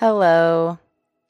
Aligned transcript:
Hello. 0.00 0.78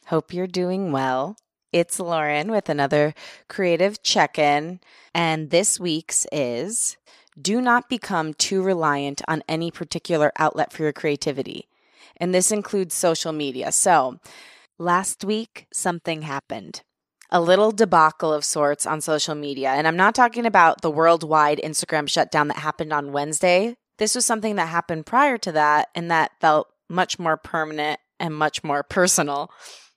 Hope 0.09 0.35
you're 0.35 0.47
doing 0.47 0.93
well. 0.93 1.39
It's 1.73 1.99
Lauren 1.99 2.51
with 2.51 2.69
another 2.69 3.15
creative 3.49 4.03
check 4.03 4.39
in. 4.39 4.81
And 5.15 5.49
this 5.49 5.81
week's 5.81 6.27
is 6.31 6.99
do 7.41 7.63
not 7.63 7.89
become 7.89 8.35
too 8.35 8.61
reliant 8.61 9.23
on 9.27 9.43
any 9.49 9.71
particular 9.71 10.33
outlet 10.39 10.71
for 10.71 10.83
your 10.83 10.93
creativity. 10.93 11.67
And 12.19 12.35
this 12.35 12.53
includes 12.53 12.95
social 12.95 13.33
media. 13.33 13.73
So 13.73 14.21
last 14.79 15.25
week, 15.25 15.67
something 15.73 16.21
happened. 16.21 16.83
A 17.31 17.41
little 17.41 17.71
debacle 17.73 18.35
of 18.35 18.45
sorts 18.45 18.85
on 18.85 19.01
social 19.01 19.35
media. 19.35 19.71
And 19.71 19.89
I'm 19.89 19.97
not 19.97 20.15
talking 20.15 20.45
about 20.45 20.83
the 20.83 20.91
worldwide 20.91 21.59
Instagram 21.65 22.07
shutdown 22.07 22.49
that 22.49 22.59
happened 22.59 22.93
on 22.93 23.13
Wednesday. 23.13 23.77
This 23.97 24.15
was 24.15 24.27
something 24.27 24.57
that 24.57 24.69
happened 24.69 25.07
prior 25.07 25.39
to 25.39 25.53
that 25.53 25.89
and 25.95 26.11
that 26.11 26.33
felt 26.39 26.69
much 26.91 27.19
more 27.19 27.39
permanent 27.39 27.99
and 28.19 28.35
much 28.35 28.65
more 28.65 28.83
personal. 28.83 29.51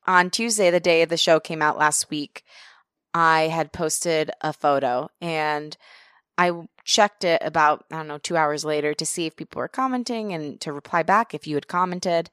On 0.07 0.29
Tuesday, 0.29 0.71
the 0.71 0.79
day 0.79 1.05
the 1.05 1.17
show 1.17 1.39
came 1.39 1.61
out 1.61 1.77
last 1.77 2.09
week, 2.09 2.43
I 3.13 3.43
had 3.43 3.73
posted 3.73 4.31
a 4.41 4.53
photo 4.53 5.09
and 5.19 5.75
I 6.37 6.51
checked 6.85 7.23
it 7.23 7.41
about, 7.43 7.85
I 7.91 7.97
don't 7.97 8.07
know, 8.07 8.17
two 8.17 8.37
hours 8.37 8.65
later 8.65 8.93
to 8.93 9.05
see 9.05 9.25
if 9.25 9.35
people 9.35 9.59
were 9.59 9.67
commenting 9.67 10.33
and 10.33 10.59
to 10.61 10.73
reply 10.73 11.03
back 11.03 11.33
if 11.33 11.45
you 11.45 11.55
had 11.55 11.67
commented. 11.67 12.29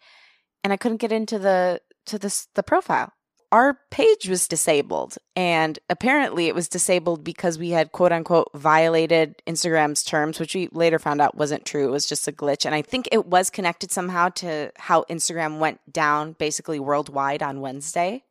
And 0.64 0.72
I 0.72 0.77
couldn't 0.77 1.00
get 1.00 1.12
into 1.12 1.39
the 1.39 1.81
to 2.06 2.19
this 2.19 2.48
the 2.55 2.62
profile 2.62 3.12
our 3.50 3.78
page 3.91 4.28
was 4.28 4.48
disabled. 4.48 5.16
And 5.34 5.78
apparently 5.88 6.46
it 6.46 6.54
was 6.54 6.68
disabled 6.68 7.24
because 7.24 7.58
we 7.58 7.70
had 7.70 7.92
quote 7.92 8.12
unquote 8.12 8.50
violated 8.54 9.41
Instagram's 9.46 10.04
terms, 10.04 10.38
which 10.38 10.54
we 10.54 10.68
later 10.72 10.98
found 10.98 11.20
out 11.20 11.36
wasn't 11.36 11.64
true. 11.64 11.88
It 11.88 11.92
was 11.92 12.06
just 12.06 12.28
a 12.28 12.32
glitch. 12.32 12.66
And 12.66 12.74
I 12.74 12.82
think 12.82 13.08
it 13.10 13.26
was 13.26 13.50
connected 13.50 13.91
somehow 13.91 14.28
to 14.30 14.72
how 14.76 15.04
Instagram 15.04 15.58
went 15.58 15.80
down 15.92 16.32
basically 16.32 16.78
worldwide 16.78 17.42
on 17.42 17.60
Wednesday. 17.60 18.24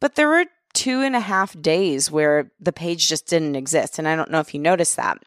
But 0.00 0.14
there 0.14 0.28
were 0.28 0.46
two 0.72 1.00
and 1.00 1.16
a 1.16 1.20
half 1.20 1.60
days 1.60 2.10
where 2.10 2.50
the 2.60 2.72
page 2.72 3.08
just 3.08 3.26
didn't 3.26 3.56
exist. 3.56 3.98
And 3.98 4.06
I 4.06 4.16
don't 4.16 4.30
know 4.30 4.40
if 4.40 4.54
you 4.54 4.60
noticed 4.60 4.96
that. 4.96 5.18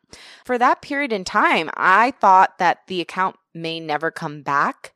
For 0.46 0.58
that 0.58 0.82
period 0.82 1.14
in 1.14 1.24
time, 1.24 1.70
I 1.76 2.12
thought 2.12 2.58
that 2.60 2.88
the 2.88 3.02
account 3.02 3.36
may 3.54 3.80
never 3.80 4.10
come 4.10 4.42
back. 4.42 4.93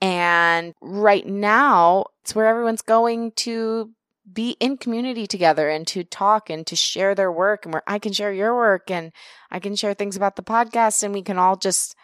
And 0.00 0.74
right 0.80 1.26
now, 1.26 2.06
it's 2.22 2.34
where 2.34 2.46
everyone's 2.46 2.82
going 2.82 3.32
to 3.32 3.90
be 4.30 4.56
in 4.60 4.76
community 4.76 5.26
together 5.26 5.68
and 5.68 5.86
to 5.86 6.04
talk 6.04 6.50
and 6.50 6.66
to 6.66 6.76
share 6.76 7.14
their 7.14 7.32
work 7.32 7.64
and 7.64 7.72
where 7.72 7.82
I 7.86 7.98
can 7.98 8.12
share 8.12 8.32
your 8.32 8.54
work 8.54 8.90
and 8.90 9.12
I 9.50 9.58
can 9.58 9.74
share 9.74 9.94
things 9.94 10.16
about 10.16 10.36
the 10.36 10.42
podcast 10.42 11.02
and 11.02 11.14
we 11.14 11.22
can 11.22 11.38
all 11.38 11.56
just 11.56 11.96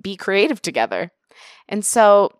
be 0.00 0.16
creative 0.16 0.62
together. 0.62 1.12
And 1.68 1.84
so 1.84 2.30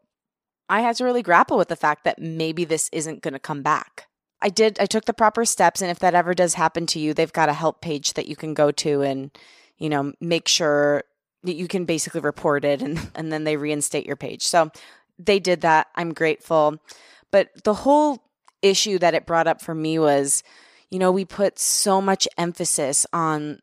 I 0.68 0.80
had 0.80 0.96
to 0.96 1.04
really 1.04 1.22
grapple 1.22 1.58
with 1.58 1.68
the 1.68 1.76
fact 1.76 2.04
that 2.04 2.18
maybe 2.18 2.64
this 2.64 2.88
isn't 2.92 3.22
going 3.22 3.34
to 3.34 3.40
come 3.40 3.62
back. 3.62 4.06
I 4.40 4.48
did, 4.48 4.78
I 4.80 4.86
took 4.86 5.04
the 5.04 5.12
proper 5.12 5.44
steps. 5.44 5.82
And 5.82 5.90
if 5.90 5.98
that 6.00 6.14
ever 6.14 6.34
does 6.34 6.54
happen 6.54 6.86
to 6.86 6.98
you, 6.98 7.14
they've 7.14 7.32
got 7.32 7.48
a 7.48 7.54
help 7.54 7.80
page 7.80 8.14
that 8.14 8.26
you 8.26 8.34
can 8.34 8.54
go 8.54 8.72
to 8.72 9.02
and, 9.02 9.30
you 9.76 9.88
know, 9.88 10.12
make 10.20 10.48
sure 10.48 11.04
you 11.42 11.68
can 11.68 11.84
basically 11.84 12.20
report 12.20 12.64
it 12.64 12.82
and, 12.82 13.10
and 13.14 13.32
then 13.32 13.44
they 13.44 13.56
reinstate 13.56 14.06
your 14.06 14.16
page. 14.16 14.46
So 14.46 14.70
they 15.18 15.38
did 15.38 15.62
that. 15.62 15.88
I'm 15.94 16.12
grateful. 16.12 16.78
But 17.30 17.50
the 17.64 17.74
whole 17.74 18.22
issue 18.60 18.98
that 18.98 19.14
it 19.14 19.26
brought 19.26 19.46
up 19.46 19.60
for 19.60 19.74
me 19.74 19.98
was, 19.98 20.42
you 20.90 20.98
know, 20.98 21.10
we 21.10 21.24
put 21.24 21.58
so 21.58 22.00
much 22.00 22.28
emphasis 22.38 23.06
on 23.12 23.60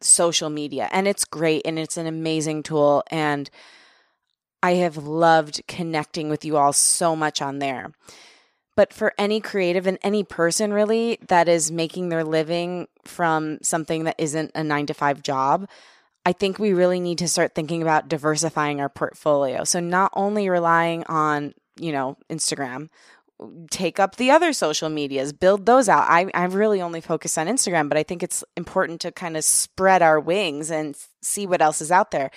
social 0.00 0.48
media 0.48 0.88
and 0.92 1.06
it's 1.06 1.24
great 1.24 1.62
and 1.64 1.78
it's 1.78 1.96
an 1.96 2.06
amazing 2.06 2.62
tool. 2.62 3.02
And 3.08 3.50
I 4.62 4.74
have 4.74 4.96
loved 4.96 5.62
connecting 5.68 6.28
with 6.28 6.44
you 6.44 6.56
all 6.56 6.72
so 6.72 7.14
much 7.14 7.40
on 7.40 7.58
there. 7.58 7.92
But 8.76 8.92
for 8.92 9.12
any 9.18 9.40
creative 9.40 9.86
and 9.86 9.98
any 10.02 10.24
person 10.24 10.72
really 10.72 11.18
that 11.28 11.48
is 11.48 11.70
making 11.70 12.08
their 12.08 12.24
living 12.24 12.88
from 13.04 13.58
something 13.62 14.04
that 14.04 14.16
isn't 14.18 14.52
a 14.54 14.64
nine 14.64 14.86
to 14.86 14.94
five 14.94 15.22
job, 15.22 15.68
I 16.26 16.32
think 16.32 16.58
we 16.58 16.72
really 16.72 17.00
need 17.00 17.18
to 17.18 17.28
start 17.28 17.54
thinking 17.54 17.82
about 17.82 18.08
diversifying 18.08 18.80
our 18.80 18.88
portfolio. 18.88 19.64
So 19.64 19.80
not 19.80 20.12
only 20.14 20.48
relying 20.48 21.04
on, 21.04 21.54
you 21.78 21.92
know, 21.92 22.18
Instagram, 22.28 22.90
take 23.70 23.98
up 23.98 24.16
the 24.16 24.30
other 24.30 24.52
social 24.52 24.90
medias, 24.90 25.32
build 25.32 25.64
those 25.64 25.88
out. 25.88 26.04
I, 26.08 26.30
I 26.34 26.44
really 26.44 26.82
only 26.82 27.00
focus 27.00 27.38
on 27.38 27.46
Instagram, 27.46 27.88
but 27.88 27.96
I 27.96 28.02
think 28.02 28.22
it's 28.22 28.44
important 28.56 29.00
to 29.00 29.12
kind 29.12 29.36
of 29.36 29.44
spread 29.44 30.02
our 30.02 30.20
wings 30.20 30.70
and 30.70 30.96
see 31.22 31.46
what 31.46 31.62
else 31.62 31.80
is 31.80 31.90
out 31.90 32.10
there. 32.10 32.30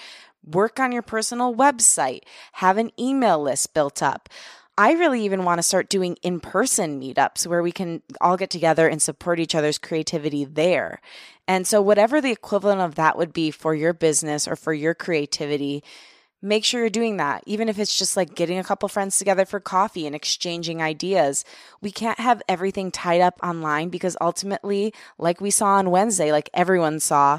Work 0.46 0.80
on 0.80 0.92
your 0.92 1.02
personal 1.02 1.54
website, 1.54 2.22
have 2.54 2.78
an 2.78 2.92
email 3.00 3.42
list 3.42 3.74
built 3.74 4.02
up. 4.02 4.30
I 4.78 4.94
really 4.94 5.24
even 5.24 5.44
want 5.44 5.60
to 5.60 5.64
start 5.64 5.90
doing 5.90 6.18
in 6.24 6.40
person 6.40 7.00
meetups 7.00 7.46
where 7.46 7.62
we 7.62 7.72
can 7.72 8.02
all 8.20 8.38
get 8.38 8.50
together 8.50 8.88
and 8.88 9.02
support 9.02 9.40
each 9.40 9.54
other's 9.54 9.78
creativity 9.78 10.46
there. 10.46 11.00
And 11.48 11.68
so, 11.68 11.82
whatever 11.82 12.20
the 12.20 12.32
equivalent 12.32 12.82
of 12.82 12.96
that 12.96 13.18
would 13.18 13.34
be 13.34 13.52
for 13.52 13.76
your 13.76 13.94
business 13.94 14.48
or 14.48 14.56
for 14.56 14.74
your 14.74 14.96
creativity, 14.96 15.84
make 16.42 16.66
sure 16.66 16.82
you're 16.82 16.90
doing 16.90 17.18
that. 17.18 17.44
Even 17.46 17.70
if 17.70 17.78
it's 17.78 17.98
just 17.98 18.18
like 18.18 18.34
getting 18.34 18.58
a 18.58 18.64
couple 18.64 18.90
friends 18.90 19.20
together 19.20 19.46
for 19.46 19.60
coffee 19.60 20.08
and 20.08 20.16
exchanging 20.16 20.82
ideas. 20.82 21.46
We 21.80 21.92
can't 21.92 22.20
have 22.20 22.42
everything 22.50 22.90
tied 22.90 23.22
up 23.22 23.40
online 23.44 23.90
because 23.90 24.18
ultimately, 24.20 24.92
like 25.20 25.40
we 25.40 25.52
saw 25.52 25.76
on 25.76 25.92
Wednesday, 25.92 26.32
like 26.32 26.50
everyone 26.52 27.00
saw, 27.00 27.38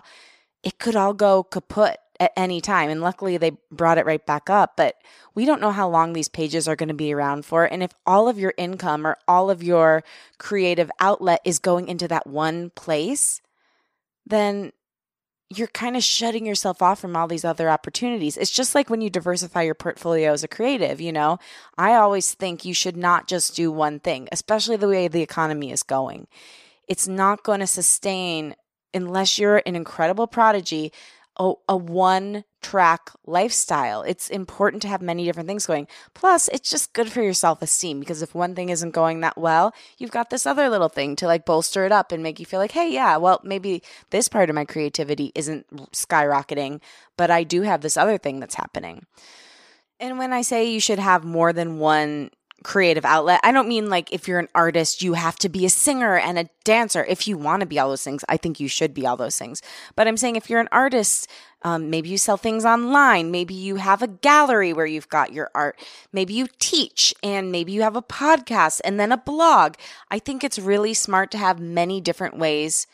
it 0.62 0.78
could 0.78 0.94
all 0.94 1.14
go 1.14 1.42
kaput 1.42 1.98
at 2.20 2.32
any 2.36 2.60
time. 2.60 2.90
And 2.90 3.00
luckily, 3.00 3.36
they 3.36 3.52
brought 3.70 3.98
it 3.98 4.06
right 4.06 4.24
back 4.24 4.48
up. 4.48 4.76
But 4.76 4.96
we 5.34 5.44
don't 5.44 5.60
know 5.60 5.72
how 5.72 5.88
long 5.88 6.12
these 6.12 6.28
pages 6.28 6.68
are 6.68 6.76
going 6.76 6.88
to 6.88 6.94
be 6.94 7.12
around 7.12 7.44
for. 7.44 7.64
And 7.64 7.82
if 7.82 7.92
all 8.06 8.28
of 8.28 8.38
your 8.38 8.54
income 8.56 9.06
or 9.06 9.16
all 9.26 9.50
of 9.50 9.62
your 9.62 10.04
creative 10.38 10.90
outlet 11.00 11.40
is 11.44 11.58
going 11.58 11.88
into 11.88 12.08
that 12.08 12.26
one 12.26 12.70
place, 12.70 13.40
then 14.26 14.72
you're 15.50 15.68
kind 15.68 15.96
of 15.96 16.02
shutting 16.02 16.46
yourself 16.46 16.82
off 16.82 17.00
from 17.00 17.16
all 17.16 17.28
these 17.28 17.44
other 17.44 17.68
opportunities. 17.68 18.36
It's 18.36 18.50
just 18.50 18.74
like 18.74 18.90
when 18.90 19.00
you 19.00 19.10
diversify 19.10 19.62
your 19.62 19.74
portfolio 19.74 20.32
as 20.32 20.42
a 20.42 20.48
creative, 20.48 21.00
you 21.00 21.12
know, 21.12 21.38
I 21.76 21.94
always 21.94 22.34
think 22.34 22.64
you 22.64 22.74
should 22.74 22.96
not 22.96 23.28
just 23.28 23.54
do 23.54 23.70
one 23.70 24.00
thing, 24.00 24.28
especially 24.32 24.76
the 24.76 24.88
way 24.88 25.08
the 25.08 25.22
economy 25.22 25.70
is 25.70 25.82
going. 25.82 26.26
It's 26.88 27.06
not 27.06 27.44
going 27.44 27.60
to 27.60 27.66
sustain 27.66 28.56
unless 28.92 29.38
you're 29.38 29.62
an 29.66 29.76
incredible 29.76 30.26
prodigy 30.26 30.92
a, 31.38 31.52
a 31.68 31.76
one 31.76 32.44
track 32.62 33.10
lifestyle. 33.26 34.02
It's 34.02 34.30
important 34.30 34.82
to 34.82 34.88
have 34.88 35.02
many 35.02 35.24
different 35.24 35.48
things 35.48 35.66
going. 35.66 35.86
Plus, 36.14 36.48
it's 36.48 36.70
just 36.70 36.92
good 36.92 37.10
for 37.10 37.22
your 37.22 37.34
self 37.34 37.60
esteem 37.60 38.00
because 38.00 38.22
if 38.22 38.34
one 38.34 38.54
thing 38.54 38.68
isn't 38.68 38.92
going 38.92 39.20
that 39.20 39.36
well, 39.36 39.74
you've 39.98 40.10
got 40.10 40.30
this 40.30 40.46
other 40.46 40.68
little 40.68 40.88
thing 40.88 41.16
to 41.16 41.26
like 41.26 41.44
bolster 41.44 41.84
it 41.84 41.92
up 41.92 42.12
and 42.12 42.22
make 42.22 42.40
you 42.40 42.46
feel 42.46 42.60
like, 42.60 42.72
hey, 42.72 42.92
yeah, 42.92 43.16
well, 43.16 43.40
maybe 43.44 43.82
this 44.10 44.28
part 44.28 44.48
of 44.48 44.54
my 44.54 44.64
creativity 44.64 45.32
isn't 45.34 45.66
skyrocketing, 45.92 46.80
but 47.16 47.30
I 47.30 47.44
do 47.44 47.62
have 47.62 47.80
this 47.80 47.96
other 47.96 48.18
thing 48.18 48.40
that's 48.40 48.54
happening. 48.54 49.04
And 50.00 50.18
when 50.18 50.32
I 50.32 50.42
say 50.42 50.70
you 50.70 50.80
should 50.80 50.98
have 50.98 51.24
more 51.24 51.52
than 51.52 51.78
one 51.78 52.30
creative 52.64 53.04
outlet. 53.04 53.38
I 53.44 53.52
don't 53.52 53.68
mean 53.68 53.88
like 53.88 54.12
if 54.12 54.26
you're 54.26 54.40
an 54.40 54.48
artist, 54.54 55.02
you 55.02 55.12
have 55.12 55.36
to 55.36 55.48
be 55.48 55.64
a 55.64 55.70
singer 55.70 56.16
and 56.16 56.38
a 56.38 56.48
dancer. 56.64 57.04
If 57.04 57.28
you 57.28 57.36
want 57.36 57.60
to 57.60 57.66
be 57.66 57.78
all 57.78 57.90
those 57.90 58.02
things, 58.02 58.24
I 58.28 58.36
think 58.36 58.58
you 58.58 58.66
should 58.66 58.92
be 58.92 59.06
all 59.06 59.16
those 59.16 59.38
things. 59.38 59.62
But 59.94 60.08
I'm 60.08 60.16
saying 60.16 60.34
if 60.34 60.50
you're 60.50 60.60
an 60.60 60.68
artist, 60.72 61.30
um, 61.62 61.90
maybe 61.90 62.08
you 62.08 62.18
sell 62.18 62.36
things 62.36 62.64
online. 62.64 63.30
Maybe 63.30 63.54
you 63.54 63.76
have 63.76 64.02
a 64.02 64.08
gallery 64.08 64.72
where 64.72 64.86
you've 64.86 65.08
got 65.08 65.32
your 65.32 65.50
art. 65.54 65.78
Maybe 66.12 66.34
you 66.34 66.48
teach 66.58 67.14
and 67.22 67.52
maybe 67.52 67.72
you 67.72 67.82
have 67.82 67.96
a 67.96 68.02
podcast 68.02 68.80
and 68.82 68.98
then 68.98 69.12
a 69.12 69.18
blog. 69.18 69.74
I 70.10 70.18
think 70.18 70.42
it's 70.42 70.58
really 70.58 70.94
smart 70.94 71.30
to 71.32 71.38
have 71.38 71.60
many 71.60 72.00
different 72.00 72.38
ways 72.38 72.86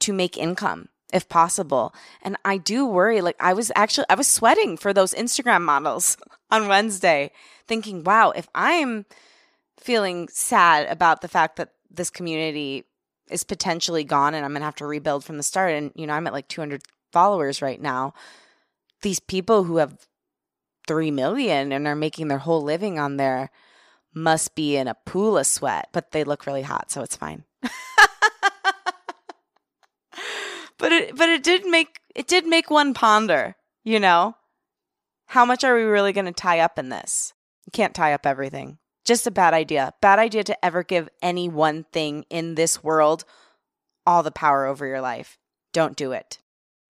to 0.00 0.12
make 0.12 0.36
income 0.36 0.88
if 1.12 1.28
possible. 1.28 1.94
And 2.22 2.36
I 2.44 2.58
do 2.58 2.86
worry, 2.86 3.20
like 3.20 3.36
I 3.40 3.52
was 3.52 3.72
actually, 3.74 4.06
I 4.08 4.14
was 4.14 4.26
sweating 4.26 4.76
for 4.76 4.92
those 4.92 5.14
Instagram 5.14 5.62
models 5.62 6.16
on 6.50 6.68
Wednesday, 6.68 7.30
thinking, 7.66 8.04
wow, 8.04 8.30
if 8.30 8.48
I'm 8.54 9.06
feeling 9.78 10.28
sad 10.28 10.88
about 10.88 11.20
the 11.20 11.28
fact 11.28 11.56
that 11.56 11.72
this 11.90 12.10
community 12.10 12.84
is 13.30 13.44
potentially 13.44 14.04
gone 14.04 14.34
and 14.34 14.44
I'm 14.44 14.52
going 14.52 14.60
to 14.60 14.66
have 14.66 14.74
to 14.76 14.86
rebuild 14.86 15.24
from 15.24 15.36
the 15.36 15.42
start. 15.42 15.72
And, 15.72 15.92
you 15.94 16.06
know, 16.06 16.14
I'm 16.14 16.26
at 16.26 16.32
like 16.32 16.48
200 16.48 16.82
followers 17.12 17.62
right 17.62 17.80
now. 17.80 18.14
These 19.02 19.20
people 19.20 19.64
who 19.64 19.76
have 19.76 20.06
3 20.86 21.10
million 21.10 21.72
and 21.72 21.86
are 21.86 21.94
making 21.94 22.28
their 22.28 22.38
whole 22.38 22.62
living 22.62 22.98
on 22.98 23.16
there 23.16 23.50
must 24.14 24.54
be 24.54 24.76
in 24.76 24.88
a 24.88 24.94
pool 24.94 25.38
of 25.38 25.46
sweat, 25.46 25.88
but 25.92 26.10
they 26.10 26.24
look 26.24 26.46
really 26.46 26.62
hot, 26.62 26.90
so 26.90 27.02
it's 27.02 27.16
fine. 27.16 27.44
but 30.78 30.92
it 30.92 31.16
but 31.16 31.28
it 31.28 31.42
did 31.42 31.66
make 31.66 32.00
it 32.14 32.26
did 32.26 32.46
make 32.46 32.70
one 32.70 32.94
ponder, 32.94 33.56
you 33.84 34.00
know? 34.00 34.34
How 35.26 35.44
much 35.44 35.62
are 35.62 35.74
we 35.74 35.82
really 35.82 36.12
going 36.12 36.24
to 36.24 36.32
tie 36.32 36.60
up 36.60 36.78
in 36.78 36.88
this? 36.88 37.34
You 37.66 37.70
can't 37.72 37.94
tie 37.94 38.14
up 38.14 38.24
everything. 38.24 38.78
Just 39.04 39.26
a 39.26 39.30
bad 39.30 39.52
idea. 39.52 39.92
Bad 40.00 40.18
idea 40.18 40.42
to 40.44 40.64
ever 40.64 40.82
give 40.82 41.08
any 41.20 41.48
one 41.48 41.84
thing 41.92 42.24
in 42.30 42.54
this 42.54 42.82
world 42.82 43.24
all 44.06 44.22
the 44.22 44.30
power 44.30 44.64
over 44.64 44.86
your 44.86 45.02
life. 45.02 45.38
Don't 45.74 45.96
do 45.96 46.12
it. 46.12 46.38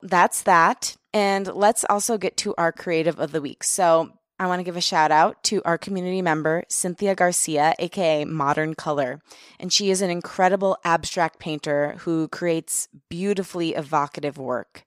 That's 0.03 0.43
that. 0.43 0.97
And 1.13 1.47
let's 1.49 1.85
also 1.89 2.17
get 2.17 2.37
to 2.39 2.55
our 2.57 2.71
creative 2.71 3.19
of 3.19 3.33
the 3.33 3.41
week. 3.41 3.65
So, 3.65 4.18
I 4.41 4.47
want 4.47 4.61
to 4.61 4.65
give 4.65 4.77
a 4.77 4.81
shout 4.81 5.11
out 5.11 5.43
to 5.45 5.61
our 5.65 5.77
community 5.77 6.23
member, 6.23 6.63
Cynthia 6.69 7.17
Garcia, 7.17 7.75
aka 7.81 8.25
Modern 8.25 8.75
Color. 8.75 9.21
And 9.59 9.73
she 9.73 9.91
is 9.91 10.01
an 10.01 10.11
incredible 10.11 10.77
abstract 10.85 11.41
painter 11.41 11.97
who 12.01 12.29
creates 12.29 12.89
beautifully 13.09 13.75
evocative 13.75 14.39
work. 14.39 14.85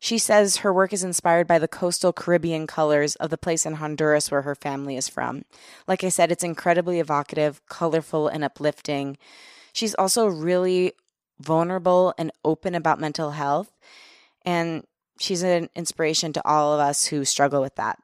She 0.00 0.18
says 0.18 0.58
her 0.58 0.72
work 0.72 0.92
is 0.92 1.04
inspired 1.04 1.46
by 1.46 1.58
the 1.58 1.68
coastal 1.68 2.12
Caribbean 2.12 2.66
colors 2.66 3.14
of 3.16 3.30
the 3.30 3.38
place 3.38 3.64
in 3.64 3.74
Honduras 3.74 4.30
where 4.30 4.42
her 4.42 4.54
family 4.54 4.96
is 4.96 5.08
from. 5.08 5.44
Like 5.86 6.02
I 6.02 6.08
said, 6.08 6.32
it's 6.32 6.44
incredibly 6.44 6.98
evocative, 6.98 7.60
colorful, 7.66 8.28
and 8.28 8.44
uplifting. 8.44 9.16
She's 9.72 9.94
also 9.94 10.26
really 10.26 10.92
vulnerable 11.40 12.14
and 12.18 12.32
open 12.44 12.74
about 12.74 13.00
mental 13.00 13.32
health. 13.32 13.70
And 14.44 14.84
she's 15.18 15.42
an 15.42 15.68
inspiration 15.76 16.32
to 16.32 16.46
all 16.46 16.72
of 16.72 16.80
us 16.80 17.06
who 17.06 17.24
struggle 17.24 17.60
with 17.60 17.76
that. 17.76 17.98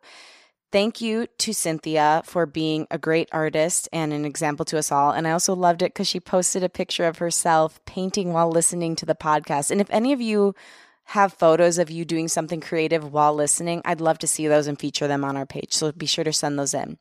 Thank 0.75 1.00
you 1.00 1.29
to 1.38 1.55
Cynthia 1.55 2.23
for 2.25 2.47
being 2.47 2.88
a 2.91 2.99
great 2.99 3.29
artist 3.31 3.88
and 3.93 4.12
an 4.12 4.25
example 4.25 4.65
to 4.65 4.76
us 4.76 4.91
all. 4.91 5.12
And 5.12 5.25
I 5.25 5.31
also 5.31 5.55
loved 5.55 5.82
it 5.82 5.94
because 5.94 6.09
she 6.09 6.19
posted 6.19 6.65
a 6.65 6.69
picture 6.69 7.05
of 7.05 7.19
herself 7.19 7.79
painting 7.85 8.32
while 8.32 8.50
listening 8.50 8.97
to 8.97 9.06
the 9.06 9.15
podcast. 9.15 9.71
And 9.71 9.81
if 9.81 9.87
any 9.91 10.12
of 10.12 10.21
you 10.21 10.53
have 11.05 11.32
photos 11.32 11.79
of 11.79 11.93
you 11.93 12.05
doing 12.05 12.26
something 12.26 12.61
creative 12.61 13.12
while 13.12 13.37
listening, 13.37 13.82
I'd 13.85 14.00
love 14.00 14.19
to 14.19 14.26
see 14.26 14.49
those 14.49 14.67
and 14.67 14.76
feature 14.76 15.06
them 15.06 15.25
on 15.25 15.37
our 15.37 15.47
page. 15.47 15.73
So 15.73 15.93
be 15.93 16.06
sure 16.06 16.25
to 16.25 16.32
send 16.32 16.59
those 16.59 16.75
in. 16.75 16.99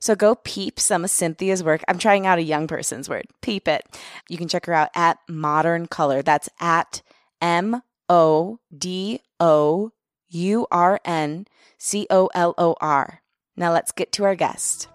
So 0.00 0.14
go 0.14 0.34
peep 0.34 0.78
some 0.78 1.02
of 1.02 1.10
Cynthia's 1.10 1.64
work. 1.64 1.82
I'm 1.88 1.98
trying 1.98 2.26
out 2.26 2.36
a 2.36 2.42
young 2.42 2.66
person's 2.66 3.08
word. 3.08 3.24
Peep 3.40 3.68
it. 3.68 3.86
You 4.28 4.36
can 4.36 4.48
check 4.48 4.66
her 4.66 4.74
out 4.74 4.90
at 4.94 5.18
Modern 5.30 5.86
Color. 5.86 6.20
That's 6.20 6.50
at 6.60 7.00
M 7.40 7.80
O 8.10 8.58
D 8.76 9.22
O 9.40 9.92
U 10.30 10.66
R 10.70 11.00
N 11.04 11.46
C 11.78 12.06
O 12.10 12.28
L 12.34 12.54
O 12.58 12.76
R. 12.80 13.22
Now 13.56 13.72
let's 13.72 13.92
get 13.92 14.12
to 14.12 14.24
our 14.24 14.34
guest. 14.34 14.88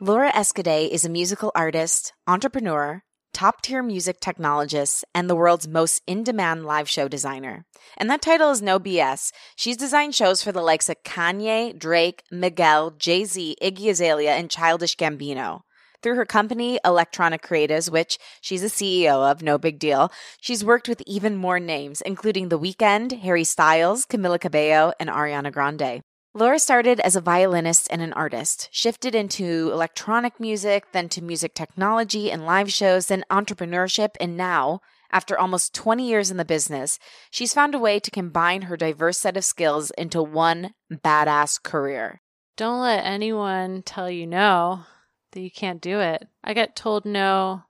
Laura 0.00 0.32
Escudé 0.32 0.88
is 0.88 1.04
a 1.04 1.08
musical 1.08 1.52
artist, 1.54 2.12
entrepreneur, 2.26 3.04
top 3.32 3.62
tier 3.62 3.82
music 3.82 4.20
technologist, 4.20 5.04
and 5.14 5.30
the 5.30 5.36
world's 5.36 5.68
most 5.68 6.02
in 6.08 6.24
demand 6.24 6.66
live 6.66 6.88
show 6.88 7.06
designer. 7.06 7.64
And 7.96 8.10
that 8.10 8.22
title 8.22 8.50
is 8.50 8.60
no 8.60 8.80
BS. 8.80 9.30
She's 9.54 9.76
designed 9.76 10.14
shows 10.14 10.42
for 10.42 10.50
the 10.50 10.60
likes 10.60 10.88
of 10.88 11.02
Kanye, 11.04 11.78
Drake, 11.78 12.24
Miguel, 12.32 12.90
Jay 12.92 13.24
Z, 13.24 13.56
Iggy 13.62 13.90
Azalea, 13.90 14.32
and 14.32 14.50
Childish 14.50 14.96
Gambino. 14.96 15.62
Through 16.02 16.16
her 16.16 16.26
company, 16.26 16.80
Electronic 16.84 17.42
Creatives, 17.42 17.88
which 17.88 18.18
she's 18.40 18.64
a 18.64 18.66
CEO 18.66 19.30
of, 19.30 19.40
no 19.40 19.56
big 19.56 19.78
deal, 19.78 20.10
she's 20.40 20.64
worked 20.64 20.88
with 20.88 21.00
even 21.06 21.36
more 21.36 21.60
names, 21.60 22.00
including 22.00 22.48
The 22.48 22.58
Weeknd, 22.58 23.20
Harry 23.20 23.44
Styles, 23.44 24.04
Camila 24.06 24.40
Cabello, 24.40 24.92
and 24.98 25.08
Ariana 25.08 25.52
Grande. 25.52 26.02
Laura 26.34 26.58
started 26.58 26.98
as 27.00 27.14
a 27.14 27.20
violinist 27.20 27.86
and 27.90 28.02
an 28.02 28.12
artist, 28.14 28.68
shifted 28.72 29.14
into 29.14 29.70
electronic 29.70 30.40
music, 30.40 30.86
then 30.90 31.08
to 31.10 31.22
music 31.22 31.54
technology 31.54 32.32
and 32.32 32.46
live 32.46 32.72
shows, 32.72 33.06
then 33.06 33.24
entrepreneurship, 33.30 34.16
and 34.18 34.36
now, 34.36 34.80
after 35.12 35.38
almost 35.38 35.72
20 35.74 36.08
years 36.08 36.32
in 36.32 36.36
the 36.36 36.44
business, 36.44 36.98
she's 37.30 37.54
found 37.54 37.76
a 37.76 37.78
way 37.78 38.00
to 38.00 38.10
combine 38.10 38.62
her 38.62 38.76
diverse 38.76 39.18
set 39.18 39.36
of 39.36 39.44
skills 39.44 39.92
into 39.92 40.20
one 40.20 40.72
badass 40.92 41.62
career. 41.62 42.20
Don't 42.56 42.80
let 42.80 43.04
anyone 43.04 43.82
tell 43.82 44.10
you 44.10 44.26
no 44.26 44.84
that 45.32 45.40
you 45.40 45.50
can't 45.50 45.80
do 45.80 46.00
it. 46.00 46.26
I 46.44 46.54
got 46.54 46.76
told 46.76 47.04
no 47.04 47.62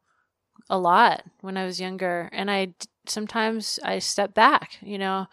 a 0.71 0.79
lot 0.79 1.25
when 1.41 1.57
I 1.57 1.65
was 1.65 1.81
younger, 1.81 2.29
and 2.33 2.51
I 2.51 2.75
sometimes 3.07 3.79
I 3.83 3.99
step 3.99 4.35
back, 4.35 4.79
you 4.81 4.99
know, 4.99 5.27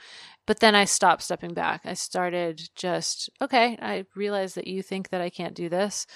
but 0.47 0.59
then 0.59 0.73
I 0.73 0.85
stopped 0.85 1.21
stepping 1.21 1.53
back. 1.53 1.81
I 1.85 1.93
started 1.93 2.69
just 2.75 3.29
okay. 3.41 3.77
I 3.81 4.05
realize 4.15 4.55
that 4.55 4.67
you 4.67 4.81
think 4.81 5.09
that 5.09 5.21
I 5.21 5.29
can't 5.29 5.53
do 5.53 5.69
this, 5.69 6.07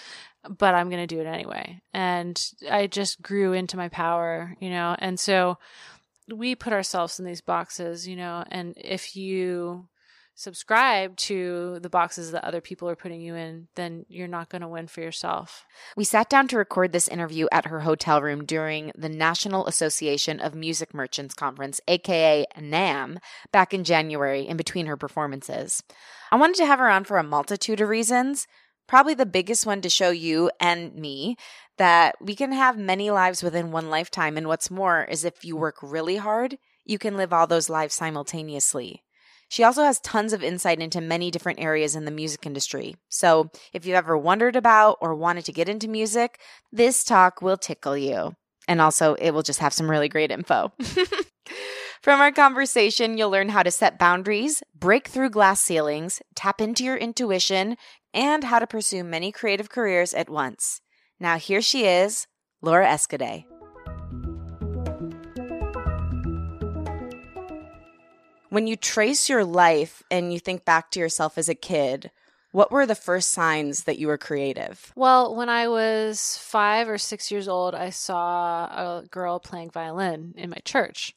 but 0.50 0.74
I'm 0.74 0.90
going 0.90 1.06
to 1.06 1.16
do 1.16 1.22
it 1.22 1.28
anyway, 1.28 1.80
and 1.94 2.44
I 2.70 2.88
just 2.88 3.22
grew 3.22 3.54
into 3.54 3.78
my 3.78 3.90
power, 3.90 4.56
you 4.60 4.70
know, 4.70 4.96
and 5.00 5.20
so 5.20 5.58
we 6.34 6.56
put 6.56 6.74
ourselves 6.74 7.20
in 7.20 7.26
these 7.26 7.42
boxes, 7.42 8.08
you 8.08 8.16
know, 8.16 8.44
and 8.50 8.74
if 8.78 9.16
you 9.16 9.88
subscribe 10.36 11.16
to 11.16 11.80
the 11.82 11.90
boxes 11.90 12.32
that 12.32 12.44
other 12.44 12.62
people 12.62 12.90
are 12.90 12.96
putting 12.96 13.22
you 13.22 13.36
in, 13.36 13.68
then 13.76 14.06
you're 14.10 14.28
not 14.28 14.50
going 14.50 14.62
to 14.62 14.68
win 14.68 14.88
for 14.88 15.02
yourself. 15.02 15.66
We 15.96 16.04
sat 16.04 16.30
down 16.30 16.48
to 16.50 16.58
record 16.58 16.92
this 16.92 17.08
interview 17.08 17.48
at 17.52 17.68
her 17.68 17.82
hotel 17.82 18.22
room 18.22 18.46
during 18.46 18.92
the 18.98 19.10
National 19.10 19.68
Association 19.68 20.40
of 20.40 20.56
Music 20.56 20.94
Merchants 20.94 21.36
Conference, 21.36 21.80
aka 21.88 22.46
NAMM, 22.58 23.18
back 23.52 23.74
in 23.74 23.84
January 23.84 24.48
in 24.48 24.58
between 24.58 24.88
her 24.88 24.98
performances. 24.98 25.84
I 26.32 26.36
wanted 26.38 26.56
to 26.58 26.66
have 26.66 26.80
her 26.80 26.90
on 26.90 27.04
for 27.04 27.18
a 27.18 27.24
multitude 27.24 27.80
of 27.80 27.90
reasons. 27.90 28.48
Probably 28.88 29.14
the 29.14 29.26
biggest 29.26 29.66
one 29.66 29.82
to 29.82 29.90
show 29.90 30.10
you 30.10 30.52
and 30.60 30.96
me 30.96 31.38
that 31.78 32.16
we 32.20 32.36
can 32.36 32.52
have 32.52 32.78
many 32.78 33.12
lives 33.12 33.42
within 33.42 33.72
one 33.72 33.90
lifetime. 33.90 34.38
And 34.38 34.48
what's 34.48 34.70
more 34.70 35.04
is 35.06 35.24
if 35.24 35.46
you 35.46 35.56
work 35.56 35.78
really 35.82 36.18
hard, 36.18 36.58
you 36.86 36.98
can 36.98 37.16
live 37.16 37.32
all 37.32 37.48
those 37.48 37.70
lives 37.70 37.96
simultaneously. 37.96 39.04
She 39.54 39.64
also 39.64 39.84
has 39.84 40.00
tons 40.00 40.34
of 40.34 40.42
insight 40.42 40.80
into 40.80 41.00
many 41.00 41.30
different 41.30 41.60
areas 41.60 41.96
in 41.96 42.06
the 42.06 42.12
music 42.12 42.48
industry. 42.48 42.96
So, 43.10 43.52
if 43.72 43.86
you've 43.86 43.94
ever 43.94 44.18
wondered 44.18 44.56
about 44.56 44.98
or 45.00 45.14
wanted 45.14 45.46
to 45.46 45.52
get 45.52 45.70
into 45.70 45.88
music, 45.88 46.40
this 46.72 47.04
talk 47.04 47.40
will 47.40 47.58
tickle 47.58 47.96
you. 47.96 48.34
And 48.68 48.82
also, 48.82 49.14
it 49.14 49.30
will 49.30 49.44
just 49.44 49.60
have 49.60 49.72
some 49.72 49.92
really 49.92 50.10
great 50.10 50.32
info. 50.32 50.72
From 52.02 52.20
our 52.20 52.32
conversation, 52.32 53.16
you'll 53.16 53.30
learn 53.30 53.50
how 53.50 53.62
to 53.62 53.70
set 53.70 54.00
boundaries, 54.00 54.64
break 54.74 55.08
through 55.08 55.30
glass 55.30 55.62
ceilings, 55.62 56.20
tap 56.34 56.60
into 56.60 56.84
your 56.84 56.98
intuition, 56.98 57.78
and 58.12 58.46
how 58.46 58.58
to 58.58 58.66
pursue 58.66 59.04
many 59.04 59.32
creative 59.32 59.70
careers 59.70 60.16
at 60.16 60.32
once. 60.32 60.82
Now, 61.20 61.38
here 61.38 61.62
she 61.62 61.86
is, 61.86 62.26
Laura 62.64 62.88
Escudé. 62.88 63.46
When 68.54 68.68
you 68.68 68.76
trace 68.76 69.30
your 69.30 69.44
life 69.44 70.04
and 70.12 70.32
you 70.32 70.38
think 70.38 70.64
back 70.64 70.92
to 70.92 71.00
yourself 71.00 71.40
as 71.40 71.50
a 71.50 71.56
kid, 71.56 72.12
what 72.52 72.72
were 72.72 72.86
the 72.86 72.94
first 72.94 73.32
signs 73.32 73.86
that 73.86 73.98
you 73.98 74.06
were 74.06 74.18
creative? 74.20 74.94
Well, 74.96 75.34
when 75.34 75.50
I 75.50 75.68
was 75.68 76.38
five 76.40 76.88
or 76.88 77.00
six 77.00 77.32
years 77.32 77.48
old, 77.48 77.74
I 77.74 77.90
saw 77.90 78.66
a 78.66 79.06
girl 79.10 79.40
playing 79.40 79.72
violin 79.72 80.36
in 80.38 80.52
my 80.52 80.62
church. 80.64 81.16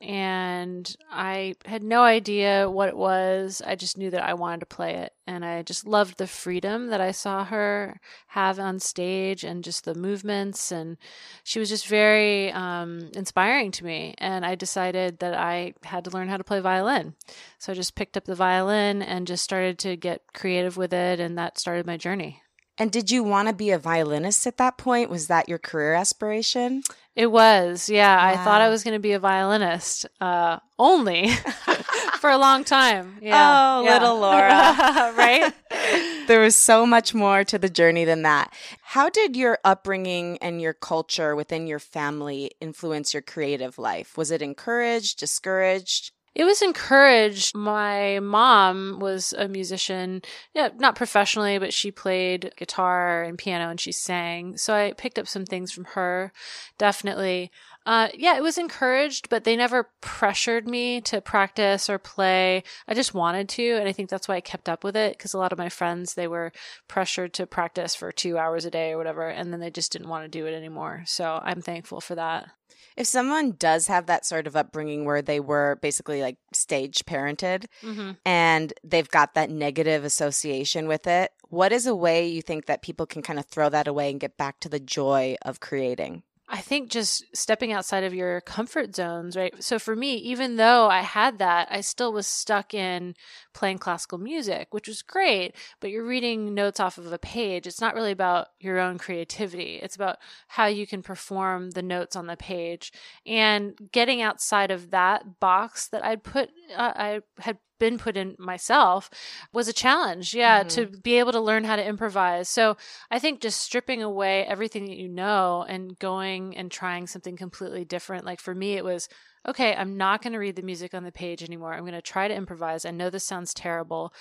And 0.00 0.96
I 1.10 1.56
had 1.66 1.82
no 1.82 2.02
idea 2.02 2.70
what 2.70 2.88
it 2.88 2.96
was. 2.96 3.60
I 3.66 3.74
just 3.74 3.98
knew 3.98 4.10
that 4.10 4.22
I 4.22 4.32
wanted 4.32 4.60
to 4.60 4.66
play 4.66 4.94
it. 4.94 5.12
And 5.26 5.44
I 5.44 5.62
just 5.62 5.86
loved 5.86 6.16
the 6.16 6.26
freedom 6.26 6.88
that 6.88 7.02
I 7.02 7.10
saw 7.10 7.44
her 7.44 8.00
have 8.28 8.58
on 8.58 8.80
stage 8.80 9.44
and 9.44 9.62
just 9.62 9.84
the 9.84 9.94
movements. 9.94 10.72
And 10.72 10.96
she 11.44 11.58
was 11.58 11.68
just 11.68 11.86
very 11.86 12.50
um, 12.52 13.10
inspiring 13.14 13.72
to 13.72 13.84
me. 13.84 14.14
And 14.16 14.46
I 14.46 14.54
decided 14.54 15.18
that 15.18 15.34
I 15.34 15.74
had 15.84 16.04
to 16.04 16.10
learn 16.10 16.28
how 16.28 16.38
to 16.38 16.44
play 16.44 16.60
violin. 16.60 17.14
So 17.58 17.72
I 17.72 17.74
just 17.74 17.94
picked 17.94 18.16
up 18.16 18.24
the 18.24 18.34
violin 18.34 19.02
and 19.02 19.26
just 19.26 19.44
started 19.44 19.78
to 19.80 19.96
get 19.96 20.32
creative 20.32 20.78
with 20.78 20.94
it. 20.94 21.20
And 21.20 21.36
that 21.36 21.58
started 21.58 21.86
my 21.86 21.98
journey. 21.98 22.42
And 22.80 22.90
did 22.90 23.10
you 23.10 23.22
want 23.22 23.46
to 23.46 23.52
be 23.52 23.72
a 23.72 23.78
violinist 23.78 24.46
at 24.46 24.56
that 24.56 24.78
point? 24.78 25.10
Was 25.10 25.26
that 25.26 25.50
your 25.50 25.58
career 25.58 25.92
aspiration? 25.92 26.82
It 27.14 27.30
was, 27.30 27.90
yeah. 27.90 28.18
I 28.18 28.42
thought 28.42 28.62
I 28.62 28.70
was 28.70 28.82
going 28.82 28.94
to 28.94 29.00
be 29.00 29.12
a 29.12 29.18
violinist 29.18 30.06
uh, 30.18 30.60
only 30.78 31.28
for 32.20 32.30
a 32.30 32.38
long 32.38 32.64
time. 32.64 33.18
Yeah. 33.20 33.34
Oh, 33.36 33.84
yeah. 33.84 33.92
little 33.92 34.18
Laura. 34.18 34.48
right? 35.14 35.52
there 36.26 36.40
was 36.40 36.56
so 36.56 36.86
much 36.86 37.12
more 37.12 37.44
to 37.44 37.58
the 37.58 37.68
journey 37.68 38.06
than 38.06 38.22
that. 38.22 38.50
How 38.80 39.10
did 39.10 39.36
your 39.36 39.58
upbringing 39.62 40.38
and 40.38 40.58
your 40.58 40.72
culture 40.72 41.36
within 41.36 41.66
your 41.66 41.80
family 41.80 42.52
influence 42.62 43.12
your 43.12 43.22
creative 43.22 43.76
life? 43.78 44.16
Was 44.16 44.30
it 44.30 44.40
encouraged, 44.40 45.18
discouraged? 45.18 46.12
It 46.34 46.44
was 46.44 46.62
encouraged. 46.62 47.56
My 47.56 48.20
mom 48.20 49.00
was 49.00 49.32
a 49.32 49.48
musician, 49.48 50.22
yeah, 50.54 50.68
not 50.76 50.94
professionally, 50.94 51.58
but 51.58 51.72
she 51.74 51.90
played 51.90 52.52
guitar 52.56 53.24
and 53.24 53.36
piano 53.36 53.68
and 53.68 53.80
she 53.80 53.90
sang. 53.90 54.56
So 54.56 54.72
I 54.74 54.92
picked 54.92 55.18
up 55.18 55.26
some 55.26 55.44
things 55.44 55.72
from 55.72 55.86
her, 55.86 56.32
definitely. 56.78 57.50
Uh, 57.90 58.06
yeah, 58.14 58.36
it 58.36 58.42
was 58.42 58.56
encouraged, 58.56 59.28
but 59.30 59.42
they 59.42 59.56
never 59.56 59.90
pressured 60.00 60.68
me 60.68 61.00
to 61.00 61.20
practice 61.20 61.90
or 61.90 61.98
play. 61.98 62.62
I 62.86 62.94
just 62.94 63.14
wanted 63.14 63.48
to, 63.48 63.78
and 63.78 63.88
I 63.88 63.92
think 63.92 64.08
that's 64.08 64.28
why 64.28 64.36
I 64.36 64.40
kept 64.40 64.68
up 64.68 64.84
with 64.84 64.94
it 64.94 65.18
because 65.18 65.34
a 65.34 65.38
lot 65.38 65.50
of 65.50 65.58
my 65.58 65.68
friends 65.68 66.14
they 66.14 66.28
were 66.28 66.52
pressured 66.86 67.32
to 67.34 67.48
practice 67.48 67.96
for 67.96 68.12
two 68.12 68.38
hours 68.38 68.64
a 68.64 68.70
day 68.70 68.92
or 68.92 68.96
whatever, 68.96 69.28
and 69.28 69.52
then 69.52 69.58
they 69.58 69.72
just 69.72 69.90
didn't 69.90 70.08
want 70.08 70.22
to 70.22 70.28
do 70.28 70.46
it 70.46 70.54
anymore. 70.54 71.02
So 71.04 71.40
I'm 71.42 71.60
thankful 71.60 72.00
for 72.00 72.14
that. 72.14 72.50
If 72.96 73.08
someone 73.08 73.56
does 73.58 73.88
have 73.88 74.06
that 74.06 74.24
sort 74.24 74.46
of 74.46 74.54
upbringing 74.54 75.04
where 75.04 75.20
they 75.20 75.40
were 75.40 75.80
basically 75.82 76.22
like 76.22 76.36
stage 76.52 77.04
parented 77.06 77.64
Mm-hmm. 77.82 78.12
and 78.24 78.72
they've 78.84 79.08
got 79.08 79.34
that 79.34 79.50
negative 79.50 80.04
association 80.04 80.86
with 80.86 81.08
it, 81.08 81.32
what 81.48 81.72
is 81.72 81.88
a 81.88 81.96
way 81.96 82.28
you 82.28 82.40
think 82.40 82.66
that 82.66 82.82
people 82.82 83.06
can 83.06 83.20
kind 83.20 83.40
of 83.40 83.46
throw 83.46 83.68
that 83.68 83.88
away 83.88 84.12
and 84.12 84.20
get 84.20 84.36
back 84.36 84.60
to 84.60 84.68
the 84.68 84.78
joy 84.78 85.34
of 85.42 85.58
creating? 85.58 86.22
I 86.52 86.60
think 86.60 86.90
just 86.90 87.24
stepping 87.32 87.72
outside 87.72 88.02
of 88.02 88.12
your 88.12 88.40
comfort 88.40 88.96
zones, 88.96 89.36
right? 89.36 89.54
So 89.62 89.78
for 89.78 89.94
me, 89.94 90.16
even 90.16 90.56
though 90.56 90.88
I 90.88 91.02
had 91.02 91.38
that, 91.38 91.68
I 91.70 91.80
still 91.80 92.12
was 92.12 92.26
stuck 92.26 92.74
in 92.74 93.14
playing 93.54 93.78
classical 93.78 94.18
music, 94.18 94.68
which 94.72 94.88
was 94.88 95.02
great, 95.02 95.54
but 95.80 95.90
you're 95.90 96.04
reading 96.04 96.52
notes 96.52 96.80
off 96.80 96.98
of 96.98 97.12
a 97.12 97.18
page. 97.18 97.68
It's 97.68 97.80
not 97.80 97.94
really 97.94 98.10
about 98.10 98.48
your 98.58 98.80
own 98.80 98.98
creativity. 98.98 99.78
It's 99.80 99.94
about 99.94 100.18
how 100.48 100.66
you 100.66 100.88
can 100.88 101.02
perform 101.02 101.70
the 101.70 101.82
notes 101.82 102.16
on 102.16 102.26
the 102.26 102.36
page 102.36 102.92
and 103.24 103.74
getting 103.92 104.20
outside 104.20 104.72
of 104.72 104.90
that 104.90 105.38
box 105.38 105.86
that 105.88 106.04
I'd 106.04 106.24
put, 106.24 106.50
uh, 106.76 106.92
I 106.96 107.20
had 107.38 107.58
been 107.80 107.98
put 107.98 108.16
in 108.16 108.36
myself 108.38 109.10
was 109.52 109.66
a 109.66 109.72
challenge. 109.72 110.32
Yeah, 110.34 110.62
Mhm. 110.62 110.68
to 110.68 110.86
be 110.86 111.18
able 111.18 111.32
to 111.32 111.40
learn 111.40 111.64
how 111.64 111.74
to 111.74 111.84
improvise. 111.84 112.48
So 112.48 112.76
I 113.10 113.18
think 113.18 113.40
just 113.40 113.60
stripping 113.60 114.02
away 114.02 114.44
everything 114.46 114.86
that 114.86 114.96
you 114.96 115.08
know 115.08 115.64
and 115.68 115.98
going 115.98 116.56
and 116.56 116.70
trying 116.70 117.08
something 117.08 117.36
completely 117.36 117.84
different. 117.84 118.24
Like 118.24 118.38
for 118.40 118.54
me, 118.54 118.74
it 118.74 118.84
was 118.84 119.08
okay, 119.48 119.74
I'm 119.74 119.96
not 119.96 120.20
going 120.20 120.34
to 120.34 120.38
read 120.38 120.56
the 120.56 120.60
music 120.62 120.92
on 120.92 121.02
the 121.02 121.10
page 121.10 121.42
anymore. 121.42 121.72
I'm 121.72 121.80
going 121.80 121.94
to 121.94 122.02
try 122.02 122.28
to 122.28 122.34
improvise. 122.34 122.84
I 122.84 122.90
know 122.90 123.08
this 123.08 123.24
sounds 123.24 123.54
terrible, 123.54 124.12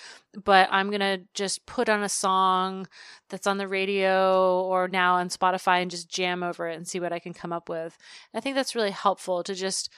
but 0.46 0.70
I'm 0.72 0.88
going 0.90 1.02
to 1.02 1.26
just 1.34 1.66
put 1.66 1.90
on 1.90 2.02
a 2.04 2.08
song 2.08 2.88
that's 3.30 3.46
on 3.46 3.58
the 3.58 3.68
radio 3.68 4.62
or 4.62 4.88
now 4.88 5.16
on 5.16 5.28
Spotify 5.28 5.82
and 5.82 5.92
just 5.92 6.10
jam 6.10 6.42
over 6.42 6.70
it 6.70 6.78
and 6.78 6.88
see 6.88 7.02
what 7.02 7.12
I 7.12 7.20
can 7.20 7.34
come 7.34 7.52
up 7.52 7.68
with. 7.68 7.98
I 8.34 8.40
think 8.40 8.56
that's 8.56 8.76
really 8.76 8.92
helpful 8.92 9.44
to 9.44 9.54
just 9.54 9.90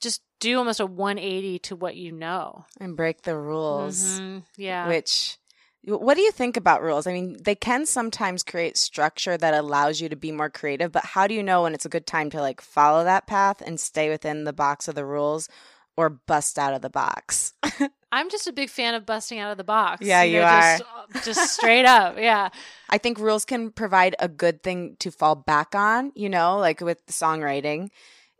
just 0.00 0.22
do 0.40 0.58
almost 0.58 0.80
a 0.80 0.86
180 0.86 1.58
to 1.60 1.76
what 1.76 1.96
you 1.96 2.12
know. 2.12 2.64
And 2.80 2.96
break 2.96 3.22
the 3.22 3.36
rules. 3.36 4.02
Mhm. 4.02 4.44
Yeah. 4.56 4.88
Which, 4.88 5.38
what 5.84 6.14
do 6.14 6.22
you 6.22 6.32
think 6.32 6.56
about 6.56 6.82
rules? 6.82 7.06
I 7.06 7.12
mean, 7.12 7.36
they 7.42 7.54
can 7.54 7.86
sometimes 7.86 8.42
create 8.42 8.76
structure 8.76 9.36
that 9.36 9.54
allows 9.54 10.00
you 10.00 10.08
to 10.08 10.16
be 10.16 10.32
more 10.32 10.50
creative, 10.50 10.92
but 10.92 11.04
how 11.04 11.26
do 11.26 11.34
you 11.34 11.42
know 11.42 11.62
when 11.62 11.74
it's 11.74 11.86
a 11.86 11.90
good 11.90 12.06
time 12.06 12.30
to 12.30 12.40
like 12.40 12.60
follow 12.60 13.04
that 13.04 13.26
path 13.26 13.62
and 13.64 13.78
stay 13.78 14.08
within 14.08 14.44
the 14.44 14.52
box 14.52 14.88
of 14.88 14.94
the 14.94 15.04
rules 15.04 15.48
or 15.96 16.08
bust 16.08 16.58
out 16.58 16.74
of 16.74 16.82
the 16.82 16.90
box? 16.90 17.52
I'm 18.12 18.28
just 18.28 18.48
a 18.48 18.52
big 18.52 18.70
fan 18.70 18.94
of 18.94 19.06
busting 19.06 19.38
out 19.38 19.52
of 19.52 19.56
the 19.56 19.64
box. 19.64 20.04
Yeah, 20.04 20.22
you 20.22 20.40
Just, 20.40 20.82
just 21.24 21.54
straight 21.54 21.84
up. 21.84 22.16
Yeah. 22.18 22.48
I 22.88 22.98
think 22.98 23.18
rules 23.18 23.44
can 23.44 23.70
provide 23.70 24.16
a 24.18 24.26
good 24.26 24.62
thing 24.62 24.96
to 24.98 25.12
fall 25.12 25.36
back 25.36 25.74
on, 25.76 26.10
you 26.16 26.28
know, 26.28 26.58
like 26.58 26.80
with 26.80 27.04
songwriting. 27.06 27.90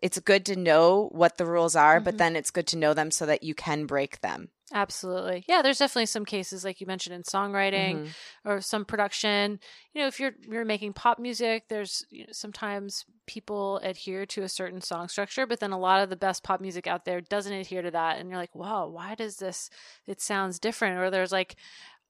It's 0.03 0.19
good 0.21 0.47
to 0.47 0.57
know 0.57 1.09
what 1.13 1.37
the 1.39 1.47
rules 1.47 1.77
are, 1.77 2.01
but 2.01 2.17
Mhm. 2.17 2.19
then 2.19 2.37
it's 2.37 2.51
good 2.51 2.67
to 2.69 2.77
know 2.79 2.95
them 2.95 3.11
so 3.11 3.27
that 3.27 3.43
you 3.43 3.55
can 3.55 3.87
break 3.87 4.21
them. 4.21 4.51
Absolutely. 4.73 5.45
Yeah, 5.49 5.63
there's 5.63 5.79
definitely 5.79 6.07
some 6.07 6.25
cases 6.25 6.65
like 6.65 6.81
you 6.81 6.87
mentioned 6.87 7.13
in 7.13 7.25
songwriting 7.25 8.01
Mhm. 8.01 8.15
or 8.45 8.61
some 8.61 8.85
production. 8.85 9.59
You 9.95 10.03
know, 10.03 10.07
if 10.07 10.21
you're 10.21 10.31
you're 10.49 10.65
making 10.65 10.93
pop 10.93 11.19
music, 11.19 11.65
there's 11.69 12.05
you 12.09 12.21
know, 12.25 12.33
sometimes 12.33 13.05
people 13.27 13.79
adhere 13.79 14.27
to 14.27 14.43
a 14.45 14.49
certain 14.49 14.81
song 14.81 15.09
structure, 15.09 15.45
but 15.45 15.59
then 15.59 15.73
a 15.73 15.79
lot 15.79 16.05
of 16.05 16.09
the 16.09 16.15
best 16.17 16.45
pop 16.45 16.61
music 16.61 16.87
out 16.87 17.05
there 17.05 17.21
doesn't 17.21 17.53
adhere 17.53 17.83
to 17.83 17.91
that 17.91 18.19
and 18.19 18.29
you're 18.29 18.39
like, 18.39 18.55
"Wow, 18.55 18.87
why 18.87 19.17
does 19.17 19.39
this 19.39 19.71
it 20.07 20.21
sounds 20.21 20.61
different?" 20.61 20.99
Or 20.99 21.11
there's 21.11 21.33
like 21.33 21.57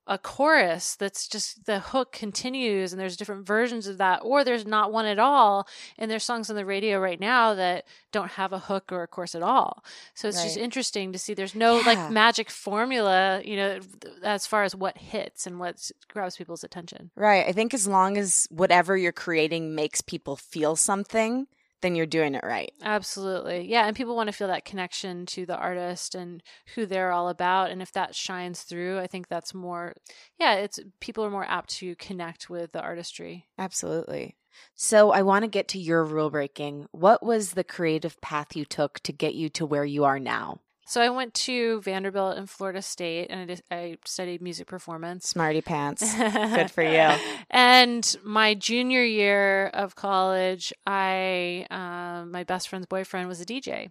a 0.06 0.18
chorus 0.18 0.96
that's 0.96 1.28
just 1.28 1.66
the 1.66 1.78
hook 1.78 2.10
continues 2.10 2.92
and 2.92 2.98
there's 3.00 3.16
different 3.16 3.46
versions 3.46 3.86
of 3.86 3.98
that 3.98 4.20
or 4.24 4.42
there's 4.42 4.66
not 4.66 4.90
one 4.90 5.06
at 5.06 5.18
all 5.20 5.68
and 5.98 6.10
there's 6.10 6.24
songs 6.24 6.50
on 6.50 6.56
the 6.56 6.64
radio 6.64 6.98
right 6.98 7.20
now 7.20 7.54
that 7.54 7.84
don't 8.10 8.32
have 8.32 8.52
a 8.52 8.58
hook 8.58 8.90
or 8.90 9.02
a 9.02 9.06
chorus 9.06 9.34
at 9.36 9.42
all 9.42 9.84
so 10.14 10.26
it's 10.26 10.42
just 10.42 10.56
interesting 10.56 11.12
to 11.12 11.18
see 11.18 11.32
there's 11.34 11.54
no 11.54 11.78
Yeah. 11.80 11.86
like 11.86 12.10
magic 12.10 12.50
formula 12.50 13.40
you 13.44 13.54
know 13.56 13.78
as 14.22 14.46
far 14.46 14.64
as 14.64 14.74
what 14.74 14.98
hits 14.98 15.46
and 15.46 15.60
what 15.60 15.90
grabs 16.08 16.36
people's 16.36 16.64
attention 16.64 17.10
Right. 17.14 17.46
I 17.46 17.52
think 17.52 17.72
as 17.74 17.86
long 17.86 18.16
as 18.16 18.48
whatever 18.50 18.96
you're 18.96 19.12
creating 19.12 19.74
makes 19.74 20.00
people 20.00 20.34
feel 20.36 20.74
something, 20.76 21.46
then 21.82 21.94
you're 21.94 22.06
doing 22.06 22.34
it 22.34 22.44
right. 22.44 22.72
absolutely 22.82 23.66
yeah 23.66 23.86
and 23.86 23.96
people 23.96 24.16
want 24.16 24.28
to 24.28 24.32
feel 24.32 24.48
that 24.48 24.64
connection 24.64 25.26
to 25.26 25.46
the 25.46 25.56
artist 25.56 26.14
and 26.14 26.42
who 26.74 26.86
they're 26.86 27.12
all 27.12 27.28
about 27.28 27.70
and 27.70 27.82
if 27.82 27.92
that 27.92 28.14
shines 28.14 28.62
through 28.62 28.98
i 28.98 29.06
think 29.06 29.28
that's 29.28 29.54
more 29.54 29.94
yeah 30.38 30.54
it's 30.54 30.78
people 31.00 31.24
are 31.24 31.30
more 31.30 31.46
apt 31.48 31.70
to 31.70 31.94
connect 31.96 32.50
with 32.50 32.72
the 32.72 32.80
artistry 32.80 33.46
Absolutely. 33.58 34.36
So 34.74 35.10
I 35.12 35.22
want 35.22 35.44
to 35.44 35.48
get 35.48 35.68
to 35.68 35.78
your 35.78 36.04
rule 36.04 36.30
breaking. 36.30 36.86
What 36.92 37.22
was 37.22 37.52
the 37.52 37.64
creative 37.64 38.20
path 38.20 38.56
you 38.56 38.64
took 38.64 39.00
to 39.00 39.12
get 39.12 39.34
you 39.34 39.48
to 39.50 39.66
where 39.66 39.84
you 39.84 40.04
are 40.04 40.18
now? 40.18 40.60
So 40.90 41.00
I 41.00 41.08
went 41.08 41.34
to 41.34 41.80
Vanderbilt 41.82 42.36
and 42.36 42.50
Florida 42.50 42.82
State, 42.82 43.28
and 43.30 43.62
I, 43.70 43.76
I 43.76 43.96
studied 44.04 44.42
music 44.42 44.66
performance. 44.66 45.28
Smarty 45.28 45.60
pants. 45.60 46.12
Good 46.18 46.72
for 46.72 46.82
you. 46.82 47.16
And 47.50 48.16
my 48.24 48.54
junior 48.54 49.04
year 49.04 49.68
of 49.68 49.94
college, 49.94 50.72
I 50.88 51.64
um, 51.70 52.32
my 52.32 52.42
best 52.42 52.68
friend's 52.68 52.86
boyfriend 52.86 53.28
was 53.28 53.40
a 53.40 53.44
DJ, 53.44 53.90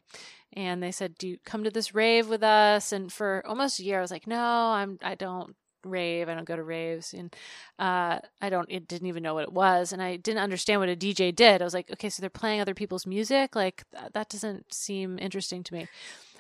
and 0.52 0.84
they 0.84 0.92
said, 0.92 1.18
"Do 1.18 1.30
you 1.30 1.38
come 1.46 1.64
to 1.64 1.70
this 1.70 1.96
rave 1.96 2.28
with 2.28 2.44
us?" 2.44 2.92
And 2.92 3.14
for 3.14 3.44
almost 3.46 3.80
a 3.80 3.84
year, 3.86 4.00
I 4.00 4.02
was 4.02 4.12
like, 4.12 4.28
"No, 4.28 4.38
I'm. 4.44 4.98
I 5.02 5.16
don't." 5.16 5.56
rave 5.86 6.28
i 6.28 6.34
don't 6.34 6.44
go 6.44 6.58
to 6.58 6.62
raves 6.62 7.14
and 7.14 7.34
uh 7.80 8.20
i 8.42 8.50
don't 8.50 8.70
it 8.70 8.86
didn't 8.86 9.08
even 9.08 9.24
know 9.24 9.34
what 9.34 9.44
it 9.44 9.54
was 9.54 9.94
and 9.94 10.02
i 10.02 10.18
didn't 10.18 10.42
understand 10.42 10.82
what 10.82 10.90
a 10.90 10.96
dj 10.96 11.34
did 11.34 11.62
i 11.62 11.64
was 11.64 11.74
like 11.74 11.90
okay 11.90 12.10
so 12.10 12.20
they're 12.20 12.30
playing 12.30 12.60
other 12.60 12.74
people's 12.74 13.06
music 13.06 13.56
like 13.56 13.86
th- 13.98 14.12
that 14.12 14.28
doesn't 14.28 14.74
seem 14.74 15.18
interesting 15.20 15.64
to 15.64 15.74
me 15.74 15.88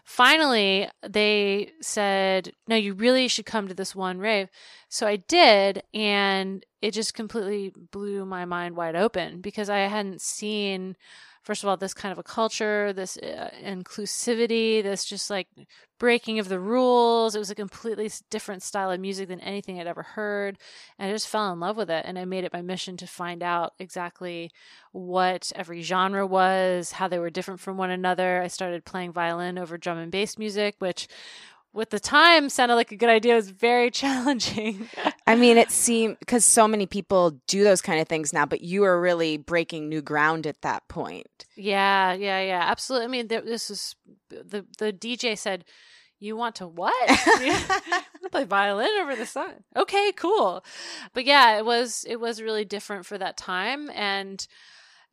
finally 0.03 0.89
they 1.07 1.71
said 1.81 2.51
no 2.67 2.75
you 2.75 2.93
really 2.93 3.27
should 3.27 3.45
come 3.45 3.67
to 3.67 3.73
this 3.73 3.95
one 3.95 4.19
rave. 4.19 4.49
So 4.89 5.07
i 5.07 5.17
did 5.17 5.83
and 5.93 6.65
it 6.81 6.91
just 6.91 7.13
completely 7.13 7.73
blew 7.91 8.25
my 8.25 8.45
mind 8.45 8.75
wide 8.75 8.95
open 8.95 9.41
because 9.41 9.69
i 9.69 9.79
hadn't 9.79 10.21
seen 10.21 10.95
first 11.49 11.63
of 11.63 11.67
all 11.67 11.77
this 11.77 11.95
kind 11.95 12.11
of 12.11 12.19
a 12.19 12.23
culture 12.23 12.93
this 12.93 13.17
uh, 13.17 13.49
inclusivity 13.65 14.83
this 14.83 15.03
just 15.03 15.31
like 15.31 15.47
breaking 15.97 16.37
of 16.37 16.47
the 16.47 16.59
rules. 16.59 17.35
It 17.35 17.39
was 17.39 17.49
a 17.49 17.55
completely 17.55 18.09
different 18.29 18.61
style 18.61 18.91
of 18.91 18.99
music 18.99 19.29
than 19.29 19.39
anything 19.39 19.79
i'd 19.79 19.87
ever 19.87 20.03
heard 20.03 20.59
and 20.99 21.09
i 21.09 21.11
just 21.11 21.27
fell 21.27 21.51
in 21.51 21.59
love 21.59 21.75
with 21.75 21.89
it 21.89 22.05
and 22.05 22.19
i 22.19 22.23
made 22.23 22.43
it 22.43 22.53
my 22.53 22.61
mission 22.61 22.97
to 22.97 23.07
find 23.07 23.41
out 23.41 23.73
exactly 23.79 24.51
what 24.91 25.51
every 25.55 25.81
genre 25.81 26.27
was 26.27 26.91
how 26.91 27.07
they 27.07 27.17
were 27.17 27.31
different 27.31 27.59
from 27.59 27.77
one 27.77 27.89
another. 27.89 28.43
I 28.43 28.47
started 28.47 28.85
playing 28.85 29.13
violin 29.13 29.57
over 29.57 29.75
drum 29.75 29.97
and 29.97 30.11
bass 30.11 30.37
music 30.37 30.75
which 30.77 31.07
with 31.73 31.89
the 31.91 31.99
time 31.99 32.49
sounded 32.49 32.75
like 32.75 32.91
a 32.91 32.95
good 32.95 33.09
idea 33.09 33.33
it 33.33 33.37
was 33.37 33.51
very 33.51 33.91
challenging 34.01 34.89
I 35.29 35.35
mean, 35.35 35.59
it 35.59 35.69
seemed 35.69 36.17
because 36.17 36.43
so 36.43 36.67
many 36.67 36.87
people 36.87 37.39
do 37.45 37.63
those 37.63 37.83
kind 37.83 38.01
of 38.01 38.07
things 38.07 38.33
now, 38.33 38.47
but 38.47 38.61
you 38.61 38.81
were 38.81 38.99
really 38.99 39.37
breaking 39.37 39.87
new 39.87 40.01
ground 40.01 40.47
at 40.47 40.63
that 40.63 40.87
point. 40.87 41.45
Yeah, 41.55 42.13
yeah, 42.13 42.41
yeah, 42.41 42.63
absolutely. 42.65 43.05
I 43.05 43.09
mean, 43.09 43.27
th- 43.27 43.43
this 43.43 43.69
is 43.69 43.95
the 44.29 44.65
the 44.79 44.91
DJ 44.91 45.37
said, 45.37 45.65
"You 46.17 46.35
want 46.35 46.55
to 46.55 46.67
what? 46.67 46.95
Play 48.31 48.45
violin 48.45 48.89
over 48.99 49.15
the 49.15 49.27
sun." 49.27 49.65
Okay, 49.75 50.11
cool. 50.13 50.65
But 51.13 51.25
yeah, 51.25 51.59
it 51.59 51.65
was 51.65 52.05
it 52.09 52.19
was 52.19 52.41
really 52.41 52.65
different 52.65 53.05
for 53.05 53.19
that 53.19 53.37
time 53.37 53.91
and 53.93 54.47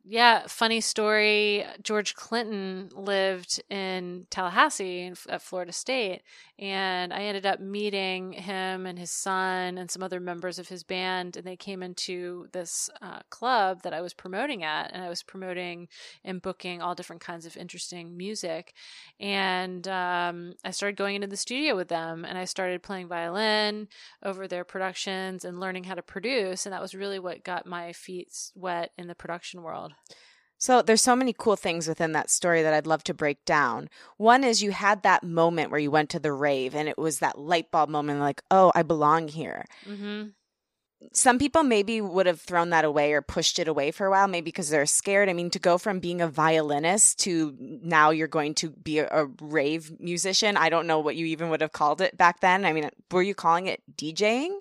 yeah, 0.09 0.43
funny 0.47 0.79
story. 0.79 1.65
George 1.83 2.15
Clinton 2.15 2.89
lived 2.95 3.61
in 3.69 4.25
Tallahassee 4.29 5.11
at 5.27 5.41
Florida 5.41 5.73
State, 5.73 6.21
and 6.59 7.13
I 7.13 7.21
ended 7.23 7.45
up 7.45 7.59
meeting 7.59 8.33
him 8.33 8.85
and 8.85 8.97
his 8.97 9.11
son 9.11 9.77
and 9.77 9.91
some 9.91 10.01
other 10.01 10.19
members 10.19 10.57
of 10.57 10.67
his 10.67 10.83
band. 10.83 11.37
And 11.37 11.45
they 11.45 11.55
came 11.55 11.83
into 11.83 12.47
this 12.51 12.89
uh, 13.01 13.19
club 13.29 13.83
that 13.83 13.93
I 13.93 14.01
was 14.01 14.13
promoting 14.13 14.63
at, 14.63 14.91
and 14.91 15.03
I 15.03 15.09
was 15.09 15.21
promoting 15.21 15.87
and 16.23 16.41
booking 16.41 16.81
all 16.81 16.95
different 16.95 17.21
kinds 17.21 17.45
of 17.45 17.57
interesting 17.57 18.17
music. 18.17 18.73
And 19.19 19.87
um, 19.87 20.53
I 20.65 20.71
started 20.71 20.97
going 20.97 21.15
into 21.15 21.27
the 21.27 21.37
studio 21.37 21.75
with 21.75 21.89
them, 21.89 22.25
and 22.25 22.37
I 22.37 22.45
started 22.45 22.81
playing 22.81 23.07
violin 23.07 23.87
over 24.23 24.47
their 24.47 24.63
productions 24.63 25.45
and 25.45 25.59
learning 25.59 25.83
how 25.83 25.93
to 25.93 26.01
produce. 26.01 26.65
And 26.65 26.73
that 26.73 26.81
was 26.81 26.95
really 26.95 27.19
what 27.19 27.43
got 27.43 27.67
my 27.67 27.93
feet 27.93 28.29
wet 28.55 28.91
in 28.97 29.07
the 29.07 29.15
production 29.15 29.61
world. 29.61 29.93
So 30.57 30.81
there's 30.81 31.01
so 31.01 31.15
many 31.15 31.33
cool 31.37 31.55
things 31.55 31.87
within 31.87 32.13
that 32.13 32.29
story 32.29 32.63
that 32.63 32.73
I'd 32.73 32.87
love 32.87 33.03
to 33.05 33.13
break 33.13 33.43
down. 33.45 33.89
One 34.17 34.43
is 34.43 34.63
you 34.63 34.71
had 34.71 35.03
that 35.03 35.23
moment 35.23 35.69
where 35.69 35.79
you 35.79 35.91
went 35.91 36.09
to 36.11 36.19
the 36.19 36.33
rave 36.33 36.75
and 36.75 36.89
it 36.89 36.97
was 36.97 37.19
that 37.19 37.37
light 37.37 37.69
bulb 37.71 37.89
moment 37.89 38.19
like, 38.19 38.41
"Oh, 38.49 38.71
I 38.73 38.83
belong 38.83 39.27
here." 39.27 39.65
Mm-hmm. 39.85 40.29
Some 41.13 41.37
people 41.37 41.61
maybe 41.61 42.01
would 42.01 42.25
have 42.25 42.41
thrown 42.41 42.71
that 42.71 42.83
away 42.83 43.13
or 43.13 43.21
pushed 43.21 43.59
it 43.59 43.67
away 43.67 43.91
for 43.91 44.07
a 44.07 44.09
while, 44.09 44.27
maybe 44.27 44.45
because 44.45 44.69
they're 44.69 44.87
scared. 44.87 45.29
I 45.29 45.33
mean, 45.33 45.51
to 45.51 45.59
go 45.59 45.77
from 45.77 45.99
being 45.99 46.21
a 46.21 46.27
violinist 46.27 47.19
to 47.19 47.55
now 47.59 48.09
you're 48.09 48.27
going 48.27 48.55
to 48.55 48.71
be 48.71 48.97
a, 48.97 49.07
a 49.11 49.27
rave 49.39 49.91
musician, 49.99 50.57
I 50.57 50.69
don't 50.69 50.87
know 50.87 50.99
what 50.99 51.15
you 51.15 51.27
even 51.27 51.49
would 51.49 51.61
have 51.61 51.71
called 51.71 52.01
it 52.01 52.17
back 52.17 52.39
then. 52.39 52.65
I 52.65 52.73
mean, 52.73 52.89
were 53.11 53.21
you 53.21 53.35
calling 53.35 53.67
it 53.67 53.83
DJing? 53.95 54.57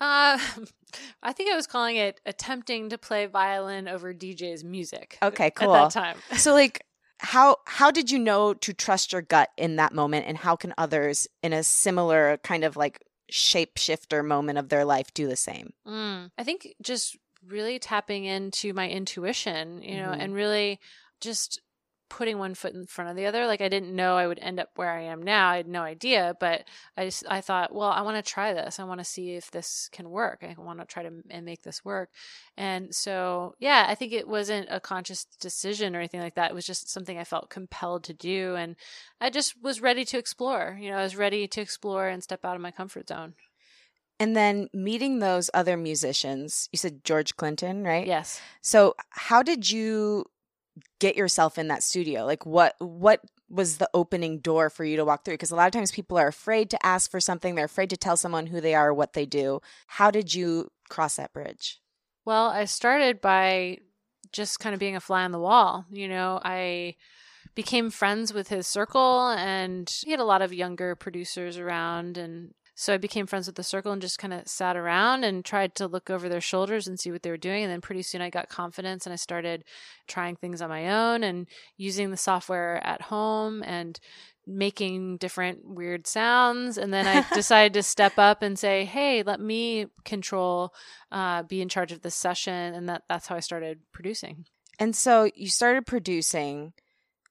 Uh, 0.00 0.38
I 1.22 1.32
think 1.32 1.50
I 1.50 1.56
was 1.56 1.66
calling 1.66 1.96
it 1.96 2.20
attempting 2.26 2.90
to 2.90 2.98
play 2.98 3.26
violin 3.26 3.88
over 3.88 4.12
DJ's 4.14 4.64
music. 4.64 5.18
Okay, 5.22 5.50
cool. 5.50 5.74
At 5.74 5.90
that 5.90 6.00
time. 6.00 6.16
so 6.36 6.52
like 6.52 6.82
how 7.18 7.56
how 7.66 7.90
did 7.90 8.10
you 8.10 8.18
know 8.18 8.52
to 8.54 8.72
trust 8.72 9.12
your 9.12 9.22
gut 9.22 9.50
in 9.56 9.76
that 9.76 9.94
moment 9.94 10.26
and 10.26 10.36
how 10.36 10.54
can 10.56 10.74
others 10.76 11.26
in 11.42 11.52
a 11.52 11.62
similar 11.62 12.38
kind 12.42 12.62
of 12.64 12.76
like 12.76 13.02
shapeshifter 13.32 14.24
moment 14.24 14.58
of 14.58 14.68
their 14.68 14.84
life 14.84 15.12
do 15.14 15.26
the 15.26 15.36
same? 15.36 15.72
Mm, 15.86 16.30
I 16.38 16.44
think 16.44 16.74
just 16.82 17.16
really 17.46 17.78
tapping 17.78 18.24
into 18.24 18.72
my 18.72 18.88
intuition, 18.88 19.82
you 19.82 19.96
know, 19.96 20.10
Mhm. 20.10 20.20
and 20.20 20.34
really 20.34 20.80
just 21.20 21.60
putting 22.08 22.38
one 22.38 22.54
foot 22.54 22.74
in 22.74 22.86
front 22.86 23.10
of 23.10 23.16
the 23.16 23.26
other. 23.26 23.46
Like 23.46 23.60
I 23.60 23.68
didn't 23.68 23.94
know 23.94 24.16
I 24.16 24.26
would 24.26 24.38
end 24.40 24.60
up 24.60 24.70
where 24.76 24.90
I 24.90 25.02
am 25.02 25.22
now. 25.22 25.50
I 25.50 25.56
had 25.56 25.68
no 25.68 25.82
idea, 25.82 26.36
but 26.38 26.64
I 26.96 27.06
just 27.06 27.24
I 27.28 27.40
thought, 27.40 27.74
well, 27.74 27.90
I 27.90 28.02
want 28.02 28.16
to 28.16 28.30
try 28.30 28.52
this. 28.52 28.78
I 28.78 28.84
want 28.84 29.00
to 29.00 29.04
see 29.04 29.34
if 29.34 29.50
this 29.50 29.88
can 29.92 30.10
work. 30.10 30.42
I 30.42 30.54
want 30.60 30.80
to 30.80 30.86
try 30.86 31.02
to 31.02 31.10
and 31.30 31.44
make 31.44 31.62
this 31.62 31.84
work. 31.84 32.10
And 32.56 32.94
so, 32.94 33.54
yeah, 33.58 33.86
I 33.88 33.94
think 33.94 34.12
it 34.12 34.28
wasn't 34.28 34.68
a 34.70 34.80
conscious 34.80 35.24
decision 35.40 35.94
or 35.94 35.98
anything 35.98 36.20
like 36.20 36.34
that. 36.36 36.50
It 36.50 36.54
was 36.54 36.66
just 36.66 36.88
something 36.88 37.18
I 37.18 37.24
felt 37.24 37.50
compelled 37.50 38.04
to 38.04 38.14
do 38.14 38.54
and 38.54 38.76
I 39.20 39.30
just 39.30 39.62
was 39.62 39.80
ready 39.80 40.04
to 40.06 40.18
explore. 40.18 40.78
You 40.80 40.90
know, 40.90 40.98
I 40.98 41.02
was 41.02 41.16
ready 41.16 41.48
to 41.48 41.60
explore 41.60 42.08
and 42.08 42.22
step 42.22 42.44
out 42.44 42.56
of 42.56 42.62
my 42.62 42.70
comfort 42.70 43.08
zone. 43.08 43.34
And 44.18 44.34
then 44.34 44.68
meeting 44.72 45.18
those 45.18 45.50
other 45.52 45.76
musicians, 45.76 46.68
you 46.72 46.78
said 46.78 47.04
George 47.04 47.36
Clinton, 47.36 47.84
right? 47.84 48.06
Yes. 48.06 48.40
So 48.62 48.94
how 49.10 49.42
did 49.42 49.70
you 49.70 50.24
get 51.00 51.16
yourself 51.16 51.58
in 51.58 51.68
that 51.68 51.82
studio? 51.82 52.24
Like 52.24 52.44
what 52.46 52.74
what 52.78 53.20
was 53.48 53.78
the 53.78 53.88
opening 53.94 54.38
door 54.38 54.68
for 54.70 54.84
you 54.84 54.96
to 54.96 55.04
walk 55.04 55.24
through? 55.24 55.34
Because 55.34 55.50
a 55.50 55.56
lot 55.56 55.66
of 55.66 55.72
times 55.72 55.92
people 55.92 56.18
are 56.18 56.28
afraid 56.28 56.70
to 56.70 56.86
ask 56.86 57.10
for 57.10 57.20
something, 57.20 57.54
they're 57.54 57.64
afraid 57.64 57.90
to 57.90 57.96
tell 57.96 58.16
someone 58.16 58.46
who 58.46 58.60
they 58.60 58.74
are 58.74 58.92
what 58.92 59.12
they 59.12 59.26
do. 59.26 59.60
How 59.86 60.10
did 60.10 60.34
you 60.34 60.70
cross 60.88 61.16
that 61.16 61.32
bridge? 61.32 61.80
Well, 62.24 62.48
I 62.48 62.64
started 62.64 63.20
by 63.20 63.78
just 64.32 64.58
kind 64.58 64.74
of 64.74 64.80
being 64.80 64.96
a 64.96 65.00
fly 65.00 65.24
on 65.24 65.30
the 65.30 65.38
wall. 65.38 65.84
You 65.90 66.08
know, 66.08 66.40
I 66.44 66.96
became 67.54 67.90
friends 67.90 68.34
with 68.34 68.48
his 68.48 68.66
circle 68.66 69.30
and 69.30 69.90
he 70.04 70.10
had 70.10 70.20
a 70.20 70.24
lot 70.24 70.42
of 70.42 70.52
younger 70.52 70.94
producers 70.94 71.56
around 71.56 72.18
and 72.18 72.52
so 72.78 72.92
I 72.92 72.98
became 72.98 73.26
friends 73.26 73.46
with 73.46 73.56
the 73.56 73.62
circle 73.62 73.90
and 73.92 74.02
just 74.02 74.18
kind 74.18 74.34
of 74.34 74.46
sat 74.46 74.76
around 74.76 75.24
and 75.24 75.42
tried 75.42 75.74
to 75.76 75.86
look 75.86 76.10
over 76.10 76.28
their 76.28 76.42
shoulders 76.42 76.86
and 76.86 77.00
see 77.00 77.10
what 77.10 77.22
they 77.22 77.30
were 77.30 77.38
doing. 77.38 77.62
And 77.62 77.72
then 77.72 77.80
pretty 77.80 78.02
soon 78.02 78.20
I 78.20 78.28
got 78.28 78.50
confidence 78.50 79.06
and 79.06 79.14
I 79.14 79.16
started 79.16 79.64
trying 80.06 80.36
things 80.36 80.60
on 80.60 80.68
my 80.68 80.90
own 80.90 81.24
and 81.24 81.48
using 81.78 82.10
the 82.10 82.18
software 82.18 82.86
at 82.86 83.00
home 83.00 83.62
and 83.62 83.98
making 84.46 85.16
different 85.16 85.64
weird 85.64 86.06
sounds. 86.06 86.76
And 86.76 86.92
then 86.92 87.06
I 87.06 87.24
decided 87.34 87.72
to 87.72 87.82
step 87.82 88.18
up 88.18 88.42
and 88.42 88.58
say, 88.58 88.84
hey, 88.84 89.22
let 89.22 89.40
me 89.40 89.86
control, 90.04 90.74
uh, 91.10 91.44
be 91.44 91.62
in 91.62 91.70
charge 91.70 91.92
of 91.92 92.02
this 92.02 92.14
session. 92.14 92.74
And 92.74 92.90
that, 92.90 93.04
that's 93.08 93.26
how 93.26 93.36
I 93.36 93.40
started 93.40 93.78
producing. 93.90 94.44
And 94.78 94.94
so 94.94 95.30
you 95.34 95.48
started 95.48 95.86
producing. 95.86 96.74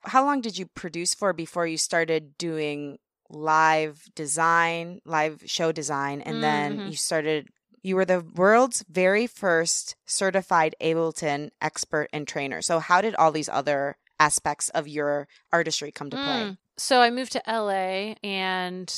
How 0.01 0.25
long 0.25 0.41
did 0.41 0.57
you 0.57 0.65
produce 0.65 1.13
for 1.13 1.33
before 1.33 1.67
you 1.67 1.77
started 1.77 2.35
doing 2.39 2.97
live 3.29 4.09
design, 4.15 5.01
live 5.05 5.41
show 5.45 5.71
design, 5.71 6.21
and 6.21 6.43
then 6.43 6.77
Mhm. 6.79 6.89
you 6.91 6.95
started 6.95 7.49
you 7.81 7.95
were 7.95 8.05
the 8.05 8.21
world's 8.21 8.83
very 8.89 9.27
first 9.27 9.95
certified 10.07 10.75
Ableton 10.81 11.51
expert 11.61 12.09
and 12.11 12.27
trainer. 12.27 12.59
So 12.63 12.79
how 12.79 12.99
did 12.99 13.13
all 13.13 13.31
these 13.31 13.47
other 13.47 13.97
aspects 14.19 14.69
of 14.69 14.87
your 14.87 15.27
artistry 15.53 15.91
come 15.91 16.09
to 16.09 16.17
play? 16.17 16.43
Mm. 16.45 16.57
So 16.77 17.01
I 17.01 17.11
moved 17.11 17.31
to 17.33 17.43
LA 17.45 18.15
and 18.23 18.91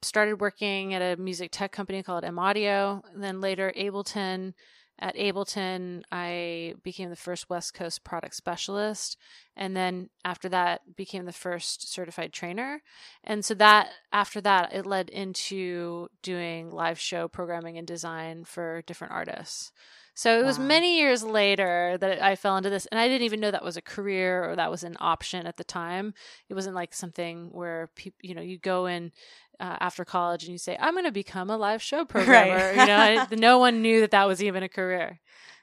started 0.00 0.40
working 0.40 0.94
at 0.94 1.02
a 1.02 1.20
music 1.20 1.50
tech 1.52 1.72
company 1.72 2.02
called 2.02 2.24
M 2.24 2.38
Audio. 2.38 3.02
Then 3.14 3.42
later 3.42 3.70
Ableton. 3.76 4.54
At 5.02 5.16
Ableton, 5.16 6.02
I 6.12 6.74
became 6.82 7.08
the 7.08 7.16
first 7.16 7.48
West 7.48 7.72
Coast 7.72 8.04
product 8.04 8.34
specialist. 8.36 9.16
And 9.56 9.74
then 9.74 10.10
after 10.26 10.48
that, 10.50 10.94
became 10.94 11.24
the 11.24 11.32
first 11.32 11.90
certified 11.90 12.34
trainer. 12.34 12.82
And 13.24 13.42
so 13.42 13.54
that, 13.54 13.88
after 14.12 14.42
that, 14.42 14.74
it 14.74 14.84
led 14.84 15.08
into 15.08 16.08
doing 16.22 16.70
live 16.70 17.00
show 17.00 17.28
programming 17.28 17.78
and 17.78 17.86
design 17.86 18.44
for 18.44 18.82
different 18.86 19.14
artists. 19.14 19.72
So 20.20 20.38
it 20.38 20.44
was 20.44 20.58
Wow. 20.58 20.66
many 20.66 20.98
years 20.98 21.22
later 21.24 21.96
that 21.98 22.20
I 22.22 22.36
fell 22.36 22.58
into 22.58 22.68
this, 22.68 22.84
and 22.84 23.00
I 23.00 23.08
didn't 23.08 23.22
even 23.24 23.40
know 23.40 23.50
that 23.50 23.64
was 23.64 23.78
a 23.78 23.80
career 23.80 24.44
or 24.44 24.54
that 24.54 24.70
was 24.70 24.84
an 24.84 24.98
option 25.00 25.46
at 25.46 25.56
the 25.56 25.64
time. 25.64 26.12
It 26.50 26.52
wasn't 26.52 26.74
like 26.74 26.92
something 26.92 27.48
where 27.52 27.88
people, 27.94 28.18
you 28.20 28.34
know, 28.34 28.42
you 28.42 28.58
go 28.58 28.84
in 28.84 29.12
uh, 29.58 29.78
after 29.80 30.04
college 30.04 30.42
and 30.44 30.52
you 30.52 30.58
say, 30.58 30.76
"I'm 30.78 30.92
going 30.92 31.06
to 31.06 31.10
become 31.10 31.48
a 31.48 31.56
live 31.56 31.80
show 31.80 32.04
programmer." 32.14 32.70
You 32.74 32.84
know, 32.84 32.98
I, 32.98 33.26
no 33.34 33.56
one 33.56 33.80
knew 33.80 34.00
that 34.00 34.10
that 34.10 34.28
was 34.28 34.42
even 34.42 34.62
a 34.62 34.68
career. 34.68 35.20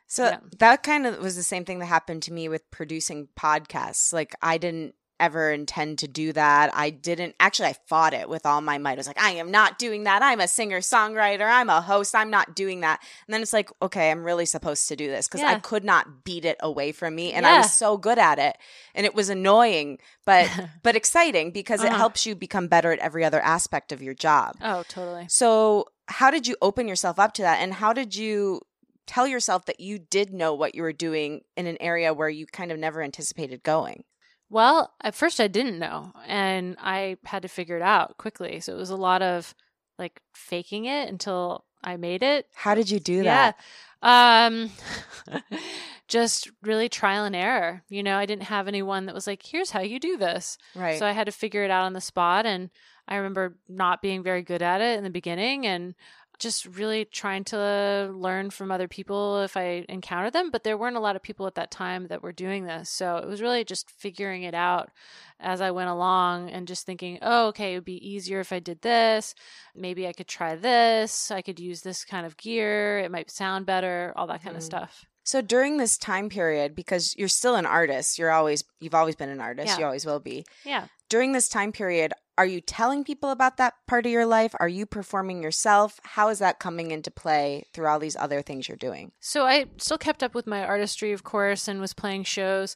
So 0.08 0.26
Yeah. 0.26 0.40
that 0.58 0.82
kind 0.82 1.06
of 1.06 1.20
was 1.20 1.36
the 1.36 1.44
same 1.44 1.64
thing 1.64 1.78
that 1.78 1.86
happened 1.86 2.24
to 2.24 2.34
me 2.34 2.50
with 2.50 2.72
producing 2.72 3.28
podcasts. 3.40 4.12
Like 4.12 4.34
I 4.42 4.58
didn't 4.58 4.96
ever 5.20 5.52
intend 5.52 6.00
to 6.00 6.08
do 6.08 6.32
that. 6.34 6.72
I 6.74 6.90
didn't 6.90 7.36
actually 7.40 7.70
I 7.70 7.76
fought 7.88 8.14
it 8.14 8.30
with 8.30 8.46
all 8.46 8.62
my 8.62 8.78
might. 8.78 8.94
I 8.94 8.96
was 8.96 9.08
like, 9.08 9.22
I 9.22 9.32
am 9.32 9.50
not 9.52 9.80
doing 9.80 10.04
that. 10.04 10.22
I'm 10.22 10.40
a 10.40 10.48
singer 10.48 10.80
songwriter. 10.80 11.50
I'm 11.50 11.70
a 11.70 11.82
host. 11.82 12.14
I'm 12.16 12.30
not 12.30 12.56
doing 12.56 12.82
that. 12.82 13.02
And 13.28 13.34
then 13.34 13.42
it's 13.42 13.54
like, 13.54 13.70
okay, 13.82 14.12
I'm 14.12 14.24
really 14.24 14.46
supposed 14.46 14.88
to 14.90 14.96
do 14.96 15.08
this 15.08 15.28
because 15.28 15.42
I 15.44 15.60
could 15.60 15.84
not 15.84 16.24
beat 16.24 16.46
it 16.46 16.58
away 16.62 16.92
from 16.92 17.16
me. 17.16 17.34
And 17.34 17.46
I 17.48 17.58
was 17.58 17.74
so 17.74 17.98
good 17.98 18.20
at 18.20 18.40
it. 18.40 18.58
And 18.96 19.06
it 19.06 19.16
was 19.16 19.30
annoying, 19.30 19.98
but 20.26 20.50
but 20.84 20.96
exciting 20.96 21.52
because 21.52 21.82
it 21.84 21.88
Uh-huh. 21.88 21.98
helps 21.98 22.26
you 22.26 22.36
become 22.36 22.68
better 22.68 22.92
at 22.92 23.00
every 23.00 23.24
other 23.26 23.42
aspect 23.42 23.92
of 23.92 24.02
your 24.02 24.14
job. 24.14 24.56
oh, 24.62 24.84
totally. 24.88 25.26
So, 25.30 25.86
how 26.08 26.32
did 26.32 26.48
you 26.48 26.56
open 26.62 26.88
yourself 26.88 27.20
up 27.20 27.34
to 27.34 27.42
that? 27.42 27.60
And 27.62 27.74
how 27.74 27.92
did 27.94 28.16
you 28.16 28.62
tell 29.08 29.26
yourself 29.28 29.66
that 29.66 29.80
you 29.80 29.98
did 30.00 30.34
know 30.34 30.54
what 30.54 30.76
you 30.76 30.82
were 30.82 30.94
doing 30.94 31.42
in 31.56 31.66
an 31.68 31.78
area 31.80 32.14
where 32.14 32.30
you 32.30 32.46
kind 32.46 32.72
of 32.72 32.78
never 32.80 33.02
anticipated 33.02 33.64
going? 33.64 34.04
Well, 34.50 34.94
at 35.02 35.16
first 35.16 35.40
I 35.40 35.48
didn't 35.48 35.80
know, 35.80 36.14
and 36.26 36.78
I 36.80 37.18
had 37.26 37.42
to 37.42 37.48
figure 37.48 37.76
it 37.76 37.82
out 37.82 38.18
quickly. 38.18 38.60
So 38.60 38.74
it 38.74 38.78
was 38.78 38.90
a 38.90 38.96
lot 38.96 39.22
of 39.22 39.54
like 40.00 40.22
faking 40.34 40.86
it 40.86 41.10
until 41.10 41.66
I 41.84 41.98
made 41.98 42.24
it. 42.24 42.48
How 42.56 42.76
did 42.76 42.90
you 42.90 43.00
do 43.00 43.24
Yeah. 43.24 43.52
that? 44.02 44.48
Um 44.48 44.70
just 46.08 46.50
really 46.62 46.88
trial 46.90 47.26
and 47.26 47.36
error. 47.36 47.84
You 47.90 48.04
know, 48.04 48.18
I 48.18 48.26
didn't 48.26 48.44
have 48.44 48.68
anyone 48.68 49.06
that 49.06 49.16
was 49.16 49.28
like, 49.28 49.44
"Here's 49.46 49.72
how 49.72 49.82
you 49.82 50.00
do 50.00 50.18
this." 50.18 50.58
Right. 50.76 50.98
So 50.98 51.06
I 51.06 51.12
had 51.12 51.26
to 51.26 51.32
figure 51.32 51.64
it 51.64 51.72
out 51.72 51.84
on 51.84 51.94
the 51.94 52.02
spot 52.02 52.46
and 52.46 52.70
I 53.08 53.16
remember 53.16 53.58
not 53.68 54.02
being 54.02 54.24
very 54.24 54.44
good 54.44 54.62
at 54.62 54.82
it 54.82 54.98
in 54.98 55.04
the 55.04 55.10
beginning 55.10 55.66
and 55.66 55.96
just 56.40 56.66
really 56.66 57.06
trying 57.06 57.44
to 57.46 58.12
learn 58.14 58.50
from 58.50 58.72
other 58.72 58.88
people 58.88 59.42
if 59.42 59.58
I 59.58 59.86
encountered 59.90 60.34
them, 60.34 60.52
but 60.52 60.64
there 60.64 60.78
weren't 60.78 60.96
a 60.96 61.02
lot 61.02 61.16
of 61.16 61.24
people 61.24 61.48
at 61.48 61.56
that 61.56 61.72
time 61.72 62.08
that 62.08 62.22
were 62.22 62.32
doing 62.32 62.66
this. 62.66 62.90
So 62.90 63.18
it 63.18 63.28
was 63.28 63.42
really 63.42 63.64
just 63.64 63.90
figuring 63.90 64.44
it 64.44 64.54
out 64.54 64.90
as 65.40 65.62
I 65.62 65.72
went 65.72 65.90
along 65.90 66.50
and 66.50 66.68
just 66.68 66.86
thinking, 66.86 67.20
"Oh, 67.22 67.48
okay, 67.48 67.74
it 67.74 67.78
would 67.78 67.86
be 67.86 68.08
easier 68.08 68.40
if 68.40 68.52
I 68.54 68.60
did 68.60 68.82
this. 68.82 69.36
Maybe 69.76 70.08
I 70.08 70.14
could 70.14 70.28
try 70.28 70.56
this. 70.56 71.32
I 71.32 71.42
could 71.42 71.60
use 71.60 71.82
this 71.82 72.06
kind 72.06 72.26
of 72.26 72.38
gear. 72.38 73.00
It 73.00 73.12
might 73.12 73.32
sound 73.32 73.66
better, 73.66 74.14
all 74.16 74.28
that 74.28 74.44
kind 74.44 74.56
of 74.56 74.62
mm-hmm. 74.62 74.78
stuff." 74.78 75.06
so 75.24 75.42
during 75.42 75.76
this 75.76 75.98
time 75.98 76.30
period, 76.30 76.74
because 76.74 77.14
you're 77.18 77.28
still 77.28 77.56
an 77.56 77.66
artist, 77.66 78.18
you're 78.18 78.32
always 78.32 78.64
you've 78.80 78.96
always 78.96 79.16
been 79.18 79.30
an 79.30 79.42
artist, 79.42 79.68
Yeah. 79.68 79.80
you 79.80 79.86
always 79.86 80.06
will 80.06 80.22
be. 80.22 80.46
Yeah. 80.64 80.88
during 81.10 81.34
this 81.34 81.50
time 81.50 81.72
period, 81.72 82.14
are 82.38 82.46
you 82.46 82.62
telling 82.62 83.04
people 83.04 83.32
about 83.32 83.58
that 83.58 83.74
part 83.88 84.06
of 84.06 84.12
your 84.12 84.26
life? 84.26 84.54
Are 84.60 84.68
you 84.68 84.86
performing 84.86 85.42
yourself? 85.42 86.00
How 86.04 86.30
is 86.30 86.40
that 86.40 86.60
coming 86.60 86.92
into 86.92 87.10
play 87.10 87.66
through 87.74 87.88
all 87.88 88.00
these 88.00 88.16
other 88.16 88.42
things 88.42 88.68
you're 88.68 88.78
doing? 88.78 89.12
So 89.20 89.46
I 89.46 89.66
still 89.78 89.98
kept 89.98 90.22
up 90.22 90.36
with 90.36 90.46
my 90.46 90.64
artistry, 90.64 91.14
of 91.14 91.24
course, 91.24 91.68
and 91.68 91.82
was 91.82 91.94
playing 91.94 92.24
shows 92.24 92.76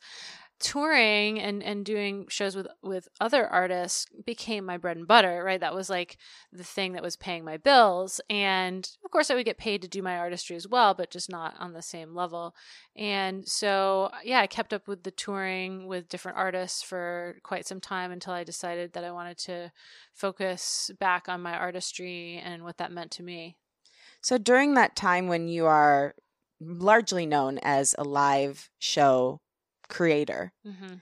touring 0.62 1.40
and 1.40 1.62
and 1.64 1.84
doing 1.84 2.26
shows 2.30 2.56
with 2.56 2.68
with 2.82 3.08
other 3.20 3.48
artists 3.48 4.06
became 4.26 4.66
my 4.66 4.78
bread 4.78 4.98
and 4.98 5.08
butter 5.08 5.44
right? 5.44 5.60
That 5.60 5.76
was 5.76 5.90
like 5.90 6.18
the 6.54 6.64
thing 6.64 6.94
that 6.94 7.04
was 7.04 7.16
paying 7.18 7.44
my 7.44 7.58
bills. 7.58 8.22
And 8.30 8.90
of 9.04 9.12
course 9.12 9.30
i 9.30 9.36
would 9.36 9.46
get 9.46 9.58
paid 9.58 9.82
to 9.82 9.88
do 9.88 10.02
my 10.02 10.18
artistry 10.18 10.56
as 10.56 10.68
well 10.68 10.94
but 10.94 11.12
just 11.12 11.30
not 11.30 11.56
on 11.60 11.74
the 11.74 11.82
same 11.82 12.16
level. 12.16 12.56
And 12.96 13.48
so 13.48 14.10
uh, 14.14 14.18
yeah 14.24 14.40
i 14.40 14.48
kept 14.48 14.74
up 14.74 14.88
with 14.88 15.04
the 15.04 15.12
touring 15.12 15.88
with 15.88 16.08
different 16.08 16.38
artists 16.38 16.84
for 16.84 17.38
quite 17.44 17.66
some 17.66 17.82
time 17.82 18.12
until 18.12 18.34
i 18.34 18.44
decided 18.44 18.94
that 18.94 19.04
i 19.04 19.12
wanted 19.12 19.38
to 19.40 19.72
focus 20.14 20.92
back 21.00 21.28
on 21.28 21.42
my 21.42 21.54
artistry 21.54 22.42
and 22.44 22.64
what 22.64 22.78
that 22.78 22.92
meant 22.92 23.12
to 23.12 23.24
me. 23.24 23.58
So 24.22 24.38
during 24.38 24.76
that 24.76 24.96
time 24.96 25.28
when 25.28 25.48
you 25.48 25.66
are 25.66 26.14
largely 26.60 27.26
known 27.26 27.58
as 27.64 27.96
a 27.98 28.04
live 28.04 28.70
show 28.78 29.42
creator. 29.92 30.54
Mm-hmm. 30.68 30.96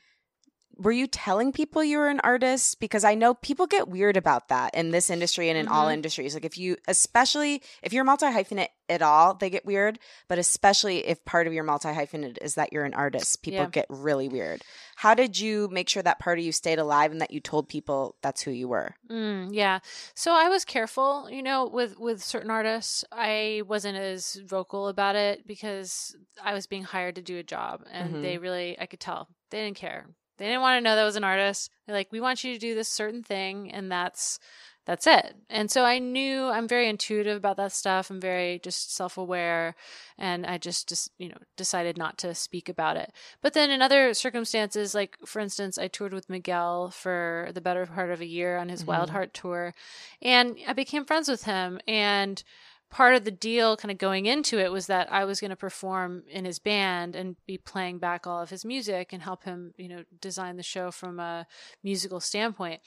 Were 0.80 0.94
you 0.94 1.08
telling 1.08 1.52
people 1.52 1.84
you 1.84 1.98
were 1.98 2.08
an 2.08 2.22
artist? 2.22 2.80
Because 2.80 3.04
I 3.04 3.14
know 3.14 3.34
people 3.34 3.68
get 3.68 3.90
weird 3.90 4.16
about 4.16 4.48
that 4.48 4.74
in 4.74 4.92
this 4.92 5.10
industry 5.10 5.50
and 5.50 5.58
in 5.58 5.66
mm-hmm. 5.66 5.76
all 5.76 5.90
industries. 5.90 6.34
Like 6.34 6.46
if 6.46 6.58
you, 6.58 6.78
especially 6.88 7.62
if 7.84 7.92
you're 7.92 8.06
multi 8.06 8.28
hyphenate 8.28 8.70
at 8.88 9.02
all, 9.02 9.34
they 9.34 9.50
get 9.50 9.66
weird. 9.66 10.00
But 10.30 10.40
especially 10.40 11.06
if 11.06 11.24
part 11.26 11.48
of 11.48 11.54
your 11.54 11.66
multi 11.66 11.90
hyphenate 11.90 12.38
is 12.42 12.56
that 12.56 12.72
you're 12.72 12.86
an 12.86 12.94
artist, 12.94 13.42
people 13.42 13.60
yeah. 13.60 13.70
get 13.70 13.88
really 13.90 14.30
weird. 14.30 14.62
How 14.96 15.14
did 15.14 15.38
you 15.38 15.68
make 15.70 15.90
sure 15.90 16.04
that 16.04 16.20
part 16.20 16.40
of 16.40 16.46
you 16.46 16.52
stayed 16.52 16.80
alive 16.80 17.12
and 17.12 17.20
that 17.20 17.32
you 17.32 17.42
told 17.42 17.68
people 17.68 18.16
that's 18.22 18.42
who 18.42 18.52
you 18.52 18.70
were? 18.70 18.96
Mm, 19.10 19.50
yeah. 19.52 19.80
So 20.16 20.34
I 20.34 20.48
was 20.48 20.64
careful, 20.64 21.30
you 21.30 21.44
know, 21.44 21.68
with 21.68 22.00
with 22.00 22.24
certain 22.24 22.52
artists. 22.52 23.04
I 23.12 23.64
wasn't 23.68 23.98
as 23.98 24.36
vocal 24.46 24.88
about 24.88 25.16
it 25.16 25.46
because 25.46 26.16
I 26.42 26.54
was 26.54 26.68
being 26.68 26.84
hired 26.84 27.16
to 27.16 27.22
do 27.22 27.38
a 27.38 27.44
job, 27.44 27.84
and 27.92 28.12
mm-hmm. 28.12 28.22
they 28.22 28.38
really, 28.38 28.80
I 28.80 28.86
could 28.86 29.00
tell 29.00 29.28
they 29.52 29.62
didn't 29.62 29.78
care 29.78 30.06
they 30.40 30.46
didn't 30.46 30.62
want 30.62 30.78
to 30.78 30.82
know 30.82 30.96
that 30.96 31.04
was 31.04 31.18
an 31.18 31.24
artist. 31.24 31.70
They're 31.86 31.96
like, 31.96 32.12
we 32.12 32.22
want 32.22 32.44
you 32.44 32.54
to 32.54 32.60
do 32.60 32.74
this 32.74 32.88
certain 32.88 33.22
thing, 33.22 33.72
and 33.72 33.92
that's 33.92 34.40
that's 34.86 35.06
it. 35.06 35.36
And 35.52 35.70
so 35.70 35.86
I 35.86 36.00
knew 36.00 36.46
I'm 36.46 36.68
very 36.68 36.90
intuitive 36.90 37.38
about 37.38 37.58
that 37.58 37.72
stuff. 37.72 38.10
I'm 38.10 38.20
very 38.20 38.58
just 38.64 38.96
self 38.96 39.20
aware, 39.20 39.76
and 40.18 40.48
I 40.48 40.58
just 40.58 40.90
just 40.90 41.12
you 41.20 41.30
know 41.30 41.38
decided 41.56 41.96
not 41.96 42.18
to 42.20 42.34
speak 42.34 42.70
about 42.70 42.98
it. 42.98 43.12
But 43.42 43.54
then 43.54 43.70
in 43.70 43.84
other 43.84 44.16
circumstances, 44.16 44.96
like 44.96 45.18
for 45.26 45.42
instance, 45.42 45.78
I 45.78 45.90
toured 45.90 46.14
with 46.14 46.30
Miguel 46.30 46.90
for 46.90 47.52
the 47.54 47.62
better 47.62 47.86
part 47.86 48.10
of 48.10 48.20
a 48.20 48.26
year 48.26 48.58
on 48.58 48.70
his 48.70 48.82
mm-hmm. 48.82 48.90
Wild 48.90 49.10
Heart 49.12 49.34
tour, 49.36 49.76
and 50.24 50.58
I 50.68 50.74
became 50.74 51.06
friends 51.06 51.30
with 51.30 51.44
him 51.44 51.80
and 51.88 52.44
part 52.90 53.16
of 53.16 53.24
the 53.24 53.32
deal 53.32 53.78
kind 53.78 53.92
of 53.92 53.98
going 53.98 54.26
into 54.26 54.60
it 54.60 54.72
was 54.72 54.88
that 54.88 55.12
I 55.12 55.26
was 55.26 55.40
going 55.40 55.50
to 55.50 55.56
perform 55.56 56.24
in 56.30 56.46
his 56.46 56.60
band 56.60 57.16
and 57.16 57.36
be 57.46 57.58
playing 57.58 58.00
back 58.00 58.26
all 58.26 58.42
of 58.42 58.50
his 58.50 58.66
music 58.66 59.14
and 59.14 59.22
help 59.22 59.44
him, 59.44 59.74
you 59.78 59.88
know, 59.88 60.04
design 60.22 60.58
the 60.58 60.64
show 60.64 60.92
from 60.92 61.20
a 61.20 61.46
musical 61.84 62.20
standpoint. 62.20 62.82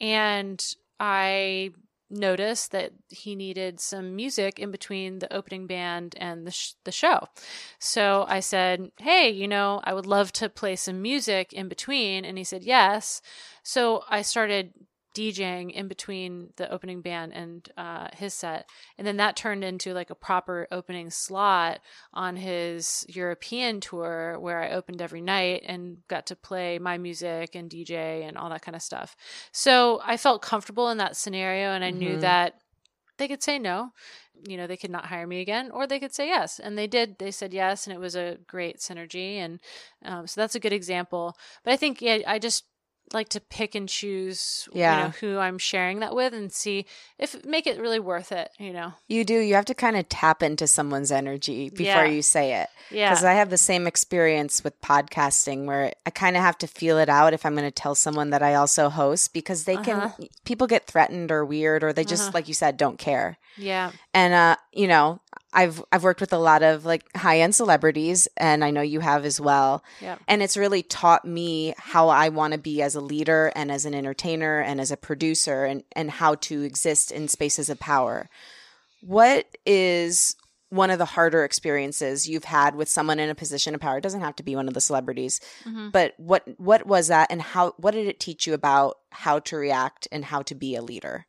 And 0.00 0.64
I 0.98 1.70
noticed 2.08 2.70
that 2.70 2.92
he 3.08 3.34
needed 3.34 3.80
some 3.80 4.14
music 4.14 4.58
in 4.58 4.70
between 4.70 5.18
the 5.18 5.32
opening 5.32 5.66
band 5.66 6.14
and 6.18 6.46
the 6.46 6.50
sh- 6.50 6.74
the 6.84 6.92
show. 6.92 7.26
So 7.80 8.24
I 8.28 8.40
said, 8.40 8.92
"Hey, 9.00 9.28
you 9.30 9.48
know, 9.48 9.80
I 9.84 9.92
would 9.92 10.06
love 10.06 10.32
to 10.34 10.48
play 10.48 10.76
some 10.76 11.02
music 11.02 11.52
in 11.52 11.68
between." 11.68 12.24
And 12.24 12.38
he 12.38 12.44
said, 12.44 12.62
"Yes." 12.62 13.20
So 13.62 14.04
I 14.08 14.22
started 14.22 14.72
DJing 15.16 15.72
in 15.72 15.88
between 15.88 16.50
the 16.56 16.70
opening 16.70 17.00
band 17.00 17.32
and 17.32 17.68
uh, 17.78 18.08
his 18.14 18.34
set. 18.34 18.68
And 18.98 19.06
then 19.06 19.16
that 19.16 19.34
turned 19.34 19.64
into 19.64 19.94
like 19.94 20.10
a 20.10 20.14
proper 20.14 20.68
opening 20.70 21.08
slot 21.08 21.80
on 22.12 22.36
his 22.36 23.06
European 23.08 23.80
tour 23.80 24.36
where 24.38 24.62
I 24.62 24.72
opened 24.72 25.00
every 25.00 25.22
night 25.22 25.62
and 25.64 26.06
got 26.08 26.26
to 26.26 26.36
play 26.36 26.78
my 26.78 26.98
music 26.98 27.54
and 27.54 27.70
DJ 27.70 28.28
and 28.28 28.36
all 28.36 28.50
that 28.50 28.60
kind 28.60 28.76
of 28.76 28.82
stuff. 28.82 29.16
So 29.52 30.02
I 30.04 30.18
felt 30.18 30.42
comfortable 30.42 30.90
in 30.90 30.98
that 30.98 31.16
scenario 31.16 31.70
and 31.70 31.82
I 31.82 31.90
mm-hmm. 31.90 31.98
knew 31.98 32.20
that 32.20 32.60
they 33.16 33.26
could 33.26 33.42
say 33.42 33.58
no. 33.58 33.92
You 34.46 34.58
know, 34.58 34.66
they 34.66 34.76
could 34.76 34.90
not 34.90 35.06
hire 35.06 35.26
me 35.26 35.40
again, 35.40 35.70
or 35.70 35.86
they 35.86 35.98
could 35.98 36.14
say 36.14 36.28
yes. 36.28 36.58
And 36.58 36.76
they 36.76 36.86
did. 36.86 37.18
They 37.18 37.30
said 37.30 37.54
yes, 37.54 37.86
and 37.86 37.96
it 37.96 37.98
was 37.98 38.14
a 38.14 38.36
great 38.46 38.80
synergy. 38.80 39.36
And 39.36 39.60
um, 40.04 40.26
so 40.26 40.38
that's 40.38 40.54
a 40.54 40.60
good 40.60 40.74
example. 40.74 41.34
But 41.64 41.72
I 41.72 41.76
think, 41.78 42.02
yeah, 42.02 42.18
I 42.26 42.38
just 42.38 42.64
like 43.12 43.28
to 43.30 43.40
pick 43.40 43.74
and 43.74 43.88
choose 43.88 44.68
yeah. 44.72 44.96
you 44.96 45.04
know 45.04 45.10
who 45.20 45.38
I'm 45.38 45.58
sharing 45.58 46.00
that 46.00 46.14
with 46.14 46.32
and 46.32 46.52
see 46.52 46.86
if 47.18 47.44
make 47.44 47.66
it 47.66 47.80
really 47.80 48.00
worth 48.00 48.32
it, 48.32 48.50
you 48.58 48.72
know. 48.72 48.94
You 49.06 49.24
do. 49.24 49.38
You 49.38 49.54
have 49.54 49.64
to 49.66 49.74
kind 49.74 49.96
of 49.96 50.08
tap 50.08 50.42
into 50.42 50.66
someone's 50.66 51.12
energy 51.12 51.70
before 51.70 52.04
yeah. 52.04 52.06
you 52.06 52.22
say 52.22 52.54
it. 52.60 52.68
Yeah. 52.90 53.14
Cuz 53.14 53.24
I 53.24 53.34
have 53.34 53.50
the 53.50 53.58
same 53.58 53.86
experience 53.86 54.64
with 54.64 54.80
podcasting 54.80 55.66
where 55.66 55.92
I 56.04 56.10
kind 56.10 56.36
of 56.36 56.42
have 56.42 56.58
to 56.58 56.66
feel 56.66 56.98
it 56.98 57.08
out 57.08 57.32
if 57.32 57.46
I'm 57.46 57.54
going 57.54 57.64
to 57.64 57.70
tell 57.70 57.94
someone 57.94 58.30
that 58.30 58.42
I 58.42 58.54
also 58.54 58.88
host 58.88 59.32
because 59.32 59.64
they 59.64 59.76
uh-huh. 59.76 60.10
can 60.10 60.28
people 60.44 60.66
get 60.66 60.86
threatened 60.86 61.30
or 61.30 61.44
weird 61.44 61.84
or 61.84 61.92
they 61.92 62.04
just 62.04 62.24
uh-huh. 62.24 62.32
like 62.34 62.48
you 62.48 62.54
said 62.54 62.76
don't 62.76 62.98
care. 62.98 63.38
Yeah. 63.56 63.92
And 64.12 64.34
uh 64.34 64.56
you 64.72 64.88
know, 64.88 65.20
I've 65.56 65.82
I've 65.90 66.04
worked 66.04 66.20
with 66.20 66.34
a 66.34 66.38
lot 66.38 66.62
of 66.62 66.84
like 66.84 67.02
high 67.16 67.40
end 67.40 67.54
celebrities, 67.54 68.28
and 68.36 68.62
I 68.62 68.70
know 68.70 68.82
you 68.82 69.00
have 69.00 69.24
as 69.24 69.40
well. 69.40 69.82
Yeah. 70.02 70.18
And 70.28 70.42
it's 70.42 70.56
really 70.56 70.82
taught 70.82 71.24
me 71.24 71.74
how 71.78 72.10
I 72.10 72.28
want 72.28 72.52
to 72.52 72.58
be 72.58 72.82
as 72.82 72.94
a 72.94 73.00
leader 73.00 73.50
and 73.56 73.72
as 73.72 73.86
an 73.86 73.94
entertainer 73.94 74.60
and 74.60 74.80
as 74.80 74.92
a 74.92 74.96
producer, 74.98 75.64
and 75.64 75.82
and 75.92 76.10
how 76.10 76.34
to 76.36 76.62
exist 76.62 77.10
in 77.10 77.26
spaces 77.26 77.70
of 77.70 77.80
power. 77.80 78.28
What 79.00 79.56
is 79.64 80.36
one 80.68 80.90
of 80.90 80.98
the 80.98 81.04
harder 81.06 81.44
experiences 81.44 82.28
you've 82.28 82.44
had 82.44 82.74
with 82.74 82.88
someone 82.88 83.18
in 83.18 83.30
a 83.30 83.34
position 83.34 83.74
of 83.74 83.80
power? 83.80 83.96
It 83.96 84.02
doesn't 84.02 84.20
have 84.20 84.36
to 84.36 84.42
be 84.42 84.56
one 84.56 84.68
of 84.68 84.74
the 84.74 84.80
celebrities, 84.82 85.40
mm-hmm. 85.64 85.88
but 85.88 86.12
what 86.18 86.44
what 86.58 86.86
was 86.86 87.08
that, 87.08 87.28
and 87.30 87.40
how 87.40 87.72
what 87.78 87.94
did 87.94 88.06
it 88.06 88.20
teach 88.20 88.46
you 88.46 88.52
about 88.52 88.98
how 89.10 89.38
to 89.38 89.56
react 89.56 90.06
and 90.12 90.26
how 90.26 90.42
to 90.42 90.54
be 90.54 90.76
a 90.76 90.82
leader? 90.82 91.24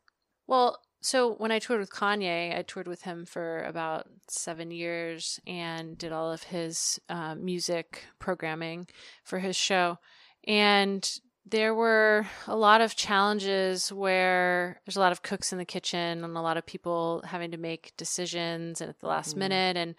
Well, 0.46 0.78
so 1.00 1.34
when 1.34 1.52
I 1.52 1.58
toured 1.58 1.80
with 1.80 1.92
Kanye, 1.92 2.56
I 2.56 2.62
toured 2.62 2.88
with 2.88 3.02
him 3.02 3.24
for 3.24 3.62
about 3.62 4.06
seven 4.28 4.70
years 4.70 5.38
and 5.46 5.96
did 5.96 6.12
all 6.12 6.32
of 6.32 6.42
his 6.42 6.98
uh, 7.08 7.34
music 7.36 8.04
programming 8.18 8.88
for 9.22 9.38
his 9.38 9.56
show. 9.56 9.98
And 10.44 11.08
there 11.46 11.74
were 11.74 12.26
a 12.46 12.56
lot 12.56 12.80
of 12.80 12.96
challenges 12.96 13.92
where 13.92 14.80
there's 14.84 14.96
a 14.96 15.00
lot 15.00 15.12
of 15.12 15.22
cooks 15.22 15.52
in 15.52 15.58
the 15.58 15.64
kitchen 15.64 16.24
and 16.24 16.36
a 16.36 16.40
lot 16.42 16.56
of 16.56 16.66
people 16.66 17.22
having 17.24 17.52
to 17.52 17.56
make 17.56 17.96
decisions 17.96 18.80
at 18.80 18.98
the 19.00 19.06
last 19.06 19.34
mm. 19.34 19.38
minute. 19.38 19.76
And 19.76 19.94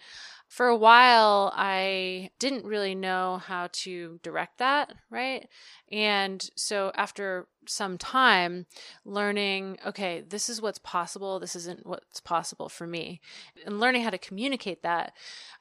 for 0.48 0.66
a 0.66 0.76
while, 0.76 1.52
I 1.54 2.30
didn't 2.38 2.64
really 2.64 2.94
know 2.94 3.38
how 3.38 3.68
to 3.72 4.20
direct 4.22 4.58
that, 4.58 4.92
right? 5.08 5.48
And 5.90 6.46
so 6.56 6.92
after 6.94 7.48
some 7.70 7.98
time 7.98 8.66
learning, 9.04 9.78
okay, 9.86 10.22
this 10.28 10.48
is 10.48 10.60
what's 10.60 10.78
possible, 10.78 11.38
this 11.38 11.56
isn't 11.56 11.86
what's 11.86 12.20
possible 12.20 12.68
for 12.68 12.86
me, 12.86 13.20
and 13.64 13.80
learning 13.80 14.02
how 14.02 14.10
to 14.10 14.18
communicate 14.18 14.82
that 14.82 15.12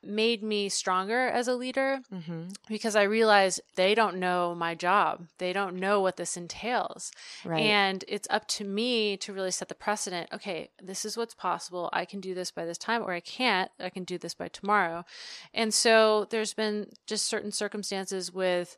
made 0.01 0.41
me 0.41 0.69
stronger 0.69 1.27
as 1.27 1.47
a 1.47 1.55
leader 1.55 1.99
mm-hmm. 2.13 2.47
because 2.67 2.95
I 2.95 3.03
realized 3.03 3.61
they 3.75 3.93
don't 3.93 4.17
know 4.17 4.55
my 4.55 4.75
job. 4.75 5.27
They 5.37 5.53
don't 5.53 5.75
know 5.75 5.99
what 5.99 6.17
this 6.17 6.37
entails. 6.37 7.11
Right. 7.43 7.61
And 7.61 8.03
it's 8.07 8.27
up 8.29 8.47
to 8.49 8.63
me 8.63 9.17
to 9.17 9.33
really 9.33 9.51
set 9.51 9.67
the 9.67 9.75
precedent. 9.75 10.29
Okay, 10.33 10.69
this 10.81 11.05
is 11.05 11.17
what's 11.17 11.33
possible. 11.33 11.89
I 11.91 12.05
can 12.05 12.21
do 12.21 12.33
this 12.33 12.51
by 12.51 12.65
this 12.65 12.77
time, 12.77 13.01
or 13.03 13.13
I 13.13 13.19
can't. 13.19 13.71
I 13.79 13.89
can 13.89 14.03
do 14.03 14.17
this 14.17 14.33
by 14.33 14.47
tomorrow. 14.47 15.05
And 15.53 15.73
so 15.73 16.25
there's 16.29 16.53
been 16.53 16.87
just 17.05 17.25
certain 17.25 17.51
circumstances 17.51 18.33
with 18.33 18.77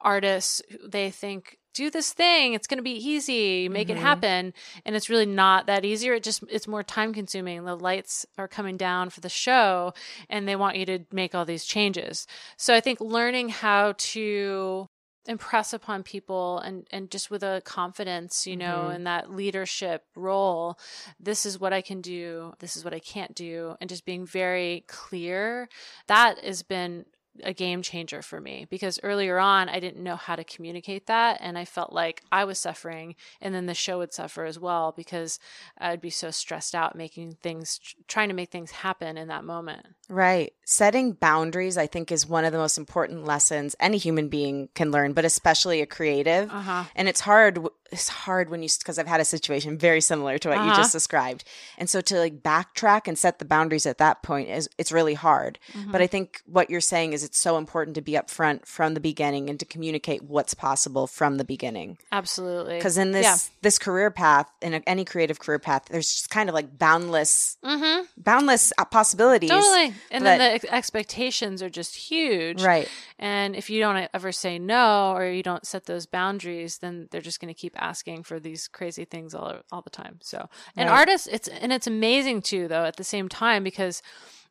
artists 0.00 0.62
they 0.82 1.10
think 1.10 1.58
do 1.74 1.90
this 1.90 2.12
thing 2.12 2.54
it's 2.54 2.66
going 2.66 2.78
to 2.78 2.82
be 2.82 2.90
easy 2.90 3.68
make 3.68 3.88
mm-hmm. 3.88 3.96
it 3.96 4.00
happen 4.00 4.52
and 4.84 4.96
it's 4.96 5.10
really 5.10 5.26
not 5.26 5.66
that 5.66 5.84
easier 5.84 6.14
it 6.14 6.22
just 6.22 6.42
it's 6.48 6.68
more 6.68 6.82
time 6.82 7.12
consuming 7.12 7.64
the 7.64 7.76
lights 7.76 8.26
are 8.38 8.48
coming 8.48 8.76
down 8.76 9.10
for 9.10 9.20
the 9.20 9.28
show 9.28 9.92
and 10.28 10.46
they 10.46 10.56
want 10.56 10.76
you 10.76 10.86
to 10.86 11.00
make 11.12 11.34
all 11.34 11.44
these 11.44 11.64
changes 11.64 12.26
so 12.56 12.74
i 12.74 12.80
think 12.80 13.00
learning 13.00 13.48
how 13.48 13.94
to 13.98 14.88
impress 15.26 15.72
upon 15.72 16.02
people 16.02 16.58
and 16.60 16.86
and 16.90 17.10
just 17.10 17.30
with 17.30 17.42
a 17.42 17.60
confidence 17.64 18.46
you 18.46 18.56
know 18.56 18.84
mm-hmm. 18.84 18.96
in 18.96 19.04
that 19.04 19.30
leadership 19.30 20.04
role 20.16 20.78
this 21.18 21.44
is 21.44 21.60
what 21.60 21.72
i 21.72 21.82
can 21.82 22.00
do 22.00 22.54
this 22.58 22.74
is 22.74 22.84
what 22.84 22.94
i 22.94 22.98
can't 22.98 23.34
do 23.34 23.76
and 23.80 23.90
just 23.90 24.06
being 24.06 24.24
very 24.24 24.82
clear 24.88 25.68
that 26.06 26.38
has 26.38 26.62
been 26.62 27.04
a 27.44 27.52
game 27.52 27.82
changer 27.82 28.22
for 28.22 28.40
me 28.40 28.66
because 28.70 28.98
earlier 29.02 29.38
on 29.38 29.68
I 29.68 29.80
didn't 29.80 30.02
know 30.02 30.16
how 30.16 30.36
to 30.36 30.44
communicate 30.44 31.06
that 31.06 31.38
and 31.40 31.58
I 31.58 31.64
felt 31.64 31.92
like 31.92 32.22
I 32.30 32.44
was 32.44 32.58
suffering 32.58 33.14
and 33.40 33.54
then 33.54 33.66
the 33.66 33.74
show 33.74 33.98
would 33.98 34.12
suffer 34.12 34.44
as 34.44 34.58
well 34.58 34.92
because 34.96 35.38
I'd 35.78 36.00
be 36.00 36.10
so 36.10 36.30
stressed 36.30 36.74
out 36.74 36.96
making 36.96 37.36
things 37.42 37.80
trying 38.08 38.28
to 38.28 38.34
make 38.34 38.50
things 38.50 38.70
happen 38.70 39.16
in 39.16 39.28
that 39.28 39.44
moment. 39.44 39.86
Right. 40.08 40.52
Setting 40.64 41.12
boundaries 41.12 41.76
I 41.76 41.86
think 41.86 42.12
is 42.12 42.26
one 42.26 42.44
of 42.44 42.52
the 42.52 42.58
most 42.58 42.78
important 42.78 43.24
lessons 43.24 43.76
any 43.80 43.98
human 43.98 44.28
being 44.28 44.68
can 44.74 44.90
learn, 44.90 45.12
but 45.12 45.24
especially 45.24 45.80
a 45.80 45.86
creative. 45.86 46.50
Uh-huh. 46.50 46.84
And 46.94 47.08
it's 47.08 47.20
hard 47.20 47.66
it's 47.92 48.08
hard 48.08 48.50
when 48.50 48.62
you 48.62 48.68
because 48.78 48.98
I've 48.98 49.06
had 49.06 49.20
a 49.20 49.24
situation 49.24 49.76
very 49.78 50.00
similar 50.00 50.38
to 50.38 50.48
what 50.48 50.58
Uh-huh. 50.58 50.68
you 50.70 50.74
just 50.76 50.92
described. 50.92 51.44
And 51.78 51.88
so 51.90 52.00
to 52.00 52.18
like 52.18 52.42
backtrack 52.42 53.08
and 53.08 53.18
set 53.18 53.38
the 53.38 53.44
boundaries 53.44 53.86
at 53.86 53.98
that 53.98 54.22
point 54.22 54.48
is 54.48 54.68
it's 54.78 54.92
really 54.92 55.14
hard. 55.14 55.58
Mm-hmm. 55.72 55.92
But 55.92 56.00
I 56.02 56.06
think 56.06 56.40
what 56.46 56.70
you're 56.70 56.80
saying 56.80 57.12
is 57.12 57.24
it's 57.24 57.38
so 57.38 57.56
important 57.56 57.94
to 57.96 58.00
be 58.02 58.12
upfront 58.12 58.66
from 58.66 58.94
the 58.94 59.00
beginning 59.00 59.50
and 59.50 59.58
to 59.60 59.64
communicate 59.66 60.22
what's 60.22 60.54
possible 60.54 61.06
from 61.06 61.36
the 61.36 61.44
beginning. 61.44 61.98
Absolutely. 62.12 62.76
Because 62.76 62.96
in 62.98 63.12
this 63.12 63.24
Yeah. 63.24 63.36
this 63.62 63.78
career 63.78 64.10
path, 64.10 64.48
in 64.62 64.74
a, 64.74 64.82
any 64.86 65.04
creative 65.04 65.38
career 65.38 65.58
path, 65.58 65.86
there's 65.90 66.10
just 66.10 66.30
kind 66.30 66.48
of 66.48 66.54
like 66.54 66.78
boundless 66.78 67.56
Mhm. 67.64 68.06
boundless 68.16 68.72
uh, 68.78 68.84
possibilities. 68.84 69.50
Totally. 69.50 69.94
And 70.10 70.24
then 70.26 70.38
the 70.38 70.44
ex- 70.54 70.64
expectations 70.70 71.62
are 71.62 71.70
just 71.70 71.94
huge. 71.96 72.62
Right. 72.62 72.88
And 73.18 73.54
if 73.56 73.70
you 73.70 73.80
don't 73.80 74.08
ever 74.14 74.32
say 74.32 74.58
no 74.58 75.12
or 75.14 75.26
you 75.26 75.42
don't 75.42 75.66
set 75.66 75.86
those 75.86 76.06
boundaries, 76.06 76.78
then 76.78 77.08
they're 77.10 77.20
just 77.20 77.40
going 77.40 77.52
to 77.52 77.58
keep 77.58 77.79
asking 77.80 78.22
for 78.24 78.38
these 78.38 78.68
crazy 78.68 79.04
things 79.04 79.34
all 79.34 79.60
all 79.72 79.82
the 79.82 79.90
time. 79.90 80.18
So, 80.22 80.48
and 80.76 80.88
Right. 80.90 80.98
artists, 81.00 81.26
it's 81.26 81.48
and 81.48 81.72
it's 81.72 81.86
amazing 81.86 82.42
too, 82.42 82.68
though, 82.68 82.84
at 82.84 82.96
the 82.96 83.04
same 83.04 83.28
time 83.28 83.64
because 83.64 84.02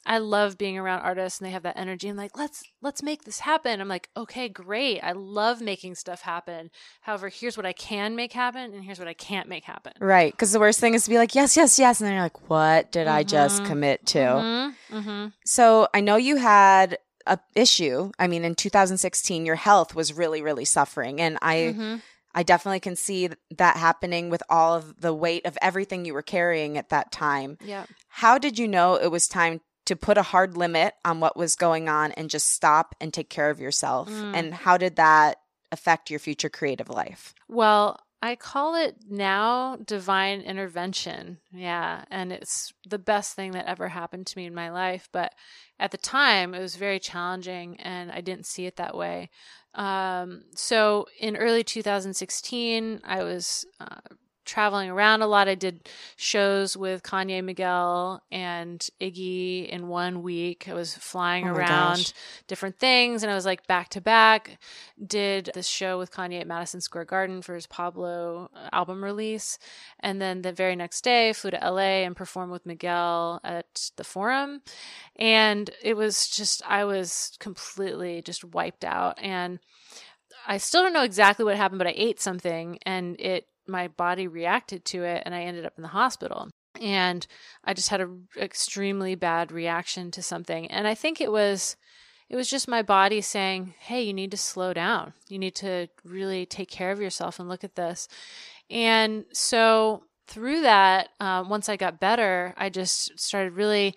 I 0.05 0.17
love 0.17 0.57
being 0.57 0.77
around 0.77 1.01
artists 1.01 1.39
and 1.39 1.45
they 1.45 1.51
have 1.51 1.63
that 1.63 1.77
energy 1.77 2.07
and 2.07 2.17
like 2.17 2.37
let's 2.37 2.63
let's 2.81 3.03
make 3.03 3.25
this 3.25 3.39
happen. 3.41 3.81
I'm 3.81 3.89
like, 3.89 4.09
okay, 4.15 4.47
great. 4.47 5.01
I 5.01 5.11
love 5.11 5.61
making 5.61 5.95
stuff 5.95 6.21
happen. 6.21 6.71
However, 7.01 7.27
here's 7.27 7.57
what 7.57 7.65
I 7.65 7.73
can 7.73 8.15
make 8.15 8.31
happen 8.31 8.73
and 8.73 8.83
here's 8.83 8.97
what 8.97 9.09
I 9.09 9.13
can't 9.13 9.49
make 9.49 9.65
happen. 9.65 9.91
Right. 9.99 10.31
Because 10.31 10.53
the 10.53 10.59
worst 10.59 10.79
thing 10.79 10.93
is 10.93 11.03
to 11.03 11.09
be 11.09 11.17
like, 11.17 11.35
yes, 11.35 11.57
yes, 11.57 11.77
yes. 11.77 11.99
And 11.99 12.07
then 12.07 12.13
you're 12.13 12.23
like, 12.23 12.49
what 12.49 12.91
did 12.93 13.07
I 13.07 13.23
just 13.23 13.61
Mhm. 13.61 13.65
commit 13.67 14.05
to? 14.07 14.19
Mm-hmm. 14.19 14.97
Mm-hmm. 14.97 15.27
So 15.45 15.89
I 15.93 15.99
know 15.99 16.15
you 16.15 16.37
had 16.37 16.97
a 17.27 17.37
issue. 17.53 18.11
I 18.17 18.27
mean, 18.27 18.43
in 18.45 18.55
2016, 18.55 19.45
your 19.45 19.55
health 19.55 19.93
was 19.93 20.13
really, 20.13 20.41
really 20.41 20.65
suffering. 20.65 21.19
And 21.21 21.37
I, 21.41 21.55
Mm-hmm. 21.75 21.95
I 22.33 22.43
definitely 22.43 22.79
can 22.79 22.95
see 22.95 23.29
that 23.57 23.77
happening 23.77 24.29
with 24.29 24.43
all 24.49 24.75
of 24.75 25.01
the 25.01 25.13
weight 25.13 25.45
of 25.45 25.57
everything 25.61 26.05
you 26.05 26.13
were 26.13 26.21
carrying 26.21 26.77
at 26.77 26.89
that 26.89 27.11
time. 27.11 27.57
Yeah. 27.63 27.85
How 28.07 28.37
did 28.37 28.59
you 28.59 28.67
know 28.67 28.95
it 28.95 29.11
was 29.11 29.27
time 29.27 29.61
to 29.85 29.95
put 29.95 30.17
a 30.17 30.23
hard 30.23 30.55
limit 30.55 30.93
on 31.03 31.19
what 31.19 31.35
was 31.35 31.55
going 31.55 31.89
on 31.89 32.11
and 32.11 32.29
just 32.29 32.49
stop 32.51 32.95
and 33.01 33.13
take 33.13 33.29
care 33.29 33.49
of 33.49 33.59
yourself? 33.59 34.09
Mm. 34.09 34.35
And 34.35 34.53
how 34.53 34.77
did 34.77 34.97
that 34.97 35.37
affect 35.71 36.09
your 36.09 36.19
future 36.19 36.49
creative 36.49 36.89
life? 36.89 37.33
Well, 37.47 37.99
I 38.21 38.35
call 38.35 38.75
it 38.75 38.97
now 39.09 39.77
divine 39.77 40.41
intervention. 40.41 41.37
Yeah. 41.51 42.03
And 42.11 42.33
it's 42.33 42.73
the 42.87 42.99
best 42.99 43.35
thing 43.35 43.51
that 43.51 43.65
ever 43.65 43.87
happened 43.87 44.27
to 44.27 44.37
me 44.37 44.45
in 44.45 44.53
my 44.53 44.69
life. 44.71 45.07
But 45.11 45.33
at 45.79 45.91
the 45.91 45.97
time, 45.97 46.53
it 46.53 46.59
was 46.59 46.75
very 46.75 46.99
challenging 46.99 47.79
and 47.79 48.11
I 48.11 48.21
didn't 48.21 48.45
see 48.45 48.65
it 48.65 48.75
that 48.75 48.95
way. 48.95 49.29
Um, 49.73 50.43
so 50.53 51.07
in 51.19 51.37
early 51.37 51.63
2016, 51.63 53.01
I 53.05 53.23
was 53.23 53.65
uh, 53.79 53.99
traveling 54.49 54.89
around 54.89 55.21
a 55.21 55.27
lot. 55.27 55.47
I 55.47 55.55
did 55.55 55.87
shows 56.17 56.75
with 56.75 57.03
Kanye 57.03 57.43
Miguel 57.43 58.21
and 58.31 58.85
Iggy 58.99 59.69
in 59.69 59.87
one 59.87 60.23
week. 60.23 60.67
I 60.67 60.73
was 60.73 60.95
flying 60.95 61.47
Oh 61.47 61.53
around 61.53 61.97
gosh. 61.97 62.13
different 62.47 62.77
things 62.79 63.23
and 63.23 63.31
I 63.31 63.35
was 63.35 63.45
like 63.45 63.67
back 63.67 63.89
to 63.89 64.01
back. 64.01 64.57
Did 65.05 65.51
this 65.53 65.67
show 65.67 65.97
with 65.97 66.11
Kanye 66.11 66.41
at 66.41 66.47
Madison 66.47 66.81
Square 66.81 67.05
Garden 67.05 67.41
for 67.41 67.55
his 67.55 67.67
Pablo 67.67 68.49
uh, 68.55 68.69
album 68.73 69.03
release. 69.03 69.57
And 69.99 70.21
then 70.21 70.41
the 70.41 70.51
very 70.51 70.75
next 70.75 71.01
day, 71.01 71.33
flew 71.33 71.51
to 71.51 71.57
LA 71.57 72.03
and 72.03 72.15
performed 72.15 72.51
with 72.51 72.65
Miguel 72.65 73.39
at 73.43 73.91
the 73.95 74.03
Forum. 74.03 74.61
And 75.15 75.69
it 75.81 75.95
was 75.95 76.27
just, 76.27 76.61
I 76.67 76.85
was 76.85 77.37
completely 77.39 78.21
just 78.21 78.43
wiped 78.43 78.83
out. 78.83 79.19
And 79.21 79.59
I 80.47 80.57
still 80.57 80.81
don't 80.83 80.93
know 80.93 81.03
exactly 81.03 81.45
what 81.45 81.57
happened, 81.57 81.79
but 81.79 81.87
I 81.87 81.93
ate 81.95 82.19
something 82.19 82.79
and 82.85 83.19
it, 83.19 83.45
my 83.69 83.87
body 83.87 84.27
reacted 84.27 84.85
to 84.85 85.03
it 85.03 85.23
and 85.25 85.33
I 85.33 85.43
ended 85.43 85.65
up 85.65 85.73
in 85.77 85.83
the 85.83 85.89
hospital. 85.89 86.49
And 86.79 87.25
I 87.63 87.73
just 87.73 87.89
had 87.89 88.01
an 88.01 88.27
extremely 88.37 89.15
bad 89.15 89.51
reaction 89.51 90.11
to 90.11 90.21
something. 90.21 90.67
And 90.67 90.87
I 90.87 90.95
think 90.95 91.19
it 91.19 91.31
was, 91.31 91.75
it 92.29 92.35
was 92.35 92.49
just 92.49 92.67
my 92.67 92.81
body 92.81 93.21
saying, 93.21 93.73
Hey, 93.79 94.03
you 94.03 94.13
need 94.13 94.31
to 94.31 94.37
slow 94.37 94.73
down. 94.73 95.13
You 95.27 95.39
need 95.39 95.55
to 95.55 95.87
really 96.03 96.45
take 96.45 96.69
care 96.69 96.91
of 96.91 97.01
yourself 97.01 97.39
and 97.39 97.49
look 97.49 97.63
at 97.63 97.75
this. 97.75 98.07
And 98.69 99.25
so 99.33 100.03
through 100.27 100.61
that, 100.61 101.09
um, 101.19 101.49
once 101.49 101.69
I 101.69 101.75
got 101.75 101.99
better, 101.99 102.53
I 102.55 102.69
just 102.69 103.19
started 103.19 103.53
really 103.53 103.95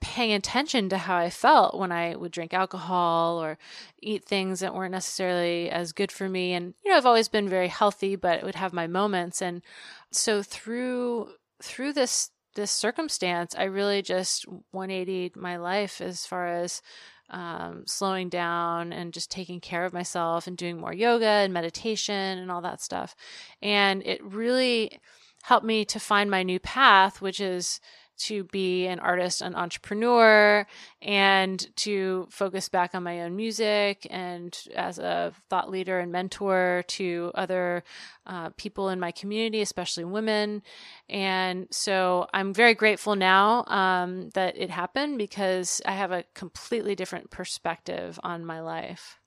paying 0.00 0.32
attention 0.32 0.88
to 0.88 0.98
how 0.98 1.16
I 1.16 1.30
felt 1.30 1.78
when 1.78 1.92
I 1.92 2.16
would 2.16 2.32
drink 2.32 2.52
alcohol 2.54 3.42
or 3.42 3.58
eat 4.00 4.24
things 4.24 4.60
that 4.60 4.74
weren't 4.74 4.92
necessarily 4.92 5.70
as 5.70 5.92
good 5.92 6.10
for 6.10 6.28
me. 6.28 6.52
And, 6.52 6.74
you 6.84 6.90
know, 6.90 6.96
I've 6.96 7.06
always 7.06 7.28
been 7.28 7.48
very 7.48 7.68
healthy, 7.68 8.16
but 8.16 8.38
it 8.38 8.44
would 8.44 8.54
have 8.54 8.72
my 8.72 8.86
moments. 8.86 9.40
And 9.40 9.62
so 10.10 10.42
through, 10.42 11.30
through 11.62 11.92
this, 11.92 12.30
this 12.54 12.70
circumstance, 12.70 13.54
I 13.56 13.64
really 13.64 14.02
just 14.02 14.46
180 14.70 15.32
my 15.36 15.56
life 15.56 16.00
as 16.00 16.26
far 16.26 16.46
as 16.46 16.82
um, 17.30 17.84
slowing 17.86 18.28
down 18.28 18.92
and 18.92 19.12
just 19.12 19.30
taking 19.30 19.60
care 19.60 19.84
of 19.84 19.92
myself 19.92 20.46
and 20.46 20.56
doing 20.56 20.78
more 20.78 20.92
yoga 20.92 21.26
and 21.26 21.52
meditation 21.52 22.38
and 22.38 22.50
all 22.50 22.60
that 22.62 22.80
stuff. 22.80 23.14
And 23.62 24.02
it 24.04 24.22
really 24.24 25.00
helped 25.42 25.64
me 25.64 25.84
to 25.86 26.00
find 26.00 26.30
my 26.30 26.42
new 26.42 26.58
path, 26.58 27.20
which 27.20 27.40
is 27.40 27.80
to 28.20 28.44
be 28.44 28.86
an 28.86 28.98
artist, 29.00 29.40
an 29.42 29.54
entrepreneur, 29.54 30.66
and 31.02 31.76
to 31.76 32.26
focus 32.30 32.68
back 32.68 32.94
on 32.94 33.02
my 33.02 33.22
own 33.22 33.36
music 33.36 34.06
and 34.10 34.58
as 34.74 34.98
a 34.98 35.32
thought 35.48 35.70
leader 35.70 35.98
and 35.98 36.12
mentor 36.12 36.84
to 36.88 37.30
other 37.34 37.82
uh, 38.26 38.50
people 38.56 38.88
in 38.88 39.00
my 39.00 39.10
community, 39.10 39.60
especially 39.60 40.04
women. 40.04 40.62
And 41.08 41.66
so 41.70 42.28
I'm 42.32 42.52
very 42.54 42.74
grateful 42.74 43.16
now 43.16 43.64
um, 43.66 44.30
that 44.30 44.56
it 44.56 44.70
happened 44.70 45.18
because 45.18 45.80
I 45.86 45.92
have 45.92 46.12
a 46.12 46.24
completely 46.34 46.94
different 46.94 47.30
perspective 47.30 48.18
on 48.22 48.44
my 48.44 48.60
life. 48.60 49.18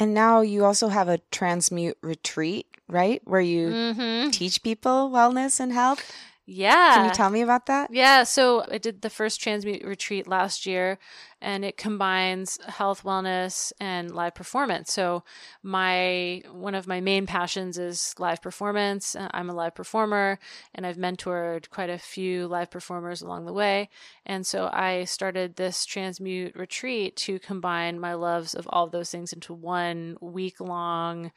And 0.00 0.14
now 0.14 0.42
you 0.42 0.64
also 0.64 0.88
have 0.88 1.08
a 1.08 1.18
transmute 1.32 1.98
retreat, 2.02 2.68
right? 2.88 3.20
Where 3.24 3.40
you 3.40 3.70
Mm-hmm. 3.70 4.30
teach 4.30 4.62
people 4.62 5.10
wellness 5.12 5.58
and 5.58 5.72
health. 5.72 6.12
Yeah. 6.50 6.94
Can 6.94 7.04
you 7.04 7.10
tell 7.10 7.28
me 7.28 7.42
about 7.42 7.66
that? 7.66 7.92
Yeah, 7.92 8.22
so 8.22 8.64
I 8.70 8.78
did 8.78 9.02
the 9.02 9.10
first 9.10 9.38
Transmute 9.38 9.84
retreat 9.84 10.26
last 10.26 10.64
year, 10.64 10.98
and 11.42 11.62
it 11.62 11.76
combines 11.76 12.58
health, 12.66 13.02
wellness, 13.02 13.70
and 13.78 14.14
live 14.14 14.34
performance. 14.34 14.90
So 14.90 15.24
my 15.62 16.40
one 16.50 16.74
of 16.74 16.86
my 16.86 17.02
main 17.02 17.26
passions 17.26 17.76
is 17.76 18.14
live 18.18 18.40
performance. 18.40 19.14
Uh, 19.14 19.28
I'm 19.32 19.50
a 19.50 19.54
live 19.54 19.74
performer, 19.74 20.38
and 20.74 20.86
I've 20.86 20.96
mentored 20.96 21.68
quite 21.68 21.90
a 21.90 21.98
few 21.98 22.46
live 22.46 22.70
performers 22.70 23.20
along 23.20 23.44
the 23.44 23.52
way. 23.52 23.90
And 24.24 24.46
so 24.46 24.70
I 24.72 25.04
started 25.04 25.56
this 25.56 25.84
Transmute 25.84 26.56
retreat 26.56 27.14
to 27.16 27.38
combine 27.38 28.00
my 28.00 28.14
loves 28.14 28.54
of 28.54 28.66
all 28.72 28.86
of 28.86 28.92
those 28.92 29.10
things 29.10 29.34
into 29.34 29.52
one 29.52 30.16
week 30.22 30.60
long 30.60 31.30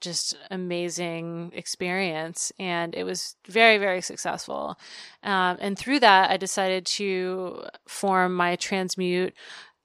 just 0.00 0.36
amazing 0.50 1.52
experience 1.54 2.52
and 2.58 2.94
it 2.94 3.04
was 3.04 3.36
very 3.48 3.78
very 3.78 4.00
successful 4.00 4.78
um, 5.22 5.56
and 5.60 5.78
through 5.78 6.00
that 6.00 6.30
i 6.30 6.36
decided 6.36 6.84
to 6.86 7.62
form 7.86 8.34
my 8.34 8.56
transmute 8.56 9.34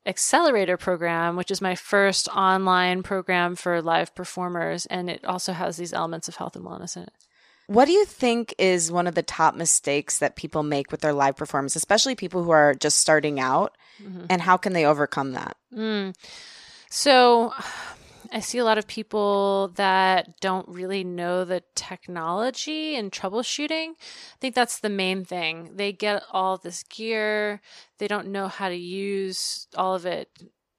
accelerator 0.05 0.77
program 0.77 1.35
which 1.35 1.51
is 1.51 1.61
my 1.61 1.75
first 1.75 2.27
online 2.29 3.03
program 3.03 3.55
for 3.55 3.81
live 3.81 4.13
performers 4.15 4.85
and 4.87 5.09
it 5.09 5.23
also 5.25 5.53
has 5.53 5.77
these 5.77 5.93
elements 5.93 6.27
of 6.27 6.35
health 6.35 6.55
and 6.55 6.65
wellness 6.65 6.95
in 6.95 7.03
it 7.03 7.13
What 7.67 7.85
do 7.85 7.91
you 7.91 8.05
think 8.05 8.55
is 8.57 8.91
one 8.91 9.05
of 9.05 9.13
the 9.13 9.21
top 9.21 9.53
mistakes 9.53 10.17
that 10.19 10.35
people 10.35 10.63
make 10.63 10.89
with 10.91 11.01
their 11.01 11.13
live 11.13 11.35
performance, 11.35 11.75
especially 11.75 12.15
people 12.15 12.41
who 12.43 12.49
are 12.49 12.73
just 12.73 12.97
starting 12.97 13.39
out? 13.39 13.77
Mhm. 14.01 14.25
And 14.27 14.41
how 14.41 14.57
can 14.57 14.73
they 14.73 14.85
overcome 14.87 15.33
that? 15.33 15.55
Mm. 15.71 16.15
So 16.89 17.53
I 18.31 18.39
see 18.41 18.57
a 18.57 18.63
lot 18.63 18.77
of 18.77 18.87
people 18.87 19.71
that 19.75 20.39
don't 20.39 20.67
really 20.67 21.03
know 21.03 21.45
the 21.45 21.63
technology 21.75 22.95
and 22.95 23.11
troubleshooting. 23.11 23.89
I 23.91 24.37
think 24.39 24.55
that's 24.55 24.79
the 24.79 24.89
main 24.89 25.25
thing. 25.25 25.71
They 25.75 25.91
get 25.91 26.23
all 26.31 26.57
this 26.57 26.83
gear, 26.83 27.61
they 27.97 28.07
don't 28.07 28.27
know 28.27 28.47
how 28.47 28.69
to 28.69 28.75
use 28.75 29.67
all 29.75 29.95
of 29.95 30.05
it 30.05 30.29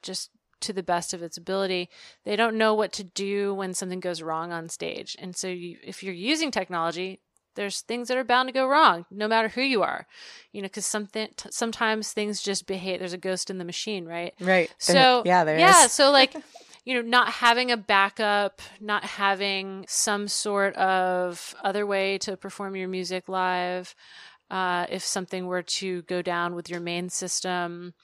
just 0.03 0.31
to 0.61 0.73
the 0.73 0.83
best 0.83 1.15
of 1.15 1.23
its 1.23 1.37
ability. 1.39 1.89
They 2.25 2.37
don't 2.37 2.59
know 2.59 2.75
what 2.75 2.93
to 2.95 3.05
do 3.05 3.55
when 3.55 3.75
something 3.75 4.01
goes 4.01 4.23
wrong 4.23 4.53
on 4.53 4.69
stage. 4.69 5.17
And 5.19 5.35
so 5.35 5.49
you, 5.49 5.79
if 5.83 6.03
you're 6.03 6.15
using 6.15 6.51
technology, 6.51 7.21
there's 7.57 7.81
things 7.81 8.09
that 8.09 8.17
are 8.17 8.25
bound 8.25 8.49
to 8.49 8.53
go 8.53 8.67
wrong 8.67 9.07
no 9.11 9.27
matter 9.27 9.49
who 9.49 9.61
you 9.61 9.83
are 9.83 10.07
you 10.53 10.63
know 10.63 10.67
because 10.67 10.87
something 10.87 11.29
t- 11.37 11.49
sometimes 11.51 12.13
things 12.13 12.41
just 12.41 12.65
behave 12.67 13.01
there's 13.01 13.13
a 13.13 13.19
ghost 13.19 13.51
in 13.51 13.59
the 13.59 13.65
machine 13.65 14.07
right 14.07 14.35
Right. 14.41 14.71
so 14.79 15.25
yeah, 15.27 15.43
there 15.45 15.57
is. 15.57 15.61
yeah 15.61 15.87
so 15.89 16.11
like 16.13 16.35
you 16.85 16.95
know 16.95 17.03
not 17.03 17.29
having 17.29 17.71
a 17.71 17.77
backup 17.77 18.63
not 18.81 19.05
having 19.05 19.85
some 19.89 20.29
sort 20.29 20.75
of 20.77 21.55
other 21.63 21.87
way 21.87 22.19
to 22.19 22.37
perform 22.37 22.75
your 22.75 22.89
music 22.89 23.29
live 23.29 23.95
uh, 24.51 24.87
if 24.89 25.05
something 25.05 25.47
were 25.47 25.63
to 25.63 26.03
go 26.03 26.23
down 26.23 26.55
with 26.55 26.69
your 26.69 26.81
main 26.81 27.09
system. 27.09 27.95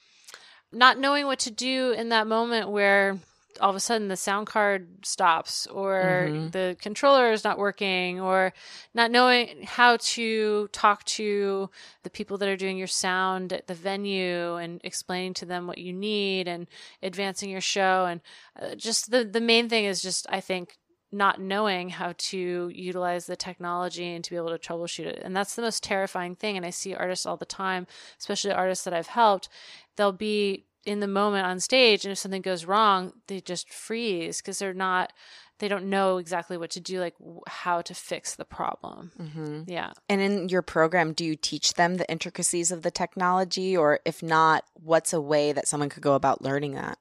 Not 0.71 0.99
knowing 0.99 1.25
what 1.25 1.39
to 1.39 1.51
do 1.51 1.91
in 1.91 2.09
that 2.09 2.27
moment 2.27 2.69
where 2.69 3.19
all 3.57 3.69
of 3.69 3.75
a 3.75 3.79
sudden 3.79 4.07
the 4.07 4.17
sound 4.17 4.47
card 4.47 5.05
stops 5.05 5.67
or 5.67 6.29
Mhm. 6.31 6.51
the 6.51 6.77
controller 6.81 7.31
is 7.31 7.43
not 7.43 7.57
working 7.57 8.19
or 8.19 8.53
not 8.93 9.11
knowing 9.11 9.63
how 9.63 9.97
to 9.97 10.67
talk 10.69 11.03
to 11.05 11.69
the 12.03 12.09
people 12.09 12.37
that 12.37 12.49
are 12.49 12.57
doing 12.57 12.77
your 12.77 12.87
sound 12.87 13.53
at 13.53 13.67
the 13.67 13.73
venue 13.73 14.55
and 14.55 14.81
explaining 14.83 15.33
to 15.35 15.45
them 15.45 15.67
what 15.67 15.77
you 15.77 15.93
need 15.93 16.47
and 16.47 16.67
advancing 17.01 17.49
your 17.49 17.61
show 17.61 18.05
and 18.05 18.21
uh, 18.61 18.75
just 18.75 19.11
the 19.11 19.23
the 19.23 19.41
main 19.41 19.69
thing 19.69 19.85
is 19.85 20.01
just 20.01 20.25
I 20.29 20.41
think 20.41 20.77
not 21.11 21.39
knowing 21.39 21.89
how 21.89 22.13
to 22.17 22.69
utilize 22.73 23.27
the 23.27 23.35
technology 23.37 24.13
and 24.13 24.23
to 24.25 24.29
be 24.31 24.35
able 24.35 24.49
to 24.49 24.57
troubleshoot 24.57 25.05
it. 25.05 25.21
And 25.23 25.33
that's 25.35 25.55
the 25.55 25.61
most 25.61 25.81
terrifying 25.81 26.35
thing 26.35 26.57
and 26.57 26.65
I 26.65 26.69
see 26.69 26.93
artists 26.93 27.25
all 27.25 27.37
the 27.37 27.45
time, 27.45 27.87
especially 28.19 28.51
artists 28.51 28.83
that 28.83 28.93
I've 28.93 29.07
helped, 29.07 29.47
they'll 29.95 30.11
be 30.11 30.65
in 30.87 30.99
the 31.01 31.07
moment 31.07 31.45
on 31.45 31.59
stage 31.59 32.05
and 32.05 32.11
if 32.11 32.17
something 32.17 32.41
goes 32.41 32.65
wrong, 32.65 33.13
they 33.27 33.41
just 33.41 33.71
freeze 33.73 34.41
because 34.41 34.59
they're 34.59 34.73
not 34.73 35.13
they 35.59 35.67
don't 35.67 35.89
know 35.89 36.17
exactly 36.17 36.55
what 36.55 36.69
to 36.71 36.79
do 36.79 36.99
like 36.99 37.15
how 37.47 37.81
to 37.81 37.93
fix 37.93 38.35
the 38.35 38.45
problem. 38.45 39.11
hmm 39.17 39.63
Yeah. 39.65 39.93
And 40.07 40.21
in 40.21 40.49
your 40.49 40.61
program, 40.61 41.13
do 41.13 41.25
you 41.25 41.35
teach 41.35 41.73
them 41.73 41.95
the 41.95 42.09
intricacies 42.09 42.71
of 42.71 42.83
the 42.83 42.91
technology, 42.91 43.75
or 43.75 43.99
if 44.05 44.21
not, 44.21 44.63
what's 44.73 45.13
a 45.13 45.21
way 45.21 45.51
that 45.53 45.67
someone 45.67 45.89
could 45.89 46.03
go 46.03 46.13
about 46.13 46.43
learning 46.43 46.75
that? 46.75 46.99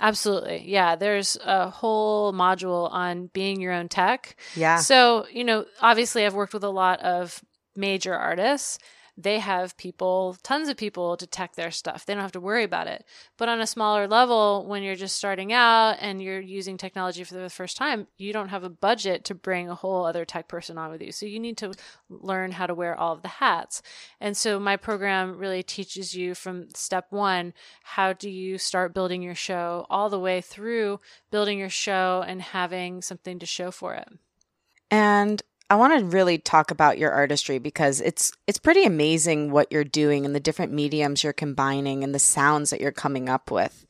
Absolutely. 0.00 0.64
Yeah, 0.66 0.96
there's 0.96 1.36
a 1.44 1.70
whole 1.70 2.32
module 2.32 2.90
on 2.90 3.28
being 3.32 3.60
your 3.60 3.72
own 3.72 3.88
tech. 3.88 4.36
Yeah. 4.56 4.78
So, 4.78 5.26
you 5.30 5.44
know, 5.44 5.66
obviously 5.80 6.26
I've 6.26 6.34
worked 6.34 6.54
with 6.54 6.64
a 6.64 6.70
lot 6.70 7.00
of 7.00 7.44
major 7.76 8.14
artists. 8.14 8.78
They 9.16 9.38
have 9.38 9.76
people, 9.76 10.36
tons 10.42 10.68
of 10.68 10.76
people 10.76 11.16
to 11.16 11.26
tech 11.26 11.54
their 11.54 11.70
stuff. 11.70 12.04
They 12.04 12.14
don't 12.14 12.22
have 12.22 12.32
to 12.32 12.40
worry 12.40 12.64
about 12.64 12.88
it. 12.88 13.04
But 13.38 13.48
on 13.48 13.60
a 13.60 13.66
smaller 13.66 14.08
level, 14.08 14.66
when 14.66 14.82
you're 14.82 14.96
just 14.96 15.16
starting 15.16 15.52
out 15.52 15.96
and 16.00 16.20
you're 16.20 16.40
using 16.40 16.76
technology 16.76 17.22
for 17.22 17.34
the 17.34 17.48
first 17.48 17.76
time, 17.76 18.08
you 18.18 18.32
don't 18.32 18.48
have 18.48 18.64
a 18.64 18.68
budget 18.70 19.24
to 19.26 19.34
bring 19.34 19.68
a 19.68 19.74
whole 19.74 20.04
other 20.04 20.24
tech 20.24 20.48
person 20.48 20.78
on 20.78 20.90
with 20.90 21.00
you. 21.00 21.12
So 21.12 21.26
you 21.26 21.38
need 21.38 21.56
to 21.58 21.74
learn 22.08 22.52
how 22.52 22.66
to 22.66 22.74
wear 22.74 22.98
all 22.98 23.12
of 23.12 23.22
the 23.22 23.28
hats. 23.28 23.82
And 24.20 24.36
so 24.36 24.58
my 24.58 24.76
program 24.76 25.38
really 25.38 25.62
teaches 25.62 26.14
you 26.14 26.34
from 26.34 26.68
step 26.74 27.06
one 27.10 27.54
how 27.82 28.12
do 28.12 28.28
you 28.28 28.58
start 28.58 28.94
building 28.94 29.22
your 29.22 29.34
show 29.34 29.86
all 29.90 30.10
the 30.10 30.18
way 30.18 30.40
through 30.40 31.00
building 31.30 31.58
your 31.58 31.68
show 31.68 32.24
and 32.26 32.42
having 32.42 33.00
something 33.00 33.38
to 33.38 33.46
show 33.46 33.70
for 33.70 33.94
it. 33.94 34.08
And 34.90 35.42
I 35.70 35.76
want 35.76 35.98
to 35.98 36.04
really 36.04 36.38
talk 36.38 36.70
about 36.70 36.98
your 36.98 37.10
artistry 37.10 37.58
because 37.58 38.00
it's 38.00 38.32
it's 38.46 38.58
pretty 38.58 38.84
amazing 38.84 39.50
what 39.50 39.72
you're 39.72 39.82
doing 39.84 40.24
and 40.26 40.34
the 40.34 40.40
different 40.40 40.72
mediums 40.72 41.24
you're 41.24 41.32
combining 41.32 42.04
and 42.04 42.14
the 42.14 42.18
sounds 42.18 42.70
that 42.70 42.80
you're 42.80 42.92
coming 42.92 43.28
up 43.28 43.50
with. 43.50 43.86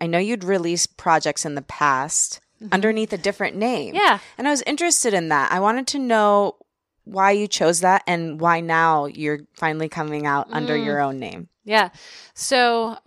I 0.00 0.06
know 0.06 0.18
you'd 0.18 0.44
released 0.44 0.96
projects 0.96 1.44
in 1.44 1.54
the 1.56 1.62
past 1.62 2.40
underneath 2.72 3.12
a 3.12 3.18
different 3.18 3.56
name. 3.56 3.94
Yeah. 3.94 4.18
And 4.38 4.46
I 4.48 4.50
was 4.50 4.62
interested 4.66 5.12
in 5.14 5.28
that. 5.28 5.52
I 5.52 5.60
wanted 5.60 5.86
to 5.88 5.98
know 5.98 6.56
why 7.04 7.30
you 7.32 7.46
chose 7.48 7.80
that 7.80 8.02
and 8.06 8.40
why 8.40 8.60
now 8.60 9.06
you're 9.06 9.40
finally 9.54 9.88
coming 9.88 10.26
out 10.26 10.46
under 10.50 10.74
Mm. 10.76 10.84
your 10.84 11.00
own 11.00 11.18
name. 11.18 11.48
Yeah. 11.64 11.90
So 12.34 12.96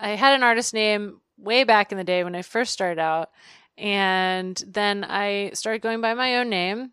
I 0.00 0.10
had 0.10 0.34
an 0.34 0.42
artist 0.42 0.74
name 0.74 1.20
way 1.38 1.64
back 1.64 1.92
in 1.92 1.98
the 1.98 2.04
day 2.04 2.24
when 2.24 2.34
I 2.34 2.42
first 2.42 2.72
started 2.72 3.00
out. 3.00 3.30
And 3.78 4.60
then 4.66 5.04
I 5.04 5.50
started 5.54 5.82
going 5.82 6.00
by 6.00 6.14
my 6.14 6.36
own 6.36 6.50
name. 6.50 6.92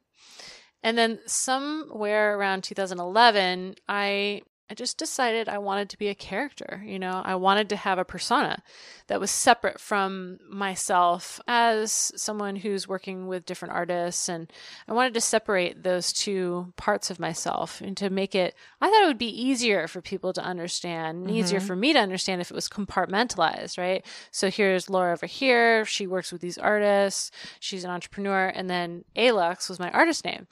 And 0.81 0.97
then 0.97 1.19
somewhere 1.25 2.37
around 2.37 2.63
2011, 2.63 3.75
I 3.87 4.41
I 4.69 4.75
just 4.75 4.97
decided 4.97 5.49
I 5.49 5.57
wanted 5.57 5.89
to 5.89 5.97
be 5.97 6.09
a 6.09 6.15
character, 6.15 6.83
you 6.85 6.99
know. 6.99 7.21
I 7.25 7.35
wanted 7.35 7.69
to 7.69 7.75
have 7.75 7.97
a 7.97 8.05
persona 8.05 8.61
that 9.07 9.19
was 9.19 9.31
separate 9.31 9.79
from 9.79 10.37
myself 10.47 11.39
as 11.47 12.11
someone 12.15 12.55
who's 12.55 12.87
working 12.87 13.27
with 13.27 13.47
different 13.47 13.73
artists 13.73 14.29
and 14.29 14.51
I 14.87 14.93
wanted 14.93 15.15
to 15.15 15.21
separate 15.21 15.81
those 15.81 16.13
two 16.13 16.71
parts 16.77 17.09
of 17.09 17.19
myself 17.19 17.81
and 17.81 17.97
to 17.97 18.11
make 18.11 18.35
it 18.35 18.55
I 18.79 18.89
thought 18.89 19.03
it 19.03 19.07
would 19.07 19.17
be 19.17 19.41
easier 19.41 19.87
for 19.87 20.01
people 20.01 20.33
to 20.33 20.43
understand, 20.43 21.27
and 21.27 21.31
easier 21.35 21.59
mm-hmm. 21.59 21.67
for 21.67 21.75
me 21.75 21.93
to 21.93 21.99
understand 21.99 22.39
if 22.39 22.51
it 22.51 22.55
was 22.55 22.69
compartmentalized, 22.69 23.77
right? 23.77 24.05
So 24.31 24.49
here's 24.49 24.89
Laura 24.89 25.13
over 25.13 25.25
here, 25.25 25.83
she 25.85 26.05
works 26.05 26.31
with 26.31 26.41
these 26.41 26.57
artists, 26.57 27.31
she's 27.59 27.83
an 27.83 27.89
entrepreneur, 27.89 28.47
and 28.47 28.69
then 28.69 29.03
Alluxe 29.15 29.67
was 29.67 29.79
my 29.79 29.89
artist 29.91 30.23
name. 30.23 30.47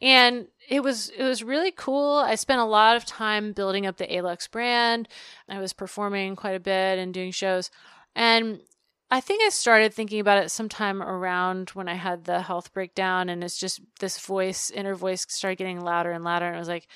And 0.00 0.46
it 0.68 0.82
was 0.82 1.10
it 1.10 1.22
was 1.22 1.42
really 1.42 1.70
cool. 1.70 2.18
I 2.18 2.34
spent 2.34 2.60
a 2.60 2.64
lot 2.64 2.96
of 2.96 3.04
time 3.04 3.52
building 3.52 3.86
up 3.86 3.96
the 3.96 4.06
Alluxe 4.06 4.48
brand. 4.48 5.08
I 5.48 5.60
was 5.60 5.72
performing 5.72 6.36
quite 6.36 6.56
a 6.56 6.60
bit 6.60 6.98
and 6.98 7.14
doing 7.14 7.30
shows. 7.30 7.70
And 8.14 8.60
I 9.10 9.20
think 9.20 9.42
I 9.42 9.50
started 9.50 9.94
thinking 9.94 10.18
about 10.18 10.42
it 10.42 10.50
sometime 10.50 11.00
around 11.02 11.70
when 11.70 11.88
I 11.88 11.94
had 11.94 12.24
the 12.24 12.40
health 12.40 12.72
breakdown 12.72 13.28
and 13.28 13.44
it's 13.44 13.58
just 13.58 13.80
this 14.00 14.18
voice, 14.18 14.70
inner 14.70 14.96
voice 14.96 15.24
started 15.28 15.58
getting 15.58 15.80
louder 15.80 16.10
and 16.10 16.24
louder 16.24 16.46
and 16.46 16.56
I 16.56 16.58
was 16.58 16.68
like, 16.68 16.88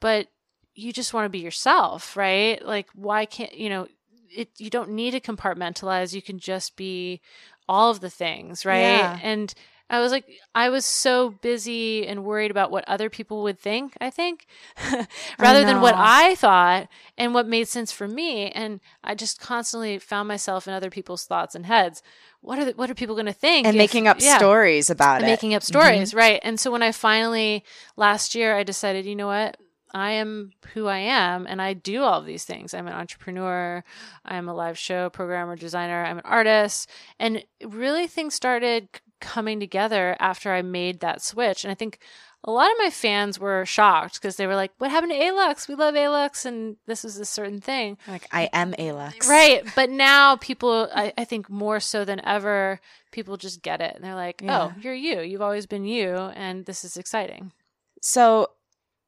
but 0.00 0.26
you 0.74 0.92
just 0.92 1.14
want 1.14 1.26
to 1.26 1.30
be 1.30 1.38
yourself, 1.38 2.16
right? 2.16 2.64
Like 2.64 2.88
why 2.94 3.26
can't, 3.26 3.54
you 3.54 3.68
know, 3.68 3.86
it 4.28 4.50
you 4.58 4.70
don't 4.70 4.90
need 4.90 5.12
to 5.12 5.20
compartmentalize. 5.20 6.14
You 6.14 6.22
can 6.22 6.38
just 6.38 6.76
be 6.76 7.20
all 7.68 7.90
of 7.90 8.00
the 8.00 8.10
things, 8.10 8.64
right? 8.64 8.80
Yeah. 8.80 9.18
And 9.22 9.54
I 9.90 9.98
was 10.00 10.12
like, 10.12 10.24
I 10.54 10.68
was 10.68 10.84
so 10.84 11.30
busy 11.30 12.06
and 12.06 12.24
worried 12.24 12.52
about 12.52 12.70
what 12.70 12.88
other 12.88 13.10
people 13.10 13.42
would 13.42 13.58
think, 13.58 13.96
I 14.00 14.08
think, 14.08 14.46
rather 15.38 15.64
than 15.64 15.80
what. 15.80 15.94
I 15.96 16.36
thought 16.36 16.88
and 17.18 17.34
what 17.34 17.48
made 17.48 17.66
sense 17.66 17.90
for 17.90 18.06
me. 18.06 18.50
And 18.52 18.80
I 19.02 19.16
just 19.16 19.40
constantly 19.40 19.98
found 19.98 20.28
myself 20.28 20.68
in 20.68 20.74
other 20.74 20.90
people's 20.90 21.24
thoughts 21.24 21.56
and 21.56 21.66
heads. 21.66 22.02
What 22.40 22.58
are 22.60 22.66
the, 22.66 22.72
what 22.72 22.88
are 22.88 22.94
people 22.94 23.16
going 23.16 23.26
to 23.26 23.32
think? 23.32 23.66
And 23.66 23.74
if- 23.74 23.78
making 23.78 24.06
up 24.06 24.18
yeah, 24.20 24.38
stories 24.38 24.90
about 24.90 25.16
and 25.16 25.24
it. 25.24 25.32
making 25.32 25.54
up 25.54 25.64
stories, 25.64 26.10
mm-hmm. 26.10 26.18
right? 26.18 26.40
And 26.44 26.58
so 26.58 26.70
when 26.70 26.82
I 26.82 26.92
finally 26.92 27.64
last 27.96 28.36
year, 28.36 28.56
I 28.56 28.62
decided, 28.62 29.06
you 29.06 29.16
know 29.16 29.26
what? 29.26 29.56
I 29.92 30.12
am 30.12 30.52
who 30.72 30.86
I 30.86 30.98
am 30.98 31.48
and 31.48 31.60
I 31.60 31.74
do 31.74 32.02
all 32.02 32.20
of 32.20 32.26
these 32.26 32.44
things. 32.44 32.74
I'm 32.74 32.86
an 32.86 32.92
entrepreneur, 32.92 33.82
I'm 34.24 34.48
a 34.48 34.54
live 34.54 34.78
show 34.78 35.10
programmer, 35.10 35.56
designer, 35.56 36.04
I'm 36.04 36.18
an 36.18 36.24
artist. 36.24 36.88
And 37.18 37.44
really 37.60 38.06
things 38.06 38.34
started 38.34 38.88
coming 39.20 39.60
together 39.60 40.16
after 40.18 40.52
I 40.52 40.62
made 40.62 41.00
that 41.00 41.22
switch. 41.22 41.64
And 41.64 41.70
I 41.70 41.74
think 41.74 41.98
a 42.42 42.50
lot 42.50 42.70
of 42.70 42.76
my 42.78 42.88
fans 42.90 43.38
were 43.38 43.66
shocked 43.66 44.14
because 44.14 44.36
they 44.36 44.46
were 44.46 44.54
like, 44.56 44.72
What 44.78 44.90
happened 44.90 45.12
to 45.12 45.18
Alluxe? 45.18 45.68
We 45.68 45.74
love 45.74 45.94
Alluxe 45.94 46.46
and 46.46 46.76
this 46.86 47.04
is 47.04 47.18
a 47.18 47.24
certain 47.24 47.60
thing. 47.60 47.98
like 48.08 48.26
I 48.32 48.48
am 48.52 48.74
Alluxe. 48.78 49.28
Right. 49.28 49.62
But 49.74 49.90
now 49.90 50.36
people, 50.36 50.88
I, 50.94 51.12
I 51.18 51.24
think 51.24 51.50
more 51.50 51.80
so 51.80 52.04
than 52.04 52.24
ever, 52.24 52.80
people 53.12 53.36
just 53.36 53.62
get 53.62 53.80
it. 53.82 53.94
And 53.94 54.02
they're 54.04 54.14
like, 54.14 54.40
oh, 54.42 54.46
Yeah. 54.46 54.62
oh, 54.62 54.80
you're 54.80 54.94
you. 54.94 55.20
You've 55.20 55.42
always 55.42 55.66
been 55.66 55.84
you. 55.84 56.14
And 56.14 56.64
this 56.64 56.84
is 56.84 56.96
exciting. 56.96 57.52
So, 58.00 58.48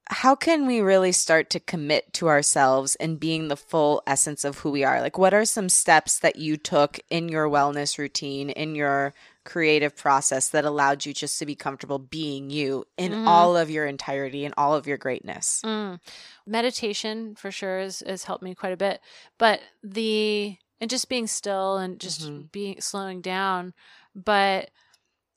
how 0.08 0.34
can 0.34 0.66
we 0.66 0.80
really 0.80 1.12
start 1.12 1.48
to 1.50 1.60
commit 1.60 2.12
to 2.14 2.28
ourselves 2.28 2.96
and 2.96 3.20
being 3.20 3.48
the 3.48 3.56
full 3.56 4.02
essence 4.06 4.44
of 4.44 4.58
who 4.58 4.70
we 4.70 4.84
are? 4.84 5.00
Like, 5.00 5.16
what 5.16 5.32
are 5.32 5.44
some 5.46 5.68
steps 5.70 6.18
that 6.18 6.36
you 6.36 6.56
took 6.58 6.98
in 7.08 7.28
your 7.30 7.48
wellness 7.48 7.96
routine, 7.96 8.50
in 8.50 8.74
your 8.74 9.14
creative 9.44 9.96
process 9.96 10.48
that 10.50 10.64
allowed 10.64 11.04
you 11.04 11.12
just 11.12 11.38
to 11.38 11.46
be 11.46 11.54
comfortable 11.54 11.98
being 11.98 12.50
you 12.50 12.84
in 12.96 13.12
Mhm. 13.12 13.26
all 13.26 13.56
of 13.56 13.70
your 13.70 13.86
entirety 13.86 14.44
and 14.44 14.54
all 14.56 14.74
of 14.74 14.86
your 14.86 14.96
greatness? 14.98 15.60
Mm. 15.64 15.98
Meditation 16.46 17.34
for 17.34 17.50
sure 17.50 17.80
has, 17.80 18.02
has 18.06 18.24
helped 18.24 18.42
me 18.44 18.54
quite 18.54 18.72
a 18.72 18.76
bit. 18.76 19.00
But 19.38 19.60
the, 19.82 20.56
and 20.80 20.90
just 20.90 21.08
being 21.08 21.26
still 21.26 21.76
and 21.76 21.98
just 22.00 22.22
Mhm. 22.22 22.50
being, 22.52 22.80
slowing 22.80 23.20
down. 23.20 23.74
But 24.14 24.70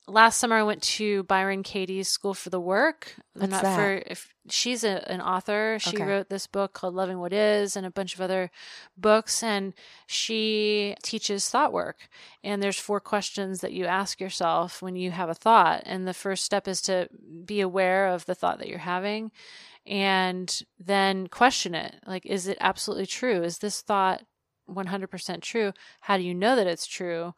last 0.07 0.37
summer 0.37 0.55
I 0.55 0.63
went 0.63 0.81
to 0.83 1.23
Byron 1.23 1.63
Katie's 1.63 2.07
School 2.09 2.33
for 2.33 2.49
the 2.49 2.59
Work. 2.59 3.15
What's 3.39 3.51
not 3.51 3.61
that? 3.61 3.75
for 3.75 4.03
if 4.05 4.29
she's 4.49 4.83
a, 4.83 5.09
an 5.11 5.21
author. 5.21 5.77
She 5.79 5.95
Okay. 5.95 6.05
wrote 6.05 6.29
this 6.29 6.47
book 6.47 6.73
called 6.73 6.93
Loving 6.95 7.19
What 7.19 7.33
Is 7.33 7.75
and 7.75 7.85
a 7.85 7.91
bunch 7.91 8.13
of 8.15 8.21
other 8.21 8.51
books 8.97 9.43
and 9.43 9.73
she 10.07 10.95
teaches 11.03 11.49
thought 11.49 11.73
work. 11.73 12.07
And 12.43 12.61
there's 12.61 12.79
four 12.79 12.99
questions 12.99 13.61
that 13.61 13.73
you 13.73 13.85
ask 13.85 14.19
yourself 14.21 14.81
when 14.81 14.95
you 14.95 15.11
have 15.11 15.29
a 15.29 15.33
thought. 15.33 15.83
And 15.85 16.07
the 16.07 16.13
first 16.13 16.45
step 16.45 16.67
is 16.67 16.81
to 16.83 17.09
be 17.45 17.59
aware 17.61 18.07
of 18.07 18.25
the 18.25 18.35
thought 18.35 18.59
that 18.59 18.69
you're 18.69 18.79
having 18.79 19.31
and 19.85 20.63
then 20.79 21.27
question 21.27 21.75
it. 21.75 21.95
Like 22.05 22.25
is 22.25 22.47
it 22.47 22.57
absolutely 22.61 23.05
true? 23.05 23.43
Is 23.43 23.59
this 23.59 23.81
thought 23.81 24.23
100% 24.69 25.41
true? 25.41 25.73
How 26.01 26.17
do 26.17 26.23
you 26.23 26.33
know 26.33 26.55
that 26.55 26.67
it's 26.67 26.87
true? 26.87 27.33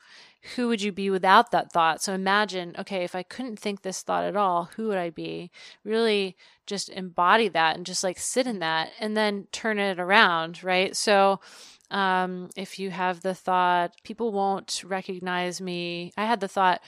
Who 0.55 0.67
would 0.67 0.81
you 0.81 0.91
be 0.91 1.09
without 1.09 1.51
that 1.51 1.71
thought? 1.71 2.01
So 2.01 2.13
imagine, 2.13 2.75
okay, 2.77 3.03
if 3.03 3.15
I 3.15 3.23
couldn't 3.23 3.59
think 3.59 3.81
this 3.81 4.01
thought 4.01 4.23
at 4.23 4.35
all, 4.35 4.69
who 4.75 4.87
would 4.87 4.97
I 4.97 5.09
be? 5.09 5.51
Really 5.83 6.35
just 6.65 6.89
embody 6.89 7.47
that 7.49 7.75
and 7.75 7.85
just 7.85 8.03
like 8.03 8.19
sit 8.19 8.47
in 8.47 8.59
that 8.59 8.91
and 8.99 9.15
then 9.15 9.47
turn 9.51 9.79
it 9.79 9.99
around, 9.99 10.63
right? 10.63 10.95
So 10.95 11.39
um, 11.91 12.49
if 12.55 12.79
you 12.79 12.91
have 12.91 13.21
the 13.21 13.33
thought, 13.33 13.93
people 14.03 14.31
won't 14.31 14.83
recognize 14.85 15.61
me. 15.61 16.11
I 16.17 16.25
had 16.25 16.39
the 16.39 16.47
thought, 16.47 16.81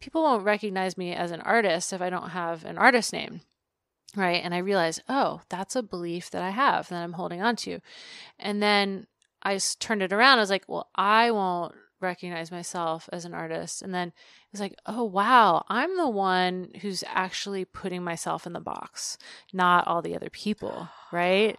people 0.00 0.22
won't 0.22 0.44
recognize 0.44 0.98
me 0.98 1.12
as 1.12 1.30
an 1.30 1.40
artist 1.40 1.92
if 1.92 2.02
I 2.02 2.10
don't 2.10 2.30
have 2.30 2.64
an 2.64 2.78
artist 2.78 3.12
name. 3.12 3.40
Right. 4.14 4.42
And 4.44 4.54
I 4.54 4.58
realized, 4.58 5.02
oh, 5.08 5.40
that's 5.48 5.74
a 5.74 5.82
belief 5.82 6.30
that 6.30 6.42
I 6.42 6.50
have 6.50 6.88
that 6.90 7.02
I'm 7.02 7.14
holding 7.14 7.40
on 7.40 7.56
to. 7.56 7.80
And 8.38 8.62
then 8.62 9.06
I 9.42 9.58
turned 9.78 10.02
it 10.02 10.12
around. 10.12 10.38
I 10.38 10.42
was 10.42 10.50
like, 10.50 10.64
well, 10.68 10.90
I 10.94 11.30
won't 11.30 11.74
recognize 12.02 12.50
myself 12.50 13.08
as 13.12 13.24
an 13.24 13.34
artist. 13.34 13.82
And 13.82 13.94
then 13.94 14.12
it's 14.52 14.60
like, 14.60 14.74
oh, 14.84 15.04
wow, 15.04 15.64
I'm 15.68 15.96
the 15.96 16.08
one 16.08 16.72
who's 16.82 17.02
actually 17.06 17.64
putting 17.64 18.04
myself 18.04 18.46
in 18.46 18.52
the 18.52 18.60
box, 18.60 19.16
not 19.52 19.86
all 19.86 20.02
the 20.02 20.14
other 20.14 20.28
people. 20.28 20.88
Right. 21.10 21.58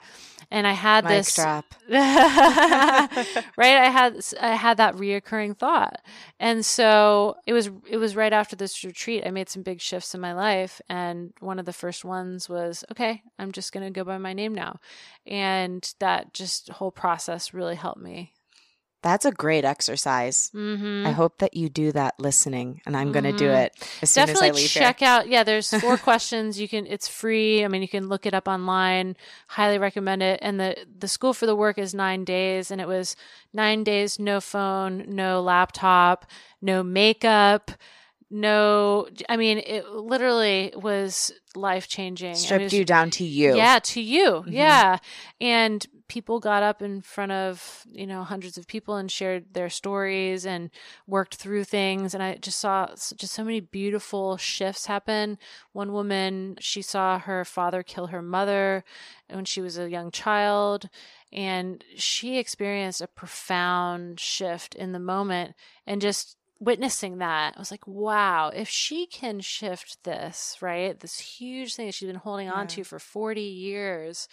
And 0.52 0.68
I 0.68 0.74
had 0.74 1.04
Mic 1.04 1.14
this 1.14 1.36
drop. 1.36 1.74
right. 1.90 3.10
I 3.58 3.90
had, 3.90 4.24
I 4.40 4.56
had 4.56 4.78
that 4.78 4.96
reoccurring 4.96 5.58
thought. 5.58 6.02
And 6.40 6.66
so 6.66 7.38
it 7.48 7.54
was, 7.54 7.70
it 7.90 7.98
was 7.98 8.16
right 8.16 8.34
after 8.34 8.56
this 8.56 8.84
retreat. 8.84 9.24
I 9.26 9.32
made 9.32 9.50
some 9.50 9.64
big 9.64 9.82
shifts 9.82 10.14
in 10.14 10.22
my 10.22 10.34
life. 10.34 10.82
And 10.90 11.34
one 11.40 11.60
of 11.60 11.66
the 11.66 11.74
first 11.74 12.06
ones 12.06 12.48
was, 12.48 12.84
okay, 12.92 13.24
I'm 13.40 13.52
just 13.52 13.72
going 13.72 13.86
to 13.86 13.92
go 13.92 14.04
by 14.04 14.18
my 14.20 14.34
name 14.34 14.54
now. 14.54 14.80
And 15.26 15.92
that 16.00 16.34
just 16.34 16.70
whole 16.70 16.92
process 16.92 17.54
really 17.54 17.76
helped 17.76 18.02
me 18.02 18.34
That's 19.04 19.26
a 19.26 19.32
great 19.32 19.66
exercise. 19.66 20.50
Mm-hmm. 20.56 21.06
I 21.06 21.12
hope 21.12 21.40
that 21.40 21.54
you 21.56 21.70
do 21.70 21.92
that 21.92 22.20
listening, 22.20 22.82
and 22.86 22.96
I'm 22.98 23.12
going 23.12 23.26
to 23.26 23.34
do 23.34 23.50
it 23.50 23.74
as 24.02 24.10
soon 24.10 24.30
as 24.30 24.42
I 24.42 24.50
leave 24.50 24.70
check 24.70 25.00
here. 25.00 25.10
out. 25.10 25.28
Yeah, 25.28 25.44
there's 25.44 25.70
four 25.80 25.98
questions. 26.10 26.60
You 26.60 26.68
can. 26.70 26.88
It's 26.88 27.08
free. 27.08 27.64
I 27.64 27.68
mean, 27.68 27.82
you 27.82 27.88
can 27.90 28.08
look 28.08 28.26
it 28.26 28.34
up 28.34 28.48
online. 28.48 29.16
Highly 29.50 29.78
recommend 29.78 30.24
it. 30.24 30.40
And 30.42 30.60
the 30.60 30.78
the 30.98 31.08
school 31.10 31.34
for 31.34 31.46
the 31.46 31.56
work 31.56 31.78
is 31.78 31.94
nine 31.94 32.24
days, 32.24 32.72
and 32.72 32.80
it 32.80 32.88
was 32.88 33.16
nine 33.54 33.84
days, 33.84 34.18
no 34.20 34.40
phone, 34.40 35.06
no 35.08 35.42
laptop, 35.42 36.26
no 36.62 36.82
makeup, 36.82 37.72
no. 38.32 39.08
I 39.30 39.38
mean, 39.38 39.60
it 39.60 39.88
literally 39.90 40.74
was 40.76 41.32
life 41.56 41.88
changing. 41.88 42.36
Stripped 42.36 42.74
you 42.74 42.86
down 42.86 43.12
to 43.12 43.24
you. 43.24 43.56
Yeah, 43.56 43.80
to 43.80 44.02
you. 44.02 44.44
Mhm. 44.48 44.52
Yeah. 44.52 44.98
And 45.40 45.86
people 46.14 46.40
got 46.40 46.62
up 46.62 46.84
in 46.84 47.02
front 47.02 47.32
of, 47.32 47.84
you 47.92 48.06
know, 48.06 48.24
hundreds 48.24 48.56
of 48.56 48.68
people 48.68 48.98
and 48.98 49.10
shared 49.10 49.52
their 49.56 49.68
stories 49.68 50.46
and 50.46 50.70
worked 51.08 51.34
through 51.34 51.64
things. 51.64 52.14
And 52.14 52.22
I 52.22 52.36
just 52.36 52.60
saw 52.60 52.86
just 52.86 53.34
so 53.34 53.44
many 53.44 53.60
beautiful 53.60 54.38
shifts 54.38 54.86
happen. 54.86 55.40
One 55.72 55.92
woman, 55.92 56.58
she 56.60 56.84
saw 56.84 57.18
her 57.18 57.44
father 57.44 57.82
kill 57.82 58.08
her 58.08 58.22
mother 58.22 58.84
when 59.28 59.46
she 59.46 59.60
was 59.60 59.80
a 59.80 59.90
young 59.90 60.12
child. 60.12 60.88
And 61.32 61.84
she 61.96 62.38
experienced 62.38 63.02
a 63.02 63.08
profound 63.08 64.20
shift 64.20 64.76
in 64.76 64.92
the 64.92 65.00
moment 65.00 65.56
and 65.88 66.00
just 66.00 66.38
witnessing 66.60 67.18
that, 67.18 67.56
I 67.56 67.60
was 67.60 67.72
like, 67.72 67.86
wow, 67.88 68.50
if 68.50 68.70
she 68.70 69.06
can 69.06 69.42
shift 69.42 69.98
this, 70.04 70.58
right? 70.62 70.98
This 70.98 71.20
huge 71.20 71.76
thing 71.76 71.88
that 71.88 71.96
she's 71.96 72.08
been 72.08 72.16
holding 72.16 72.50
on 72.50 72.68
to 72.68 72.84
for 72.84 73.00
40 73.00 73.42
years, 73.42 74.28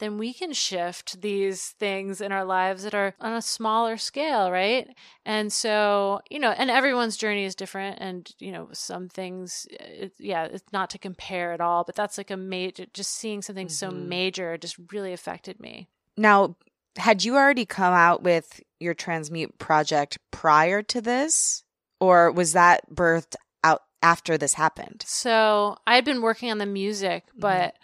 then 0.00 0.18
we 0.18 0.34
can 0.34 0.52
shift 0.52 1.20
these 1.20 1.68
things 1.78 2.20
in 2.20 2.32
our 2.32 2.44
lives 2.44 2.82
that 2.82 2.94
are 2.94 3.14
on 3.20 3.32
a 3.32 3.42
smaller 3.42 3.96
scale, 3.96 4.50
right? 4.50 4.88
And 5.24 5.52
so, 5.52 6.20
you 6.30 6.38
know, 6.38 6.50
and 6.50 6.70
everyone's 6.70 7.16
journey 7.16 7.44
is 7.44 7.54
different. 7.54 7.98
And, 8.00 8.28
you 8.38 8.50
know, 8.50 8.68
some 8.72 9.08
things, 9.08 9.66
it, 9.70 10.12
yeah, 10.18 10.44
it's 10.44 10.72
not 10.72 10.90
to 10.90 10.98
compare 10.98 11.52
at 11.52 11.60
all, 11.60 11.84
but 11.84 11.94
that's 11.94 12.18
like 12.18 12.30
a 12.30 12.36
major, 12.36 12.86
just 12.92 13.12
seeing 13.12 13.42
something 13.42 13.68
so 13.68 13.90
Mhm. 13.90 14.08
major 14.08 14.58
just 14.58 14.76
really 14.90 15.12
affected 15.12 15.60
me. 15.60 15.88
Now, 16.16 16.56
had 16.96 17.24
you 17.24 17.36
already 17.36 17.64
come 17.66 17.94
out 17.94 18.22
with 18.22 18.60
your 18.80 18.94
transmute 18.94 19.58
project 19.58 20.18
prior 20.30 20.82
to 20.82 21.00
this, 21.00 21.62
or 22.00 22.32
was 22.32 22.52
that 22.54 22.90
birthed 22.90 23.36
out 23.62 23.82
after 24.02 24.36
this 24.36 24.54
happened? 24.54 25.04
So 25.06 25.76
I 25.86 25.94
had 25.94 26.04
been 26.04 26.22
working 26.22 26.50
on 26.50 26.58
the 26.58 26.66
music, 26.66 27.26
Mhm. 27.26 27.40
but 27.40 27.76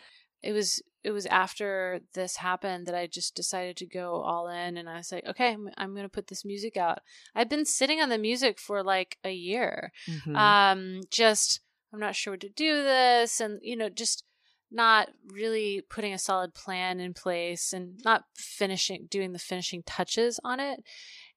it 0.42 0.52
was 0.52 0.82
it 1.06 1.12
was 1.12 1.26
after 1.26 2.00
this 2.14 2.36
happened 2.36 2.86
that 2.86 2.94
I 3.02 3.06
just 3.06 3.34
decided 3.36 3.76
to 3.78 3.86
go 4.00 4.06
all 4.22 4.48
in, 4.48 4.76
and 4.76 4.88
I 4.88 4.96
was 4.96 5.12
like, 5.12 5.24
okay, 5.26 5.50
I'm, 5.52 5.68
I'm 5.78 5.92
going 5.94 6.04
to 6.10 6.16
put 6.16 6.26
this 6.26 6.44
music 6.44 6.76
out. 6.76 6.98
I've 7.34 7.48
been 7.48 7.64
sitting 7.64 8.00
on 8.00 8.08
the 8.08 8.18
music 8.18 8.58
for 8.58 8.82
like 8.82 9.16
a 9.24 9.32
year, 9.32 9.92
Mhm. 10.08 10.34
um, 10.36 11.00
just 11.10 11.60
I'm 11.92 12.00
not 12.00 12.16
sure 12.16 12.32
what 12.32 12.40
to 12.40 12.48
do 12.48 12.72
this, 12.82 13.40
and 13.40 13.60
you 13.62 13.76
know, 13.76 13.88
just 13.88 14.24
not 14.70 15.10
really 15.28 15.82
putting 15.88 16.12
a 16.12 16.18
solid 16.18 16.52
plan 16.52 16.98
in 16.98 17.14
place 17.14 17.72
and 17.72 18.00
not 18.04 18.24
finishing 18.34 19.06
doing 19.08 19.32
the 19.32 19.38
finishing 19.38 19.82
touches 19.84 20.40
on 20.42 20.58
it. 20.58 20.80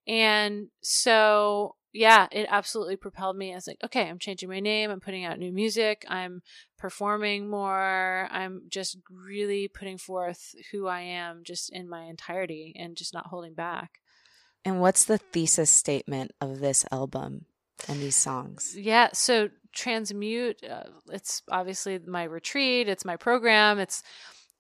And 0.08 0.70
so, 0.82 1.76
yeah, 1.94 2.28
it 2.32 2.48
absolutely 2.50 2.96
propelled 2.98 3.36
me. 3.38 3.52
I 3.52 3.56
was 3.56 3.68
like, 3.68 3.80
okay, 3.84 4.08
I'm 4.08 4.20
changing 4.20 4.50
my 4.50 4.60
name. 4.60 4.92
I'm 4.92 5.00
putting 5.00 5.26
out 5.26 5.40
new 5.40 5.52
music. 5.52 6.06
I'm 6.08 6.42
performing 6.78 7.50
more. 7.50 8.28
I'm 8.32 8.64
just 8.70 8.98
really 9.10 9.68
putting 9.68 9.98
forth 9.98 10.54
who 10.72 10.88
I 10.88 11.02
am 11.02 11.42
just 11.44 11.72
in 11.72 11.90
my 11.90 12.04
entirety 12.04 12.76
and 12.78 12.96
just 12.96 13.14
not 13.14 13.28
holding 13.28 13.54
back. 13.54 14.00
and 14.66 14.82
what's 14.82 15.06
the 15.06 15.18
thesis 15.18 15.70
statement 15.70 16.32
of 16.42 16.60
this 16.60 16.86
album 16.92 17.46
and 17.88 18.00
these 18.02 18.16
songs? 18.16 18.76
Yeah. 18.78 19.10
So 19.14 19.50
transmute, 19.74 20.64
uh, 20.64 20.84
it's 21.12 21.42
obviously 21.50 22.00
my 22.00 22.24
retreat, 22.24 22.90
it's 22.90 23.06
my 23.06 23.16
program, 23.16 23.80
it's 23.80 24.04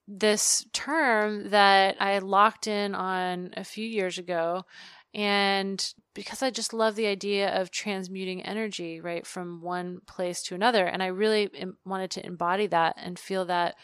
this 0.08 0.66
term 0.74 1.50
that 1.50 1.98
I 2.00 2.20
locked 2.20 2.68
in 2.68 2.96
on 2.96 3.52
a 3.58 3.64
few 3.64 3.86
years 3.86 4.18
ago. 4.18 4.66
And 5.14 5.94
because 6.20 6.44
I 6.44 6.50
just 6.50 6.74
love 6.74 6.98
the 6.98 7.08
idea 7.08 7.50
of 7.62 7.72
transmuting 7.72 8.42
energy, 8.42 9.00
right, 9.00 9.26
from 9.26 9.62
one 9.62 10.02
place 10.06 10.44
to 10.44 10.54
another. 10.54 10.86
And 10.86 11.02
I 11.02 11.08
really 11.08 11.50
wanted 11.86 12.12
to 12.12 12.26
embody 12.26 12.68
that 12.68 12.98
and 12.98 13.18
feel 13.18 13.46
that 13.46 13.76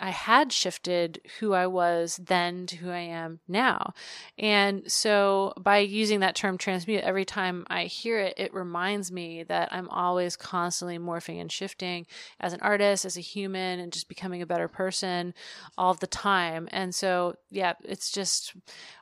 I 0.00 0.10
had 0.10 0.52
shifted 0.52 1.20
who 1.38 1.52
I 1.54 1.66
was 1.66 2.20
then 2.22 2.66
to 2.66 2.76
who 2.76 2.90
I 2.90 3.00
am 3.00 3.40
now. 3.48 3.94
And 4.38 4.90
so 4.90 5.52
by 5.58 5.78
using 5.78 6.20
that 6.20 6.34
term 6.34 6.58
transmute, 6.58 7.02
every 7.02 7.24
time 7.24 7.66
I 7.68 7.84
hear 7.84 8.18
it, 8.18 8.34
it 8.36 8.54
reminds 8.54 9.10
me 9.10 9.42
that 9.44 9.68
I'm 9.72 9.88
always 9.88 10.36
constantly 10.36 10.98
morphing 10.98 11.40
and 11.40 11.50
shifting 11.50 12.06
as 12.40 12.52
an 12.52 12.60
artist, 12.60 13.04
as 13.04 13.16
a 13.16 13.22
human, 13.22 13.80
and 13.80 13.92
just 13.92 14.08
becoming 14.08 14.42
a 14.42 14.46
better 14.46 14.68
person 14.68 15.34
all 15.76 15.94
the 15.94 16.06
time. 16.06 16.68
And 16.70 16.94
so, 16.94 17.36
yeah, 17.50 17.74
it's 17.84 18.10
just 18.10 18.54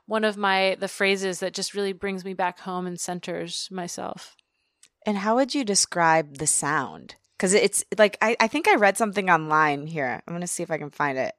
one 0.06 0.24
of 0.24 0.36
my 0.36 0.76
the 0.78 0.88
phrases 0.88 1.40
that 1.40 1.54
just 1.54 1.74
really 1.74 1.92
brings 1.92 2.24
me 2.24 2.34
back 2.34 2.60
home 2.60 2.86
and 2.86 2.98
centers 2.98 3.68
myself. 3.70 4.36
And 5.04 5.18
how 5.18 5.36
would 5.36 5.54
you 5.54 5.64
describe 5.64 6.38
the 6.38 6.46
sound? 6.46 7.16
Because 7.36 7.52
it's 7.52 7.84
like, 7.98 8.16
I, 8.22 8.36
I 8.40 8.48
think 8.48 8.66
I 8.66 8.76
read 8.76 8.96
something 8.96 9.28
online 9.28 9.86
here. 9.86 10.22
I'm 10.26 10.34
to 10.40 10.46
see 10.46 10.62
if 10.62 10.70
I 10.70 10.78
can 10.78 10.90
find 10.90 11.18
it. 11.18 11.34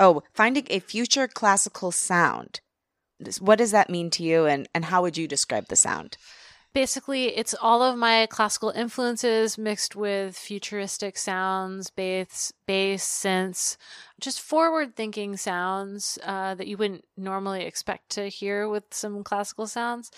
Oh, 0.00 0.22
finding 0.34 0.66
a 0.68 0.80
future 0.80 1.28
classical 1.28 1.92
sound. 1.92 2.60
What 3.40 3.56
does 3.56 3.70
that 3.70 3.88
mean 3.88 4.10
to 4.10 4.22
you, 4.22 4.44
and, 4.44 4.68
and 4.74 4.84
how 4.86 5.02
would 5.02 5.16
you 5.16 5.26
describe 5.26 5.68
the 5.68 5.76
sound? 5.76 6.18
basically 6.76 7.34
it's 7.34 7.54
all 7.62 7.82
of 7.82 7.96
my 7.96 8.26
classical 8.26 8.68
influences 8.68 9.56
mixed 9.56 9.96
with 9.96 10.36
futuristic 10.36 11.16
sounds 11.16 11.88
bass 11.88 12.52
bass 12.66 13.02
synths 13.02 13.78
just 14.20 14.40
forward 14.40 14.96
thinking 14.96 15.36
sounds 15.36 16.18
uh, 16.24 16.54
that 16.54 16.66
you 16.66 16.76
wouldn't 16.76 17.04
normally 17.16 17.64
expect 17.64 18.10
to 18.10 18.28
hear 18.28 18.68
with 18.68 18.84
some 18.90 19.22
classical 19.22 19.66
sounds 19.66 20.10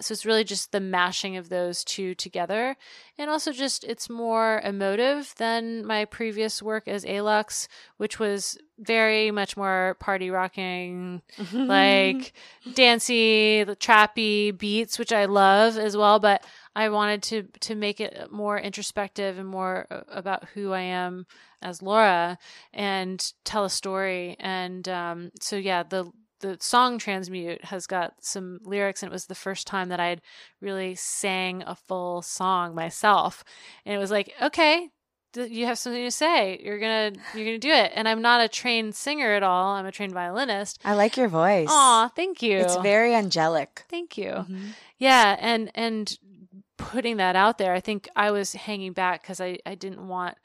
so 0.00 0.12
it's 0.12 0.26
really 0.26 0.42
just 0.42 0.72
the 0.72 0.80
mashing 0.80 1.36
of 1.36 1.48
those 1.48 1.84
two 1.84 2.14
together 2.14 2.76
and 3.16 3.30
also 3.30 3.52
just 3.52 3.84
it's 3.84 4.10
more 4.10 4.60
emotive 4.64 5.32
than 5.36 5.86
my 5.86 6.04
previous 6.04 6.60
work 6.62 6.88
as 6.88 7.04
alluxe 7.04 7.68
which 7.96 8.18
was 8.18 8.58
very 8.78 9.30
much 9.30 9.56
more 9.56 9.96
party 10.00 10.30
rocking 10.30 11.22
like 11.52 12.32
dancey, 12.74 13.64
the 13.64 13.76
trappy 13.76 14.56
beats, 14.56 14.98
which 14.98 15.12
I 15.12 15.26
love 15.26 15.76
as 15.76 15.96
well. 15.96 16.18
But 16.18 16.44
I 16.74 16.88
wanted 16.88 17.22
to 17.24 17.42
to 17.60 17.74
make 17.74 18.00
it 18.00 18.32
more 18.32 18.58
introspective 18.58 19.38
and 19.38 19.48
more 19.48 19.86
about 20.08 20.48
who 20.54 20.72
I 20.72 20.80
am 20.80 21.26
as 21.64 21.82
Laura 21.82 22.38
and 22.72 23.32
tell 23.44 23.64
a 23.64 23.70
story. 23.70 24.36
And 24.38 24.88
um, 24.88 25.30
so 25.40 25.56
yeah, 25.56 25.82
the 25.82 26.10
the 26.40 26.58
song 26.60 26.98
transmute 26.98 27.64
has 27.64 27.86
got 27.86 28.12
some 28.20 28.58
lyrics 28.64 29.02
and 29.02 29.10
it 29.10 29.12
was 29.12 29.26
the 29.26 29.34
first 29.34 29.66
time 29.66 29.88
that 29.88 29.98
i'd 30.00 30.20
really 30.60 30.94
sang 30.94 31.62
a 31.66 31.74
full 31.74 32.20
song 32.20 32.74
myself 32.74 33.42
and 33.86 33.94
it 33.94 33.98
was 33.98 34.10
like 34.10 34.30
okay 34.42 34.90
you 35.36 35.64
have 35.64 35.78
something 35.78 36.02
to 36.04 36.10
say 36.10 36.60
you're 36.62 36.78
gonna 36.80 37.12
you're 37.34 37.46
gonna 37.46 37.56
do 37.58 37.70
it 37.70 37.92
and 37.94 38.06
i'm 38.06 38.20
not 38.20 38.42
a 38.42 38.48
trained 38.48 38.94
singer 38.94 39.32
at 39.32 39.42
all 39.42 39.72
i'm 39.74 39.86
a 39.86 39.92
trained 39.92 40.12
violinist 40.12 40.80
I 40.84 40.92
like 40.94 41.16
your 41.16 41.28
voice. 41.28 41.68
Aw, 41.70 42.08
thank 42.14 42.42
you. 42.42 42.58
It's 42.58 42.76
very 42.82 43.14
angelic. 43.14 43.86
Thank 43.88 44.18
you. 44.18 44.44
Mhm. 44.46 44.74
Yeah, 44.98 45.36
and 45.40 45.70
and 45.74 46.18
putting 46.76 47.16
that 47.18 47.36
out 47.36 47.56
there. 47.58 47.72
I 47.72 47.80
think 47.80 48.08
I 48.16 48.30
was 48.32 48.52
hanging 48.52 48.92
back 48.92 49.22
because 49.22 49.40
I, 49.40 49.58
I 49.64 49.74
didn't 49.76 50.06
want, 50.08 50.36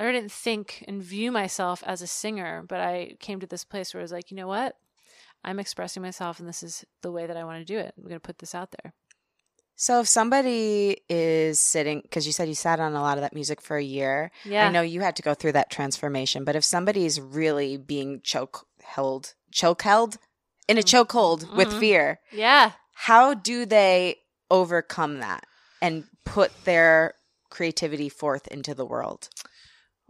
I 0.00 0.12
didn't 0.12 0.32
think 0.32 0.82
and 0.88 1.02
view 1.02 1.30
myself 1.30 1.82
as 1.86 2.00
a 2.00 2.06
singer, 2.06 2.64
but 2.66 2.80
I 2.80 3.16
came 3.20 3.38
to 3.40 3.46
this 3.46 3.64
place 3.64 3.92
where 3.92 4.00
I 4.00 4.02
was 4.02 4.12
like, 4.12 4.30
you 4.30 4.36
know 4.36 4.48
what? 4.48 4.76
I'm 5.44 5.58
expressing 5.60 6.02
myself 6.02 6.40
and 6.40 6.48
this 6.48 6.62
is 6.62 6.84
the 7.02 7.12
way 7.12 7.26
that 7.26 7.36
I 7.36 7.44
want 7.44 7.58
to 7.58 7.64
do 7.64 7.78
it. 7.78 7.92
I'm 7.96 8.04
going 8.04 8.14
to 8.14 8.20
put 8.20 8.38
this 8.38 8.54
out 8.54 8.70
there. 8.82 8.94
So 9.76 10.00
if 10.00 10.08
somebody 10.08 10.98
is 11.08 11.58
sitting, 11.60 12.00
because 12.02 12.26
you 12.26 12.32
said 12.32 12.48
you 12.48 12.54
sat 12.54 12.80
on 12.80 12.94
a 12.94 13.00
lot 13.00 13.16
of 13.18 13.22
that 13.22 13.34
music 13.34 13.60
for 13.62 13.76
a 13.76 13.82
year, 13.82 14.30
Yeah. 14.44 14.66
I 14.66 14.70
know 14.70 14.82
you 14.82 15.00
had 15.00 15.16
to 15.16 15.22
go 15.22 15.32
through 15.34 15.52
that 15.52 15.70
transformation. 15.70 16.44
But 16.44 16.56
if 16.56 16.64
somebody's 16.64 17.20
really 17.20 17.76
being 17.78 18.20
choke 18.22 18.66
held, 18.82 19.34
choke 19.52 19.82
held 19.82 20.16
in 20.68 20.76
a 20.78 20.82
choke 20.82 21.12
hold 21.12 21.54
with 21.56 21.68
Mhm. 21.68 21.80
fear, 21.80 22.20
Yeah. 22.32 22.72
how 22.94 23.32
do 23.34 23.64
they 23.66 24.16
overcome 24.50 25.20
that 25.20 25.44
and 25.80 26.04
put 26.24 26.52
their 26.64 27.14
creativity 27.48 28.08
forth 28.10 28.46
into 28.48 28.74
the 28.74 28.84
world? 28.86 29.28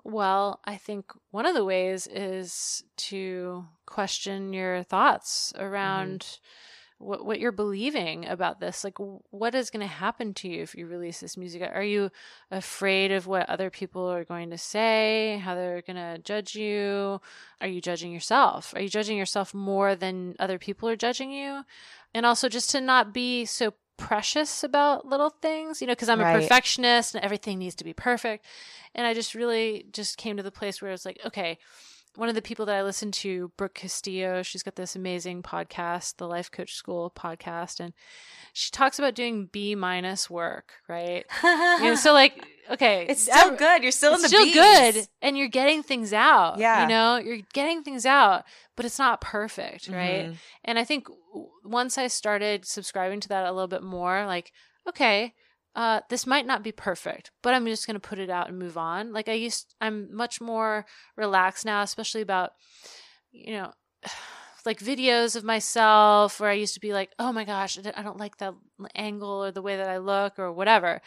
Well, 0.05 0.61
I 0.65 0.77
think 0.77 1.13
one 1.31 1.47
of 1.47 1.55
the 1.55 1.65
ways 1.65 2.07
is 2.07 2.85
to 2.97 3.67
question 3.87 4.53
your 4.53 4.83
thoughts 4.83 5.53
mm-hmm. 5.55 5.65
around 5.65 6.39
what 6.99 7.25
what 7.25 7.41
you're 7.41 7.51
believing 7.51 8.27
about 8.27 8.61
this. 8.61 8.85
Like, 8.85 8.99
what 8.99 9.55
is 9.55 9.71
going 9.71 9.81
to 9.81 9.87
happen 9.87 10.35
to 10.35 10.49
you 10.49 10.63
if 10.63 10.75
you 10.75 10.87
release 10.87 11.21
this 11.21 11.37
music? 11.37 11.63
Are 11.63 11.83
you 11.83 12.11
afraid 12.51 13.11
of 13.11 13.27
what 13.27 13.49
other 13.49 13.71
people 13.71 14.07
are 14.07 14.25
going 14.25 14.51
to 14.51 14.59
say? 14.59 15.41
How 15.43 15.55
they're 15.55 15.83
going 15.83 15.97
to 15.97 16.19
judge 16.23 16.55
you? 16.55 17.21
Are 17.61 17.69
you 17.69 17.81
judging 17.81 18.13
yourself? 18.13 18.75
Are 18.75 18.83
you 18.83 18.91
judging 18.91 19.17
yourself 19.17 19.55
more 19.55 19.97
than 19.97 20.37
other 20.39 20.59
people 20.59 20.89
are 20.89 20.97
judging 20.97 21.31
you? 21.33 21.63
And 22.15 22.27
also, 22.27 22.49
just 22.49 22.71
to 22.71 22.81
not 22.81 23.15
be 23.15 23.47
so 23.47 23.73
precious 24.01 24.65
about 24.65 25.07
little 25.07 25.31
things, 25.31 25.81
you 25.81 25.87
know, 25.87 25.93
because 25.93 26.09
I'm 26.09 26.21
a 26.21 26.33
perfectionist 26.33 27.15
and 27.15 27.25
everything 27.25 27.59
needs 27.59 27.75
to 27.77 27.85
be 27.85 27.93
perfect. 27.93 28.45
And 28.95 29.07
I 29.07 29.15
just 29.15 29.35
really 29.35 29.87
just 29.93 30.17
came 30.17 30.37
to 30.37 30.43
the 30.43 30.51
place 30.51 30.83
where 30.83 30.91
it's 30.91 31.05
like, 31.05 31.21
okay, 31.25 31.59
one 32.21 32.29
of 32.29 32.35
the 32.35 32.43
people 32.43 32.66
that 32.66 32.77
I 32.77 32.83
listen 32.83 33.11
to, 33.12 33.51
Brooke 33.57 33.73
Castillo, 33.73 34.43
she's 34.43 34.62
got 34.62 34.77
this 34.77 34.95
amazing 34.95 35.43
podcast, 35.43 36.18
the 36.18 36.29
Life 36.29 36.51
Coach 36.51 36.75
School 36.75 37.11
podcast, 37.16 37.81
and 37.81 37.95
she 38.53 38.71
talks 38.71 38.99
about 38.99 39.14
doing 39.14 39.47
B 39.51 39.75
minus 39.75 40.29
work, 40.29 40.75
right? 40.87 41.25
You 41.43 41.83
know, 41.83 41.95
so 41.97 42.12
like, 42.12 42.47
okay, 42.71 43.07
it's 43.09 43.23
still 43.23 43.57
good. 43.57 43.83
You're 43.83 43.91
still 43.91 44.14
in 44.16 44.21
the 44.21 44.29
still 44.29 44.45
Bs. 44.45 44.53
good, 44.53 45.09
and 45.23 45.39
you're 45.39 45.49
getting 45.49 45.83
things 45.83 46.12
out. 46.12 46.59
Yeah. 46.59 46.83
you 46.83 46.89
know, 46.91 47.16
you're 47.16 47.41
getting 47.55 47.83
things 47.83 48.05
out, 48.05 48.45
but 48.77 48.85
it's 48.85 48.99
not 48.99 49.23
perfect, 49.23 49.89
right? 49.89 50.27
Mhm. 50.27 50.37
And 50.66 50.79
I 50.79 50.85
think 50.85 51.09
once 51.64 51.97
I 51.97 52.09
started 52.09 52.66
subscribing 52.66 53.21
to 53.21 53.29
that 53.29 53.47
a 53.47 53.53
little 53.53 53.66
bit 53.66 53.83
more, 53.83 54.27
like, 54.27 54.53
okay, 54.87 55.33
uh, 55.77 56.01
this 56.09 56.27
might 56.27 56.47
not 56.47 56.62
be 56.62 56.73
perfect, 56.73 57.31
but 57.43 57.55
I'm 57.55 57.66
just 57.66 57.87
going 57.87 57.95
to 57.95 58.01
put 58.01 58.18
it 58.18 58.31
out 58.31 58.49
and 58.49 58.59
move 58.59 58.77
on. 58.77 59.12
Like 59.12 59.29
I 59.29 59.35
used, 59.35 59.75
I'm 59.81 60.14
much 60.14 60.41
more 60.41 60.85
relaxed 61.16 61.64
now, 61.64 61.83
especially 61.83 62.23
about, 62.23 62.53
you 63.31 63.53
know, 63.53 63.73
like 64.66 64.81
videos 64.81 65.37
of 65.37 65.45
myself 65.45 66.39
where 66.41 66.51
I 66.51 66.55
used 66.55 66.75
to 66.75 66.81
be 66.81 66.93
like, 66.93 67.12
oh 67.18 67.33
my 67.33 67.45
gosh, 67.45 67.79
I 67.79 68.03
don't- 68.03 68.18
like 68.18 68.39
that 68.39 68.55
angle 68.95 69.45
or 69.45 69.53
the 69.53 69.62
way 69.62 69.77
that 69.77 69.89
I 69.89 69.99
look 69.99 70.39
or 70.39 70.53
whatever. 70.53 71.01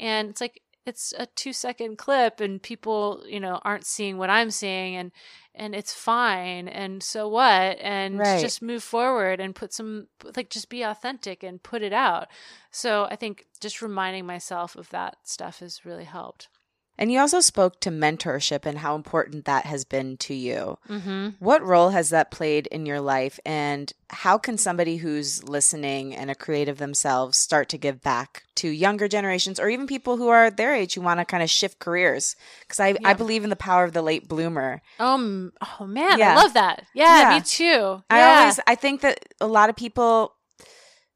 And 0.00 0.30
it's 0.30 0.40
like, 0.40 0.60
it's 0.86 1.12
a 1.18 1.26
two 1.26 1.52
second 1.52 1.98
clip 1.98 2.40
and 2.40 2.62
people, 2.62 3.22
you 3.26 3.40
know, 3.40 3.60
aren't 3.64 3.84
seeing 3.84 4.18
what 4.18 4.30
I'm 4.30 4.50
seeing 4.50 4.96
and, 4.96 5.12
and 5.56 5.74
it's 5.74 5.92
fine. 5.94 6.68
And 6.68 7.02
so 7.02 7.28
what? 7.28 7.78
And 7.80 8.18
Right. 8.18 8.40
just 8.40 8.62
move 8.62 8.82
forward 8.82 9.40
and 9.40 9.54
put 9.54 9.72
some, 9.72 10.08
like, 10.36 10.50
just 10.50 10.68
be 10.68 10.82
authentic 10.82 11.42
and 11.42 11.62
put 11.62 11.82
it 11.82 11.92
out. 11.92 12.28
So 12.70 13.04
I 13.10 13.16
think 13.16 13.46
just 13.60 13.82
reminding 13.82 14.26
myself 14.26 14.76
of 14.76 14.90
that 14.90 15.16
stuff 15.24 15.60
has 15.60 15.84
really 15.84 16.04
helped. 16.04 16.48
And 16.98 17.12
you 17.12 17.18
also 17.20 17.40
spoke 17.40 17.80
to 17.80 17.90
mentorship 17.90 18.64
and 18.64 18.78
how 18.78 18.94
important 18.94 19.44
that 19.44 19.66
has 19.66 19.84
been 19.84 20.16
to 20.18 20.34
you. 20.34 20.78
Mm-hmm. 20.88 21.28
What 21.38 21.62
role 21.62 21.90
has 21.90 22.10
that 22.10 22.30
played 22.30 22.66
in 22.68 22.86
your 22.86 23.00
life? 23.00 23.38
And 23.44 23.92
how 24.08 24.38
can 24.38 24.56
somebody 24.56 24.98
who's 24.98 25.42
listening 25.44 26.14
and 26.14 26.30
a 26.30 26.34
creative 26.34 26.78
themselves 26.78 27.36
start 27.36 27.68
to 27.70 27.78
give 27.78 28.00
back 28.02 28.44
to 28.56 28.68
younger 28.68 29.08
generations 29.08 29.60
or 29.60 29.68
even 29.68 29.86
people 29.86 30.16
who 30.16 30.28
are 30.28 30.50
their 30.50 30.74
age 30.74 30.94
who 30.94 31.00
want 31.02 31.20
to 31.20 31.24
kind 31.26 31.42
of 31.42 31.50
shift 31.50 31.78
careers? 31.80 32.36
Because 32.60 32.80
I, 32.80 32.94
I 33.04 33.12
believe 33.14 33.44
in 33.44 33.50
the 33.50 33.56
power 33.56 33.84
of 33.84 33.92
the 33.92 34.02
late 34.02 34.28
bloomer. 34.28 34.80
Um, 34.98 35.52
oh 35.80 35.86
man, 35.86 36.18
Yeah. 36.18 36.32
I 36.32 36.36
love 36.36 36.54
that. 36.54 36.84
Yeah, 36.94 37.30
Yeah. 37.32 37.36
me 37.38 37.44
too. 37.44 38.02
I 38.08 38.18
Yeah. 38.20 38.38
always 38.38 38.60
I 38.66 38.74
think 38.74 39.02
that 39.02 39.26
a 39.40 39.46
lot 39.46 39.68
of 39.68 39.76
people 39.76 40.32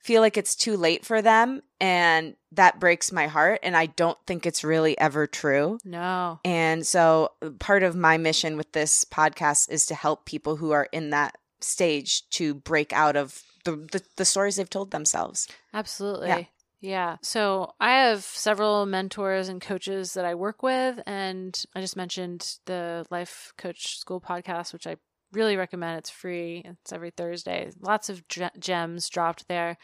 feel 0.00 0.22
like 0.22 0.36
it's 0.36 0.56
too 0.56 0.76
late 0.76 1.04
for 1.04 1.22
them 1.22 1.62
and 1.80 2.34
that 2.52 2.80
breaks 2.80 3.12
my 3.12 3.26
heart 3.26 3.60
and 3.62 3.76
I 3.76 3.86
don't 3.86 4.18
think 4.26 4.46
it's 4.46 4.64
really 4.64 4.98
ever 4.98 5.26
true. 5.26 5.78
no. 5.84 6.40
And 6.44 6.86
so 6.86 7.32
part 7.58 7.82
of 7.82 7.94
my 7.94 8.16
mission 8.16 8.56
with 8.56 8.72
this 8.72 9.04
podcast 9.04 9.70
is 9.70 9.86
to 9.86 9.94
help 9.94 10.24
people 10.24 10.56
who 10.56 10.72
are 10.72 10.88
in 10.92 11.10
that 11.10 11.36
stage 11.60 12.28
to 12.30 12.54
break 12.54 12.92
out 12.92 13.16
of 13.16 13.42
the 13.64 13.72
the, 13.92 14.02
the 14.16 14.24
stories 14.24 14.56
they've 14.56 14.70
told 14.70 14.90
themselves. 14.90 15.46
Absolutely. 15.74 16.28
Yeah. 16.28 16.44
Yeah. 16.80 17.16
So 17.20 17.74
I 17.78 17.90
have 17.90 18.24
several 18.24 18.86
mentors 18.86 19.50
and 19.50 19.60
coaches 19.60 20.14
that 20.14 20.24
I 20.24 20.34
work 20.34 20.62
with. 20.62 20.98
And 21.06 21.62
I 21.74 21.82
just 21.82 21.96
mentioned 21.96 22.56
the 22.64 23.06
Life 23.10 23.52
Coach 23.58 23.98
School 23.98 24.20
podcast, 24.20 24.72
which 24.72 24.86
I 24.86 24.96
really 25.32 25.56
recommend. 25.56 25.98
It's 25.98 26.10
free, 26.10 26.62
it's 26.64 26.92
every 26.92 27.10
Thursday. 27.10 27.70
Lots 27.80 28.08
of 28.08 28.24
gems 28.58 29.08
dropped 29.08 29.48
there. 29.48 29.78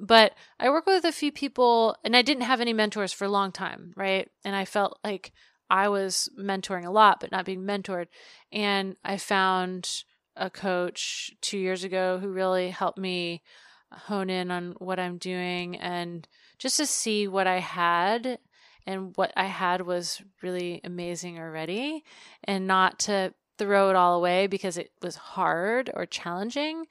But 0.00 0.34
I 0.60 0.70
work 0.70 0.86
with 0.86 1.04
a 1.04 1.12
few 1.12 1.32
people, 1.32 1.96
and 2.04 2.16
I 2.16 2.22
didn't 2.22 2.44
have 2.44 2.60
any 2.60 2.72
mentors 2.72 3.12
for 3.12 3.24
a 3.24 3.30
long 3.30 3.50
time, 3.52 3.92
right? 3.96 4.28
And 4.44 4.54
I 4.54 4.64
felt 4.64 4.98
like 5.02 5.32
I 5.68 5.88
was 5.88 6.28
mentoring 6.38 6.86
a 6.86 6.90
lot, 6.90 7.20
but 7.20 7.32
not 7.32 7.44
being 7.44 7.62
mentored. 7.62 8.06
And 8.52 8.96
I 9.04 9.16
found 9.16 10.04
a 10.36 10.50
coach 10.50 11.32
two 11.40 11.58
years 11.58 11.82
ago 11.84 12.18
who 12.18 12.28
really 12.28 12.70
helped 12.70 12.98
me 12.98 13.42
hone 13.90 14.30
in 14.30 14.50
on 14.50 14.76
what 14.78 15.00
I'm 15.00 15.18
doing 15.18 15.76
and 15.76 16.28
just 16.58 16.76
to 16.76 16.86
see 16.86 17.26
what 17.26 17.46
I 17.46 17.58
had. 17.58 18.38
And 18.86 19.12
what 19.16 19.34
I 19.36 19.44
had 19.44 19.82
was 19.82 20.22
really 20.42 20.80
amazing 20.82 21.38
already, 21.38 22.04
and 22.44 22.66
not 22.66 23.00
to 23.00 23.34
throw 23.58 23.90
it 23.90 23.96
all 23.96 24.16
away 24.16 24.46
because 24.46 24.78
it 24.78 24.90
was 25.02 25.16
hard 25.16 25.90
or 25.94 26.06
challenging. 26.06 26.86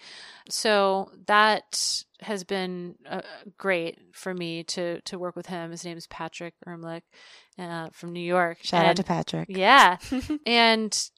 So 0.50 1.12
that 1.26 2.04
has 2.22 2.44
been 2.44 2.96
uh, 3.10 3.22
great 3.58 4.00
for 4.14 4.34
me 4.34 4.64
to 4.64 5.02
to 5.02 5.20
work 5.20 5.36
with 5.36 5.48
him. 5.48 5.72
His 5.72 5.86
name 5.86 5.98
is 5.98 6.08
Patrick 6.08 6.54
Ermlich 6.68 7.04
uh, 7.58 7.90
from 7.92 8.14
New 8.14 8.20
York. 8.20 8.60
Shout 8.62 8.86
out 8.86 8.98
to 8.98 9.04
Patrick. 9.04 9.48
yeah. 9.50 9.98
and 10.46 11.10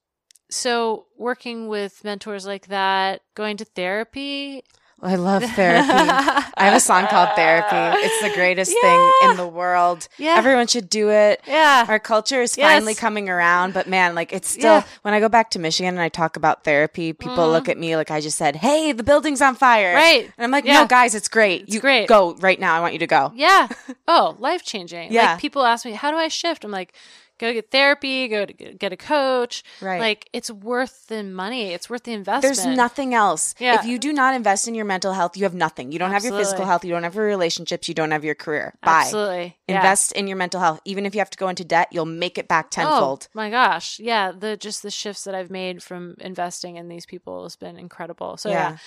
so 0.50 1.06
working 1.18 1.68
with 1.68 2.04
mentors 2.04 2.46
like 2.46 2.68
that, 2.68 3.22
going 3.36 3.58
to 3.58 3.66
therapy. 3.66 4.64
I 5.02 5.16
love 5.16 5.44
therapy. 5.44 5.90
I 5.90 6.66
have 6.66 6.74
a 6.74 6.80
song 6.80 7.08
called 7.08 7.30
Therapy. 7.36 8.00
It's 8.06 8.22
the 8.22 8.32
greatest 8.36 8.72
thing 8.82 9.12
in 9.24 9.38
the 9.38 9.48
world. 9.48 10.08
Yeah. 10.18 10.36
Everyone 10.38 10.68
should 10.68 10.90
do 10.90 11.10
it. 11.10 11.42
yeah. 11.48 11.86
Our 11.88 12.00
culture 12.00 12.42
is 12.42 12.58
Yes. 12.58 12.68
finally 12.70 12.96
coming 12.96 13.30
around, 13.30 13.74
but 13.74 13.88
man, 13.88 14.14
like 14.16 14.34
it's 14.34 14.50
still 14.50 14.76
Yeah. 14.80 14.84
when 15.04 15.14
I 15.14 15.20
go 15.20 15.30
back 15.30 15.52
to 15.52 15.60
Michigan 15.60 15.94
and 15.96 16.02
I 16.02 16.10
talk 16.10 16.36
about 16.36 16.64
therapy, 16.66 17.14
people 17.14 17.48
Mhm. 17.48 17.52
look 17.54 17.70
at 17.70 17.78
me 17.78 17.96
like 17.96 18.12
I 18.12 18.20
just 18.20 18.38
said, 18.38 18.58
"Hey, 18.58 18.92
the 18.92 19.04
building's 19.04 19.42
on 19.42 19.56
fire." 19.56 19.94
Right. 19.96 20.26
And 20.38 20.44
I'm 20.44 20.52
like, 20.52 20.66
Yeah. 20.66 20.82
"No, 20.82 20.86
guys, 20.88 21.16
it's 21.16 21.30
great. 21.30 21.64
It's 21.64 21.74
you 21.74 21.80
great. 21.80 22.08
go 22.08 22.36
right 22.40 22.60
now. 22.60 22.76
I 22.76 22.80
want 22.82 22.94
you 22.94 23.00
to 23.00 23.08
go." 23.08 23.32
Yeah. 23.36 23.68
Oh, 24.08 24.36
life 24.40 24.64
changing. 24.64 25.14
Yeah. 25.14 25.32
Like 25.32 25.40
people 25.40 25.64
ask 25.66 25.86
me, 25.86 25.94
how 25.94 26.12
do 26.12 26.18
I 26.18 26.28
shift? 26.28 26.66
I'm 26.66 26.72
like, 26.72 26.94
go 27.40 27.52
get 27.54 27.72
therapy, 27.72 28.28
go 28.28 28.46
to 28.46 28.54
get 28.54 28.80
get 28.80 28.94
a 28.94 28.98
coach. 28.98 29.64
Right. 29.82 30.00
Like 30.00 30.30
it's 30.34 30.52
worth 30.52 31.08
the 31.08 31.24
money. 31.24 31.72
It's 31.72 31.90
worth 31.90 32.04
the 32.04 32.14
investment. 32.14 32.56
There's 32.56 32.66
nothing 32.66 33.14
else. 33.14 33.56
Yeah. 33.60 33.80
If 33.80 33.86
you 33.86 33.98
do 33.98 34.14
not 34.14 34.36
invest 34.36 34.68
in 34.68 34.76
your 34.76 34.86
mental 34.86 35.14
health, 35.14 35.36
you 35.36 35.44
have 35.44 35.56
nothing. 35.56 35.92
You 35.92 36.00
don't 36.00 36.12
have 36.12 36.24
your 36.24 36.38
physical 36.38 36.66
health. 36.66 36.86
You 36.86 36.92
don't 36.92 37.04
have 37.04 37.16
your 37.16 37.26
relationships. 37.26 37.88
You 37.88 37.94
don't 37.96 38.12
have 38.12 38.24
your 38.24 38.36
career. 38.36 38.76
Bye. 38.82 39.02
Absolutely. 39.06 39.58
Yeah. 39.70 39.78
Invest 39.78 40.12
in 40.14 40.28
your 40.28 40.38
mental 40.38 40.60
health. 40.60 40.82
Even 40.86 41.06
if 41.06 41.14
you 41.14 41.20
have 41.20 41.30
to 41.30 41.38
go 41.38 41.48
into 41.48 41.64
debt, 41.64 41.90
you'll 41.92 42.06
make 42.06 42.38
it 42.38 42.48
back 42.48 42.72
tenfold. 42.72 43.28
Oh 43.30 43.32
my 43.34 43.50
gosh. 43.50 44.00
Yeah. 44.00 44.32
The 44.32 44.58
just 44.58 44.84
the 44.84 44.92
shifts 44.92 45.24
that 45.24 45.36
I've 45.36 45.50
made 45.50 45.82
from 45.84 46.16
investing 46.20 46.78
in 46.78 46.88
these 46.88 47.06
people 47.06 47.44
has 47.44 47.56
been 47.56 47.78
incredible. 47.78 48.38
So 48.38 48.50
yeah, 48.50 48.78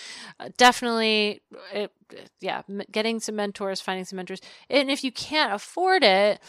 uh, 0.41 0.49
definitely 0.57 1.43
it, 1.73 1.93
yeah, 2.41 2.63
getting 2.91 3.21
some 3.21 3.37
mentors, 3.37 3.81
finding 3.81 4.05
some 4.05 4.17
mentors. 4.17 4.41
And 4.69 4.91
if 4.91 5.05
you 5.05 5.13
can't 5.13 5.53
afford 5.53 6.05
it, 6.05 6.41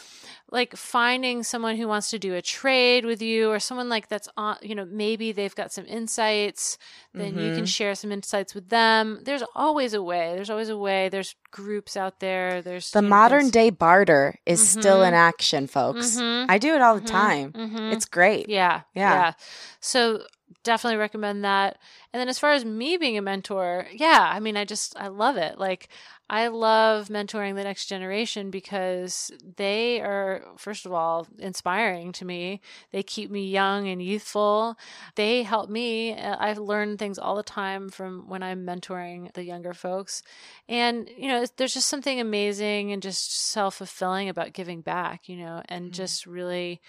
like 0.52 0.76
finding 0.76 1.44
someone 1.44 1.78
who 1.78 1.88
wants 1.88 2.10
to 2.12 2.20
do 2.20 2.36
a 2.36 2.42
trade 2.42 3.06
with 3.06 3.22
you 3.22 3.50
or 3.50 3.60
someone 3.60 3.90
like 3.90 4.08
that's 4.08 4.30
on, 4.38 4.58
you 4.62 4.76
know, 4.76 4.86
maybe 4.86 5.32
they've 5.32 5.56
got 5.56 5.72
some 5.72 5.86
insights, 5.86 6.78
then 7.14 7.38
you 7.38 7.54
can 7.54 7.64
Mhm. 7.64 7.68
share 7.68 7.96
some 7.96 8.12
insights 8.12 8.56
with 8.56 8.70
them. 8.70 9.20
There's 9.24 9.44
always 9.56 9.94
a 9.94 10.02
way. 10.02 10.34
There's 10.36 10.50
always 10.50 10.70
a 10.70 10.78
way. 10.78 11.10
There's 11.10 11.36
groups 11.52 11.96
out 11.96 12.20
there. 12.20 12.62
There's 12.62 12.92
The 12.92 13.02
modern 13.02 13.42
things- 13.42 13.52
day 13.52 13.70
barter 13.70 14.40
is 14.46 14.68
still 14.68 15.00
Mhm. 15.02 15.08
in 15.10 15.14
action, 15.14 15.68
folks. 15.68 16.18
Mhm. 16.18 16.46
I 16.50 16.58
do 16.58 16.74
it 16.74 16.82
all 16.82 16.96
the 16.96 17.02
Mhm. 17.02 17.06
time. 17.08 17.52
Mhm. 17.54 17.94
It's 17.94 18.06
great. 18.06 18.50
Yeah. 18.50 18.82
Yeah. 18.96 19.14
Yeah. 19.14 19.34
So 19.80 20.24
definitely 20.64 20.98
recommend 20.98 21.44
that. 21.44 21.78
And 22.12 22.20
then 22.20 22.30
as 22.30 22.40
far 22.40 22.52
as 22.52 22.66
me 22.66 22.98
being 22.98 23.18
a 23.18 23.22
mentor, 23.22 23.88
yeah, 23.92 24.30
I 24.32 24.40
mean, 24.40 24.58
I 24.58 24.66
just, 24.66 24.98
I 25.00 25.08
love 25.08 25.38
it. 25.38 25.58
Like, 25.58 25.90
I 26.30 26.48
love 26.48 27.10
mentoring 27.10 27.56
the 27.56 27.64
next 27.64 27.88
generation 27.88 28.50
because 28.50 29.30
they 29.58 30.00
are, 30.00 30.44
first 30.58 30.86
of 30.86 30.94
all, 30.94 31.28
inspiring 31.38 32.12
to 32.14 32.26
me. 32.26 32.62
They 32.92 33.04
keep 33.04 33.30
me 33.30 33.50
young 33.50 33.88
and 33.88 34.02
youthful. 34.02 34.78
They 35.16 35.44
help 35.44 35.70
me. 35.70 36.16
I've 36.16 36.58
learned 36.58 36.98
things 36.98 37.20
all 37.20 37.36
the 37.36 37.44
time 37.44 37.90
from 37.90 38.30
when 38.30 38.42
I'm 38.42 38.66
mentoring 38.66 39.34
the 39.34 39.44
younger 39.44 39.74
folks. 39.74 40.24
And, 40.70 41.10
you 41.18 41.28
know, 41.28 41.46
there's 41.58 41.74
just 41.74 41.90
something 41.90 42.20
amazing 42.20 42.92
and 42.92 43.02
just 43.02 43.52
self 43.52 43.76
fulfilling 43.76 44.30
about 44.30 44.54
giving 44.54 44.82
back, 44.82 45.28
you 45.28 45.38
know, 45.38 45.62
and 45.68 45.86
mm-hmm. 45.86 45.94
just 45.94 46.26
really 46.26 46.82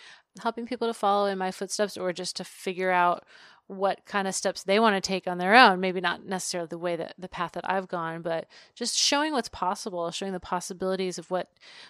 helping 0.43 0.67
people 0.67 0.89
to 0.89 0.95
follow 0.95 1.27
in 1.27 1.39
my 1.39 1.51
footsteps 1.51 1.97
or 1.97 2.13
just 2.13 2.37
to 2.37 2.45
figure 2.45 2.91
out 2.91 3.25
what 3.67 4.05
kind 4.05 4.29
of 4.29 4.35
steps 4.35 4.63
they 4.63 4.79
want 4.79 4.95
to 4.95 5.01
take 5.01 5.27
on 5.27 5.39
their 5.39 5.55
own. 5.55 5.81
Maybe 5.81 6.01
not 6.01 6.27
necessarily 6.27 6.69
the 6.69 6.79
way 6.79 6.97
that 6.97 7.15
the 7.19 7.29
path 7.29 7.53
that 7.53 7.69
I've 7.69 7.89
gone, 7.89 8.21
but 8.21 8.47
just 8.75 8.97
showing 8.97 9.33
what's 9.33 9.49
possible, 9.49 10.11
showing 10.11 10.33
the 10.35 10.41
possibilities 10.41 11.17
of 11.19 11.31
what 11.31 11.49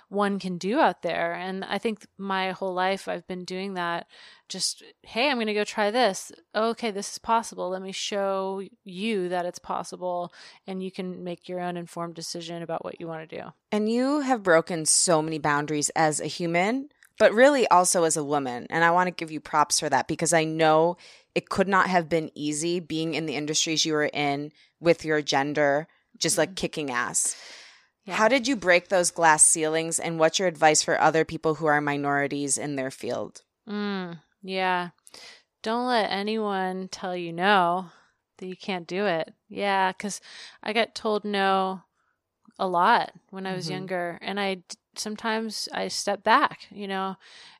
one 0.08 0.38
can 0.38 0.56
do 0.56 0.78
out 0.78 1.02
there. 1.02 1.34
And 1.34 1.64
I 1.64 1.78
think 1.78 2.06
my 2.16 2.52
whole 2.52 2.74
life 2.74 3.08
I've 3.08 3.26
been 3.26 3.44
doing 3.44 3.74
that. 3.74 4.06
Just, 4.48 4.84
hey, 5.02 5.30
I'm 5.30 5.38
going 5.38 5.48
to 5.48 5.54
go 5.54 5.64
try 5.64 5.90
this. 5.90 6.30
Okay, 6.54 6.92
this 6.92 7.12
is 7.12 7.18
possible. 7.18 7.70
Let 7.70 7.82
me 7.82 7.92
show 7.92 8.62
you 8.84 9.28
that 9.30 9.46
it's 9.46 9.58
possible. 9.58 10.32
And 10.68 10.82
you 10.82 10.92
can 10.92 11.24
make 11.24 11.48
your 11.48 11.60
own 11.60 11.76
informed 11.76 12.14
decision 12.14 12.62
about 12.62 12.84
what 12.84 13.00
you 13.00 13.08
want 13.08 13.28
to 13.28 13.36
do. 13.36 13.52
And 13.72 13.90
you 13.90 14.20
have 14.20 14.44
broken 14.44 14.86
so 14.86 15.20
many 15.20 15.38
boundaries 15.38 15.90
as 15.96 16.20
a 16.20 16.26
human 16.26 16.90
but 17.18 17.32
really 17.32 17.66
also 17.68 18.04
as 18.04 18.16
a 18.16 18.24
woman. 18.24 18.66
And 18.70 18.84
I 18.84 18.90
want 18.90 19.06
to 19.06 19.12
give 19.12 19.30
you 19.30 19.40
props 19.40 19.80
for 19.80 19.88
that 19.88 20.08
because 20.08 20.32
I 20.32 20.44
know 20.44 20.96
it 21.34 21.48
could 21.48 21.68
not 21.68 21.88
have 21.88 22.08
been 22.08 22.30
easy 22.34 22.80
being 22.80 23.14
in 23.14 23.26
the 23.26 23.36
industries 23.36 23.84
you 23.84 23.92
were 23.92 24.10
in 24.12 24.52
with 24.80 25.04
your 25.04 25.22
gender 25.22 25.88
just 26.18 26.38
like 26.38 26.50
mm-hmm. 26.50 26.54
kicking 26.56 26.90
ass. 26.90 27.36
Yeah. 28.04 28.14
How 28.16 28.28
did 28.28 28.46
you 28.46 28.56
break 28.56 28.88
those 28.88 29.10
glass 29.10 29.44
ceilings 29.44 29.98
and 29.98 30.18
what's 30.18 30.38
your 30.38 30.48
advice 30.48 30.82
for 30.82 31.00
other 31.00 31.24
people 31.24 31.54
who 31.54 31.66
are 31.66 31.80
minorities 31.80 32.58
in 32.58 32.76
their 32.76 32.90
field? 32.90 33.42
Mm, 33.68 34.18
yeah. 34.42 34.90
Don't 35.62 35.86
let 35.86 36.10
anyone 36.10 36.88
tell 36.88 37.16
you 37.16 37.32
no, 37.32 37.86
that 38.38 38.46
you 38.46 38.56
can't 38.56 38.86
do 38.86 39.06
it. 39.06 39.32
Yeah, 39.48 39.90
cuz 39.92 40.20
I 40.62 40.74
got 40.74 40.94
told 40.94 41.24
no 41.24 41.82
a 42.58 42.68
lot 42.68 43.12
when 43.30 43.46
I 43.46 43.54
was 43.54 43.66
mm-hmm. 43.66 43.74
younger 43.74 44.18
and 44.20 44.38
I 44.38 44.62
sometimes 44.98 45.68
I 45.72 45.88
step 45.88 46.22
back, 46.22 46.66
you 46.70 46.88
know, 46.88 47.16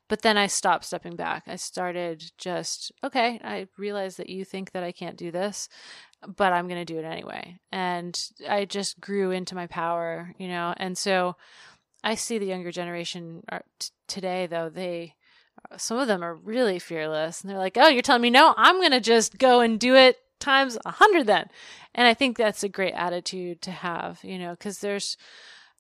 but 0.08 0.22
then 0.22 0.36
I 0.36 0.46
stopped 0.46 0.84
stepping 0.84 1.16
back. 1.16 1.44
I 1.46 1.56
started 1.56 2.30
just, 2.36 2.92
okay, 3.02 3.40
I 3.42 3.68
realize 3.78 4.16
that 4.16 4.28
you 4.28 4.44
think 4.44 4.72
that 4.72 4.84
I 4.84 4.92
can't 4.92 5.16
do 5.16 5.30
this, 5.30 5.68
but 6.36 6.52
I'm 6.52 6.68
going 6.68 6.84
to 6.84 6.92
do 6.92 6.98
it 6.98 7.04
anyway. 7.04 7.58
And 7.72 8.18
I 8.48 8.66
just 8.66 9.00
grew 9.00 9.30
into 9.30 9.54
my 9.54 9.66
power, 9.66 10.34
you 10.38 10.48
know. 10.48 10.74
And 10.76 10.96
so 10.98 11.36
I 12.02 12.16
see 12.16 12.38
the 12.38 12.46
younger 12.46 12.70
generation 12.70 13.42
today, 14.06 14.46
though, 14.46 14.68
they, 14.68 15.14
uh, 15.70 15.78
some 15.78 15.98
of 15.98 16.06
them 16.06 16.22
are 16.22 16.34
really 16.34 16.78
fearless. 16.78 17.40
And 17.40 17.50
they're 17.50 17.58
like, 17.58 17.78
oh, 17.78 17.88
you're 17.88 18.02
telling 18.02 18.22
me 18.22 18.30
no? 18.30 18.54
I'm 18.58 18.76
going 18.76 18.90
to 18.90 19.00
just 19.00 19.38
go 19.38 19.60
and 19.60 19.80
do 19.80 19.94
it 19.94 20.18
times 20.38 20.76
a 20.84 20.90
hundred 20.90 21.26
then. 21.26 21.48
And 21.94 22.06
I 22.06 22.12
think 22.12 22.36
that's 22.36 22.62
a 22.62 22.68
great 22.68 22.92
attitude 22.92 23.62
to 23.62 23.70
have, 23.70 24.20
you 24.22 24.38
know, 24.38 24.50
because 24.50 24.80
there's, 24.80 25.16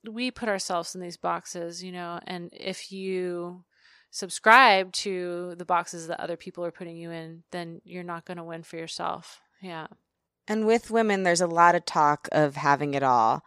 we 0.08 0.30
put 0.30 0.48
ourselves 0.48 0.94
in 0.94 1.00
these 1.00 1.16
boxes, 1.16 1.82
you 1.82 1.92
know, 1.92 2.20
and 2.26 2.50
if 2.52 2.92
you 2.92 3.64
subscribe 4.10 4.92
to 4.92 5.54
the 5.56 5.64
boxes 5.64 6.06
that 6.06 6.20
other 6.20 6.36
people 6.36 6.64
are 6.64 6.70
putting 6.70 6.96
you 6.96 7.10
in, 7.10 7.42
then 7.50 7.80
you're 7.84 8.02
not 8.02 8.24
going 8.24 8.36
to 8.36 8.44
win 8.44 8.62
for 8.62 8.76
yourself. 8.76 9.40
Yeah. 9.60 9.88
And 10.46 10.66
with 10.66 10.90
women, 10.90 11.22
there's 11.22 11.40
a 11.40 11.46
lot 11.46 11.74
of 11.74 11.84
talk 11.84 12.28
of 12.32 12.56
having 12.56 12.94
it 12.94 13.02
all. 13.02 13.42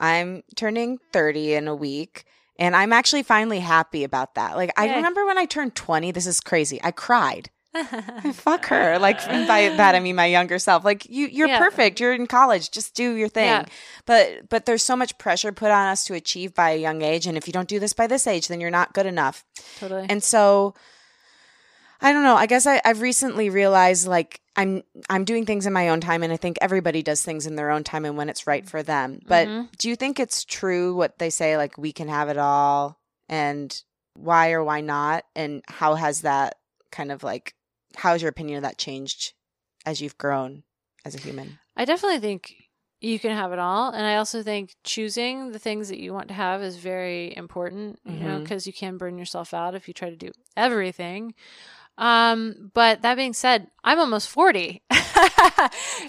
I'm 0.00 0.42
turning 0.56 0.98
30 1.12 1.54
in 1.54 1.68
a 1.68 1.74
week. 1.74 2.24
And 2.60 2.74
I'm 2.74 2.92
actually 2.92 3.22
finally 3.22 3.60
happy 3.60 4.02
about 4.02 4.34
that. 4.34 4.56
Like, 4.56 4.72
I 4.76 4.96
remember 4.96 5.24
when 5.24 5.38
I 5.38 5.44
turned 5.44 5.76
20, 5.76 6.10
this 6.10 6.26
is 6.26 6.40
crazy. 6.40 6.80
I 6.82 6.90
cried. 6.90 7.50
Fuck 8.32 8.66
her. 8.66 8.98
Like 8.98 9.24
by 9.26 9.72
that 9.76 9.94
I 9.94 10.00
mean 10.00 10.16
my 10.16 10.26
younger 10.26 10.58
self. 10.58 10.84
Like 10.84 11.06
you 11.08 11.26
you're 11.26 11.48
yeah. 11.48 11.58
perfect. 11.58 12.00
You're 12.00 12.14
in 12.14 12.26
college. 12.26 12.70
Just 12.70 12.94
do 12.94 13.14
your 13.14 13.28
thing. 13.28 13.46
Yeah. 13.46 13.64
But 14.06 14.48
but 14.48 14.66
there's 14.66 14.82
so 14.82 14.96
much 14.96 15.18
pressure 15.18 15.52
put 15.52 15.70
on 15.70 15.88
us 15.88 16.04
to 16.06 16.14
achieve 16.14 16.54
by 16.54 16.70
a 16.70 16.80
young 16.80 17.02
age 17.02 17.26
and 17.26 17.36
if 17.36 17.46
you 17.46 17.52
don't 17.52 17.68
do 17.68 17.78
this 17.78 17.92
by 17.92 18.06
this 18.06 18.26
age 18.26 18.48
then 18.48 18.60
you're 18.60 18.70
not 18.70 18.94
good 18.94 19.06
enough. 19.06 19.44
Totally. 19.78 20.06
And 20.08 20.22
so 20.22 20.74
I 22.00 22.12
don't 22.12 22.22
know. 22.22 22.36
I 22.36 22.46
guess 22.46 22.66
I, 22.66 22.80
I've 22.84 23.00
recently 23.00 23.50
realized 23.50 24.06
like 24.06 24.40
I'm 24.56 24.82
I'm 25.10 25.24
doing 25.24 25.46
things 25.46 25.66
in 25.66 25.72
my 25.72 25.88
own 25.88 26.00
time 26.00 26.22
and 26.22 26.32
I 26.32 26.36
think 26.36 26.58
everybody 26.60 27.02
does 27.02 27.22
things 27.22 27.46
in 27.46 27.56
their 27.56 27.70
own 27.70 27.84
time 27.84 28.04
and 28.04 28.16
when 28.16 28.28
it's 28.28 28.46
right 28.46 28.68
for 28.68 28.82
them. 28.82 29.20
But 29.26 29.48
mm-hmm. 29.48 29.66
do 29.78 29.88
you 29.88 29.96
think 29.96 30.20
it's 30.20 30.44
true 30.44 30.94
what 30.94 31.18
they 31.18 31.30
say 31.30 31.56
like 31.56 31.76
we 31.76 31.92
can 31.92 32.08
have 32.08 32.28
it 32.28 32.38
all 32.38 32.98
and 33.28 33.82
why 34.14 34.52
or 34.52 34.62
why 34.62 34.80
not 34.80 35.24
and 35.34 35.62
how 35.68 35.94
has 35.94 36.22
that 36.22 36.56
kind 36.90 37.12
of 37.12 37.22
like 37.22 37.54
how 37.98 38.12
has 38.12 38.22
your 38.22 38.28
opinion 38.28 38.58
of 38.58 38.62
that 38.62 38.78
changed 38.78 39.34
as 39.84 40.00
you've 40.00 40.18
grown 40.18 40.62
as 41.04 41.14
a 41.14 41.18
human? 41.18 41.58
I 41.76 41.84
definitely 41.84 42.20
think 42.20 42.54
you 43.00 43.18
can 43.18 43.36
have 43.36 43.52
it 43.52 43.58
all. 43.58 43.90
And 43.90 44.06
I 44.06 44.16
also 44.16 44.42
think 44.42 44.74
choosing 44.84 45.52
the 45.52 45.58
things 45.58 45.88
that 45.88 45.98
you 45.98 46.12
want 46.12 46.28
to 46.28 46.34
have 46.34 46.62
is 46.62 46.76
very 46.76 47.36
important, 47.36 47.98
you 48.04 48.12
mm-hmm. 48.12 48.26
know, 48.26 48.40
because 48.40 48.66
you 48.66 48.72
can 48.72 48.98
burn 48.98 49.18
yourself 49.18 49.52
out 49.52 49.74
if 49.74 49.88
you 49.88 49.94
try 49.94 50.10
to 50.10 50.16
do 50.16 50.30
everything. 50.56 51.34
Um, 51.96 52.70
but 52.74 53.02
that 53.02 53.16
being 53.16 53.32
said, 53.32 53.68
I'm 53.82 53.98
almost 53.98 54.28
40. 54.28 54.82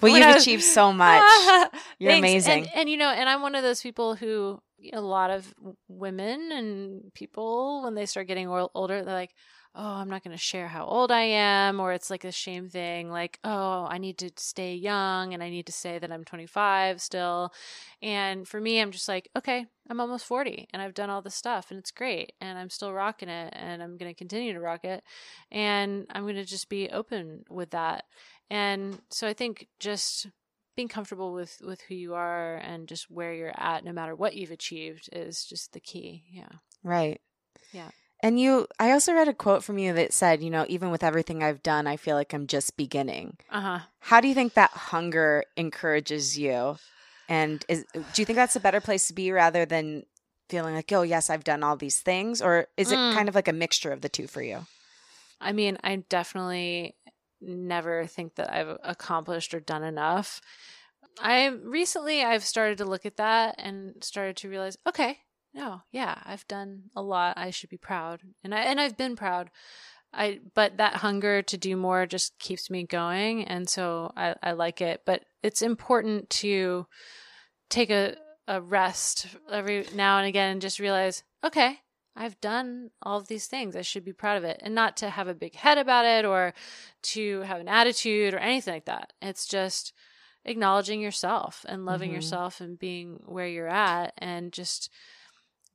well, 0.02 0.16
you've 0.16 0.26
was, 0.26 0.44
achieved 0.44 0.64
so 0.64 0.94
much. 0.94 1.24
You're 2.00 2.12
thanks. 2.12 2.20
amazing. 2.20 2.64
And, 2.68 2.76
and, 2.76 2.90
you 2.90 2.98
know, 2.98 3.10
and 3.10 3.28
I'm 3.28 3.42
one 3.42 3.56
of 3.56 3.64
those 3.64 3.82
people 3.82 4.14
who 4.14 4.62
a 4.94 5.02
lot 5.02 5.32
of 5.32 5.52
women 5.88 6.52
and 6.52 7.14
people, 7.16 7.84
when 7.84 7.96
they 7.96 8.06
start 8.06 8.28
getting 8.28 8.48
older, 8.48 9.04
they're 9.04 9.14
like, 9.14 9.34
oh, 9.76 9.84
I'm 9.84 10.10
not 10.10 10.24
going 10.24 10.36
to 10.36 10.42
share 10.42 10.68
how 10.68 10.86
old 10.86 11.12
I 11.12 11.22
am, 11.22 11.80
or 11.80 11.94
it's 11.94 12.10
like 12.10 12.24
a 12.24 12.32
shame 12.32 12.70
thing, 12.70 13.10
like, 13.12 13.40
oh, 13.44 13.88
I 13.90 13.98
need 13.98 14.18
to 14.20 14.32
stay 14.36 14.76
young 14.76 15.34
and 15.34 15.44
I 15.44 15.50
need 15.50 15.68
to 15.68 15.72
say 15.72 16.00
that 16.00 16.12
I'm 16.12 16.24
25 16.24 17.02
still. 17.02 17.54
And 18.02 18.48
for 18.48 18.60
me, 18.60 18.82
I'm 18.82 18.92
just 18.92 19.08
like, 19.08 19.30
okay, 19.38 19.68
I'm 19.90 20.00
almost 20.00 20.26
40 20.26 20.68
and 20.74 20.82
I've 20.82 20.94
done 20.94 21.10
all 21.10 21.22
this 21.22 21.36
stuff 21.36 21.70
and 21.70 21.80
it's 21.80 21.92
great 21.92 22.34
and 22.42 22.58
I'm 22.58 22.70
still 22.70 22.94
rocking 22.94 23.30
it 23.30 23.54
and 23.56 23.82
I'm 23.82 23.98
going 23.98 24.12
to 24.12 24.18
continue 24.18 24.54
to 24.54 24.60
rock 24.60 24.84
it. 24.86 25.04
And 25.52 26.08
I'm 26.10 26.24
going 26.24 26.36
to 26.36 26.46
just 26.46 26.70
be 26.70 26.90
open 26.90 27.44
with 27.50 27.70
that. 27.72 28.06
And 28.50 29.00
so 29.10 29.28
I 29.28 29.34
think 29.34 29.68
just 29.80 30.28
being 30.76 30.88
comfortable 30.88 31.34
with 31.34 31.62
with 31.62 31.82
who 31.82 31.94
you 31.94 32.14
are 32.14 32.56
and 32.56 32.88
just 32.88 33.12
where 33.12 33.34
you're 33.34 33.52
at 33.58 33.84
no 33.84 33.92
matter 33.92 34.16
what 34.16 34.34
you've 34.34 34.50
achieved 34.50 35.10
is 35.12 35.44
just 35.44 35.74
the 35.74 35.80
key 35.82 36.24
yeah 36.32 36.48
right 36.84 37.20
yeah 37.74 37.90
and 38.22 38.40
you, 38.40 38.68
I 38.80 38.92
also 38.92 39.14
read 39.14 39.28
a 39.28 39.34
quote 39.34 39.64
from 39.64 39.78
you 39.78 39.94
that 39.94 40.14
said, 40.14 40.44
you 40.44 40.50
know, 40.50 40.66
even 40.68 40.92
with 40.92 41.04
everything 41.04 41.44
I've 41.44 41.64
done, 41.64 41.88
I 41.88 41.98
feel 41.98 42.16
like 42.16 42.34
I'm 42.34 42.48
just 42.48 42.76
beginning. 42.76 43.38
Uh 43.50 43.62
huh. 43.62 43.80
How 44.00 44.22
do 44.22 44.28
you 44.28 44.34
think 44.34 44.54
that 44.54 44.72
hunger 44.72 45.46
encourages 45.56 46.38
you? 46.38 46.78
And 47.30 47.64
is, 47.70 47.86
do 47.94 48.22
you 48.22 48.26
think 48.26 48.36
that's 48.36 48.56
a 48.56 48.60
better 48.60 48.82
place 48.82 49.08
to 49.08 49.14
be 49.14 49.32
rather 49.32 49.66
than 49.66 50.04
feeling 50.50 50.76
like, 50.76 50.92
oh, 50.92 51.04
yes, 51.04 51.30
I've 51.30 51.44
done 51.44 51.64
all 51.64 51.78
these 51.78 52.00
things? 52.00 52.42
Or 52.42 52.68
is 52.76 52.92
it 52.92 52.98
mm. 52.98 53.14
kind 53.14 53.30
of 53.30 53.36
like 53.36 53.48
a 53.48 53.54
mixture 53.54 53.92
of 53.92 54.02
the 54.02 54.10
two 54.10 54.28
for 54.28 54.42
you? 54.42 54.66
I 55.40 55.54
mean, 55.54 55.78
I 55.84 55.98
definitely 56.10 56.96
never 57.40 58.06
think 58.06 58.36
that 58.36 58.52
I've 58.52 58.78
accomplished 58.84 59.54
or 59.54 59.60
done 59.60 59.84
enough. 59.84 60.42
I 61.22 61.48
recently 61.48 62.24
I've 62.24 62.44
started 62.44 62.78
to 62.80 62.86
look 62.86 63.06
at 63.06 63.18
that 63.18 63.56
and 63.58 64.04
started 64.04 64.36
to 64.38 64.50
realize, 64.50 64.78
okay, 64.88 65.20
no, 65.54 65.82
yeah, 65.92 66.22
I've 66.26 66.48
done 66.48 66.84
a 66.96 67.02
lot. 67.02 67.38
I 67.38 67.50
should 67.50 67.70
be 67.70 67.78
proud, 67.78 68.22
and 68.44 68.54
I 68.54 68.62
and 68.62 68.80
I've 68.80 68.98
been 68.98 69.16
proud. 69.16 69.50
I 70.14 70.40
but 70.56 70.78
that 70.78 70.98
hunger 70.98 71.42
to 71.44 71.58
do 71.58 71.76
more 71.76 72.06
just 72.06 72.38
keeps 72.40 72.70
me 72.70 72.84
going, 72.84 73.44
and 73.46 73.70
so 73.70 74.12
I 74.16 74.36
I 74.42 74.52
like 74.52 74.82
it. 74.82 75.02
But 75.06 75.26
it's 75.44 75.62
important 75.62 76.30
to 76.32 76.88
take 77.70 77.90
a 77.90 78.16
a 78.48 78.62
rest 78.62 79.28
every 79.52 79.86
now 79.94 80.18
and 80.18 80.28
again 80.28 80.52
and 80.52 80.62
just 80.62 80.80
realize, 80.80 81.24
okay, 81.44 81.80
I've 82.16 82.42
done 82.42 82.90
all 83.02 83.20
of 83.20 83.28
these 83.28 83.46
things. 83.46 83.76
I 83.76 83.84
should 83.84 84.04
be 84.04 84.12
proud 84.12 84.38
of 84.38 84.44
it. 84.44 84.60
And 84.64 84.74
not 84.74 84.98
to 84.98 85.10
have 85.10 85.28
a 85.28 85.36
big 85.36 85.56
head 85.56 85.78
about 85.78 86.06
it 86.06 86.26
or 86.26 86.54
to 87.04 87.42
have 87.42 87.62
an 87.62 87.68
attitude 87.68 88.34
or 88.34 88.40
anything 88.40 88.74
like 88.74 88.86
that. 88.86 89.14
It's 89.22 89.48
just 89.48 89.94
acknowledging 90.46 91.00
yourself 91.00 91.64
and 91.70 91.86
loving 91.86 92.10
mm-hmm. 92.10 92.16
yourself 92.16 92.60
and 92.60 92.80
being 92.80 93.22
where 93.26 93.48
you're 93.48 93.70
at 93.70 94.14
and 94.18 94.52
just 94.52 94.92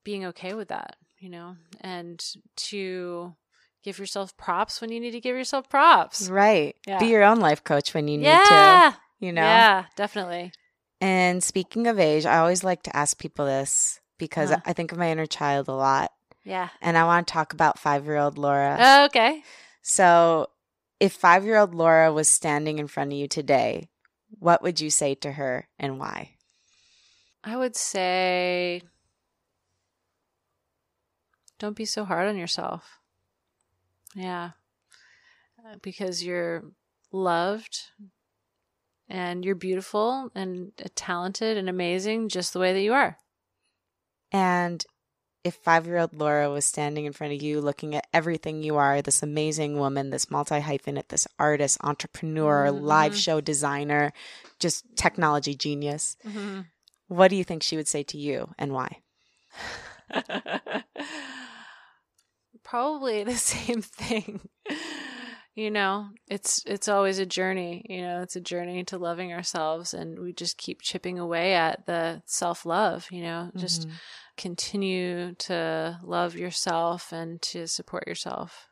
being 0.05 0.25
okay 0.27 0.55
with 0.55 0.69
that, 0.69 0.97
you 1.19 1.29
know, 1.31 1.57
and 1.81 2.25
to 2.57 3.35
give 3.83 3.99
yourself 3.99 4.37
props 4.37 4.81
when 4.81 4.93
you 4.93 5.01
need 5.01 5.11
to 5.11 5.21
give 5.21 5.37
yourself 5.37 5.69
props. 5.69 6.29
Right. 6.29 6.77
Yeah. 6.87 6.99
Be 6.99 7.07
your 7.07 7.25
own 7.25 7.41
life 7.41 7.65
coach 7.65 7.93
when 7.93 8.09
you 8.09 8.19
need 8.19 8.25
yeah. 8.25 8.93
to, 8.93 9.27
you 9.27 9.33
know? 9.33 9.43
Yeah, 9.43 9.85
definitely. 9.97 10.53
And 11.01 11.43
speaking 11.43 11.87
of 11.87 11.99
age, 11.99 12.25
I 12.25 12.39
always 12.39 12.65
like 12.65 12.83
to 12.85 12.97
ask 12.97 13.19
people 13.19 13.45
this 13.45 14.01
because 14.17 14.51
uh-huh. 14.51 14.63
I 14.65 14.73
think 14.73 14.93
of 14.93 14.99
my 14.99 15.11
inner 15.11 15.27
child 15.27 15.69
a 15.69 15.73
lot. 15.73 16.13
Yeah. 16.45 16.69
And 16.81 16.97
I 16.97 17.05
want 17.05 17.27
to 17.27 17.33
talk 17.33 17.53
about 17.53 17.79
five 17.79 18.05
year 18.05 18.17
old 18.17 18.39
Laura. 18.39 18.77
Oh, 18.79 19.05
okay. 19.07 19.43
So 19.83 20.49
If 21.01 21.13
five 21.13 21.45
year 21.45 21.59
old 21.59 21.75
Laura 21.75 22.13
was 22.13 22.29
standing 22.29 22.79
in 22.79 22.87
front 22.87 23.13
of 23.13 23.19
you 23.19 23.29
today, 23.29 23.89
what 24.39 24.63
would 24.63 24.81
you 24.81 24.91
say 24.91 25.15
to 25.17 25.33
her 25.33 25.69
and 25.79 25.99
why? 25.99 26.31
I 27.43 27.57
would 27.57 27.77
say 27.77 28.83
don't 31.59 31.77
be 31.77 31.85
so 31.85 32.05
hard 32.05 32.29
on 32.29 32.37
yourself. 32.37 32.99
Yeah. 34.15 34.51
Uh, 35.59 35.77
because 35.83 36.23
you're 36.23 36.65
loved 37.13 37.81
and 39.09 39.45
you're 39.45 39.55
beautiful 39.55 40.31
and 40.35 40.73
talented 40.95 41.57
and 41.57 41.69
amazing 41.69 42.29
just 42.29 42.53
the 42.53 42.59
way 42.59 42.73
that 42.73 42.83
you 42.83 42.93
are. 42.93 43.19
And 44.33 44.85
if 45.45 45.55
five 45.57 45.87
year 45.87 45.99
old 45.99 46.15
Laura 46.15 46.51
was 46.51 46.65
standing 46.65 47.05
in 47.05 47.13
front 47.13 47.35
of 47.35 47.43
you 47.43 47.61
looking 47.61 47.95
at 47.95 48.07
everything 48.13 48.63
you 48.63 48.77
are 48.77 49.03
this 49.03 49.23
amazing 49.23 49.79
woman, 49.79 50.11
this 50.11 50.31
multi 50.31 50.59
hyphenate, 50.59 51.09
this 51.09 51.29
artist, 51.39 51.79
entrepreneur, 51.83 52.67
mm-hmm. 52.67 52.85
live 52.85 53.17
show 53.17 53.41
designer, 53.41 54.13
just 54.59 54.85
technology 54.97 55.55
genius, 55.55 56.17
mm-hmm. 56.27 56.63
what 57.09 57.29
do 57.29 57.37
you 57.37 57.45
think 57.45 57.63
she 57.63 57.77
would 57.77 57.89
say 57.89 58.03
to 58.05 58.19
you 58.19 58.53
and 58.59 58.73
why? 58.73 58.99
Probably 62.63 63.25
the 63.25 63.37
same 63.37 63.83
thing 63.83 64.41
you 65.55 65.71
know 65.71 66.09
it's 66.29 66.63
it's 66.67 66.89
always 66.89 67.19
a 67.19 67.27
journey 67.27 67.85
you 67.89 68.03
know 68.03 68.21
it's 68.23 68.37
a 68.37 68.41
journey 68.41 68.83
to 68.85 68.99
loving 68.99 69.33
ourselves 69.33 69.95
and 69.95 70.19
we 70.19 70.33
just 70.33 70.59
keep 70.59 70.83
chipping 70.83 71.19
away 71.19 71.55
at 71.55 71.87
the 71.87 72.21
self-love 72.27 73.07
you 73.11 73.23
know 73.23 73.49
mm-hmm. 73.49 73.59
just 73.59 73.89
continue 74.37 75.35
to 75.37 75.99
love 76.03 76.35
yourself 76.35 77.13
and 77.13 77.41
to 77.41 77.69
support 77.69 78.07
yourself 78.07 78.69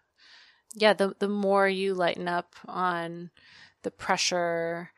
yeah 0.74 0.92
the 0.92 1.14
the 1.20 1.28
more 1.28 1.68
you 1.68 1.94
lighten 1.94 2.26
up 2.26 2.56
on 2.66 3.30
the 3.82 3.90
pressure 3.90 4.90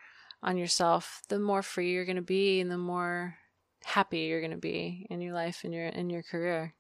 on 0.43 0.57
yourself 0.57 1.21
the 1.29 1.39
more 1.39 1.63
free 1.63 1.93
you're 1.93 2.07
going 2.07 2.17
to 2.17 2.23
be 2.23 2.61
and 2.61 2.71
the 2.71 2.79
more 2.79 3.37
happy 3.85 4.21
you're 4.21 4.41
going 4.41 4.51
to 4.51 4.57
be 4.57 5.07
in 5.11 5.21
your 5.21 5.35
life 5.35 5.63
and 5.65 5.73
your 5.73 5.87
in 5.87 6.11
your 6.11 6.23
career 6.23 6.75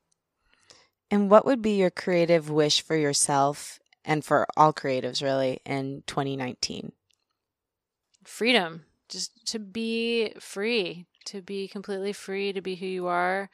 and 1.11 1.31
what 1.31 1.47
would 1.47 1.63
be 1.63 1.77
your 1.77 1.91
creative 1.91 2.51
wish 2.51 2.83
for 2.83 2.97
yourself 2.97 3.79
and 4.05 4.25
for 4.25 4.47
all 4.57 4.73
creatives 4.73 5.23
really 5.23 5.61
in 5.65 6.03
2019? 6.07 6.93
Freedom, 8.25 8.85
just 9.09 9.47
to 9.47 9.59
be 9.59 10.33
free, 10.41 11.07
to 11.27 11.43
be 11.43 11.69
completely 11.69 12.13
free 12.13 12.53
to 12.53 12.61
be 12.61 12.75
who 12.75 12.87
you 12.87 13.07
are, 13.07 13.51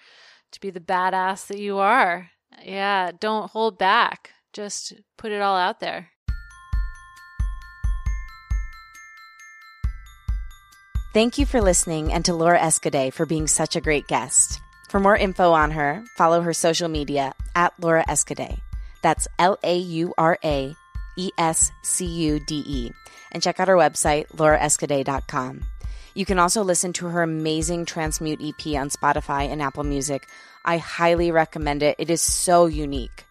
to 0.53 0.61
be 0.61 0.70
the 0.70 0.80
badass 0.80 1.48
that 1.48 1.59
you 1.59 1.78
are. 1.78 2.30
Yeah, 2.64 3.11
don't 3.18 3.51
hold 3.51 3.78
back. 3.78 4.30
Just 4.53 4.94
put 5.16 5.30
it 5.30 5.40
all 5.40 5.57
out 5.57 5.80
there. 5.80 6.11
Thank 11.12 11.38
you 11.38 11.46
for 11.46 11.61
listening 11.61 12.12
and 12.12 12.24
to 12.26 12.34
Laura 12.34 12.61
Escudé 12.61 13.12
for 13.12 13.26
being 13.26 13.48
such 13.48 13.74
a 13.74 13.80
great 13.80 14.06
guest. 14.06 14.61
For 14.88 15.00
more 15.00 15.16
info 15.16 15.50
on 15.50 15.72
her, 15.72 16.04
follow 16.16 16.40
her 16.40 16.52
social 16.52 16.88
media 16.88 17.34
at 17.56 17.74
Laura 17.80 18.04
Escudé. 18.06 18.61
That's 19.02 19.26
L 19.36 19.58
A 19.64 19.76
U 19.76 20.14
R 20.16 20.38
A 20.44 20.72
E 21.16 21.30
S 21.36 21.72
C 21.82 22.06
U 22.06 22.38
D 22.38 22.62
E. 22.64 22.92
And 23.32 23.42
check 23.42 23.58
out 23.58 23.66
her 23.66 23.74
website, 23.74 24.28
lauraescudé.com. 24.28 25.62
You 26.14 26.24
can 26.24 26.38
also 26.38 26.62
listen 26.62 26.92
to 26.92 27.06
her 27.06 27.22
amazing 27.22 27.86
Transmute 27.86 28.40
EP 28.40 28.76
on 28.78 28.88
Spotify 28.88 29.50
and 29.50 29.61
Apple 29.61 29.82
Music. 29.82 30.28
I 30.64 30.78
highly 30.78 31.32
recommend 31.32 31.82
it. 31.82 31.96
It 31.98 32.11
is 32.11 32.22
so 32.22 32.66
unique. 32.66 33.24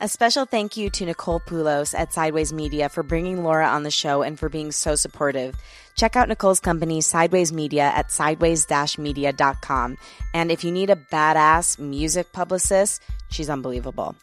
A 0.00 0.08
special 0.08 0.44
thank 0.44 0.76
you 0.76 0.90
to 0.90 1.06
Nicole 1.06 1.38
Poulos 1.38 1.94
at 1.96 2.12
Sideways 2.12 2.52
Media 2.52 2.88
for 2.88 3.04
bringing 3.04 3.44
Laura 3.44 3.68
on 3.68 3.84
the 3.84 3.92
show 3.92 4.22
and 4.22 4.36
for 4.36 4.48
being 4.48 4.72
so 4.72 4.96
supportive. 4.96 5.54
Check 5.94 6.16
out 6.16 6.28
Nicole's 6.28 6.58
company, 6.58 7.00
Sideways 7.00 7.52
Media, 7.52 7.92
at 7.94 8.10
sideways-media.com. 8.10 9.96
And 10.34 10.50
if 10.50 10.64
you 10.64 10.72
need 10.72 10.90
a 10.90 10.96
badass 10.96 11.78
music 11.78 12.32
publicist, 12.32 13.02
she's 13.30 13.48
unbelievable. 13.48 14.16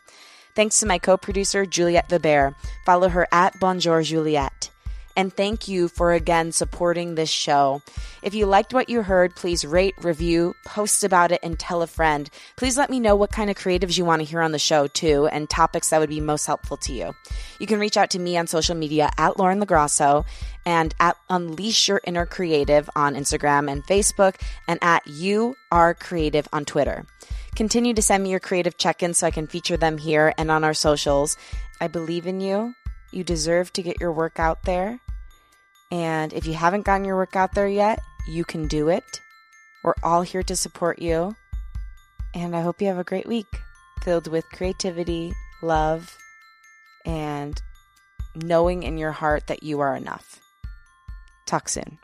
Thanks 0.55 0.81
to 0.81 0.85
my 0.85 0.99
co 0.99 1.15
producer, 1.15 1.65
Juliette 1.65 2.11
Weber. 2.11 2.53
Follow 2.85 3.07
her 3.07 3.25
at 3.31 3.57
Bonjour 3.61 4.01
Juliette. 4.01 4.70
And 5.15 5.33
thank 5.33 5.67
you 5.67 5.87
for 5.87 6.13
again 6.13 6.51
supporting 6.51 7.15
this 7.15 7.29
show. 7.29 7.81
If 8.21 8.33
you 8.33 8.45
liked 8.45 8.73
what 8.73 8.89
you 8.89 9.01
heard, 9.01 9.35
please 9.35 9.65
rate, 9.65 9.95
review, 10.01 10.55
post 10.65 11.03
about 11.03 11.31
it, 11.31 11.39
and 11.43 11.59
tell 11.59 11.81
a 11.81 11.87
friend. 11.87 12.29
Please 12.55 12.77
let 12.77 12.89
me 12.89 12.99
know 12.99 13.15
what 13.15 13.31
kind 13.31 13.49
of 13.49 13.57
creatives 13.57 13.97
you 13.97 14.05
want 14.05 14.21
to 14.21 14.27
hear 14.27 14.41
on 14.41 14.51
the 14.51 14.59
show, 14.59 14.87
too, 14.87 15.27
and 15.27 15.49
topics 15.49 15.89
that 15.89 15.99
would 15.99 16.09
be 16.09 16.21
most 16.21 16.45
helpful 16.45 16.77
to 16.77 16.93
you. 16.93 17.13
You 17.59 17.67
can 17.67 17.79
reach 17.79 17.97
out 17.97 18.09
to 18.11 18.19
me 18.19 18.37
on 18.37 18.47
social 18.47 18.75
media 18.75 19.09
at 19.17 19.37
Lauren 19.37 19.59
LoGrasso 19.59 20.25
and 20.65 20.93
at 20.99 21.17
Unleash 21.29 21.87
Your 21.87 22.01
Inner 22.05 22.25
Creative 22.25 22.89
on 22.95 23.15
Instagram 23.15 23.71
and 23.71 23.83
Facebook, 23.85 24.35
and 24.67 24.79
at 24.81 25.05
You 25.07 25.55
Are 25.71 25.93
Creative 25.93 26.47
on 26.53 26.65
Twitter. 26.65 27.05
Continue 27.55 27.93
to 27.93 28.01
send 28.01 28.23
me 28.23 28.29
your 28.29 28.39
creative 28.39 28.77
check 28.77 29.03
ins 29.03 29.17
so 29.17 29.27
I 29.27 29.31
can 29.31 29.47
feature 29.47 29.77
them 29.77 29.97
here 29.97 30.33
and 30.37 30.49
on 30.49 30.63
our 30.63 30.73
socials. 30.73 31.35
I 31.81 31.87
believe 31.87 32.27
in 32.27 32.39
you. 32.39 32.75
You 33.11 33.23
deserve 33.23 33.73
to 33.73 33.81
get 33.81 33.99
your 33.99 34.11
work 34.11 34.39
out 34.39 34.63
there. 34.63 34.99
And 35.91 36.31
if 36.33 36.47
you 36.47 36.53
haven't 36.53 36.85
gotten 36.85 37.05
your 37.05 37.17
work 37.17 37.35
out 37.35 37.53
there 37.53 37.67
yet, 37.67 37.99
you 38.27 38.45
can 38.45 38.67
do 38.67 38.89
it. 38.89 39.03
We're 39.83 39.93
all 40.03 40.21
here 40.21 40.43
to 40.43 40.55
support 40.55 40.99
you. 40.99 41.35
And 42.33 42.55
I 42.55 42.61
hope 42.61 42.81
you 42.81 42.87
have 42.87 42.99
a 42.99 43.03
great 43.03 43.27
week 43.27 43.47
filled 44.03 44.27
with 44.27 44.49
creativity, 44.49 45.33
love, 45.61 46.17
and 47.05 47.61
knowing 48.35 48.83
in 48.83 48.97
your 48.97 49.11
heart 49.11 49.47
that 49.47 49.63
you 49.63 49.81
are 49.81 49.95
enough. 49.95 50.39
Talk 51.45 51.67
soon. 51.67 51.99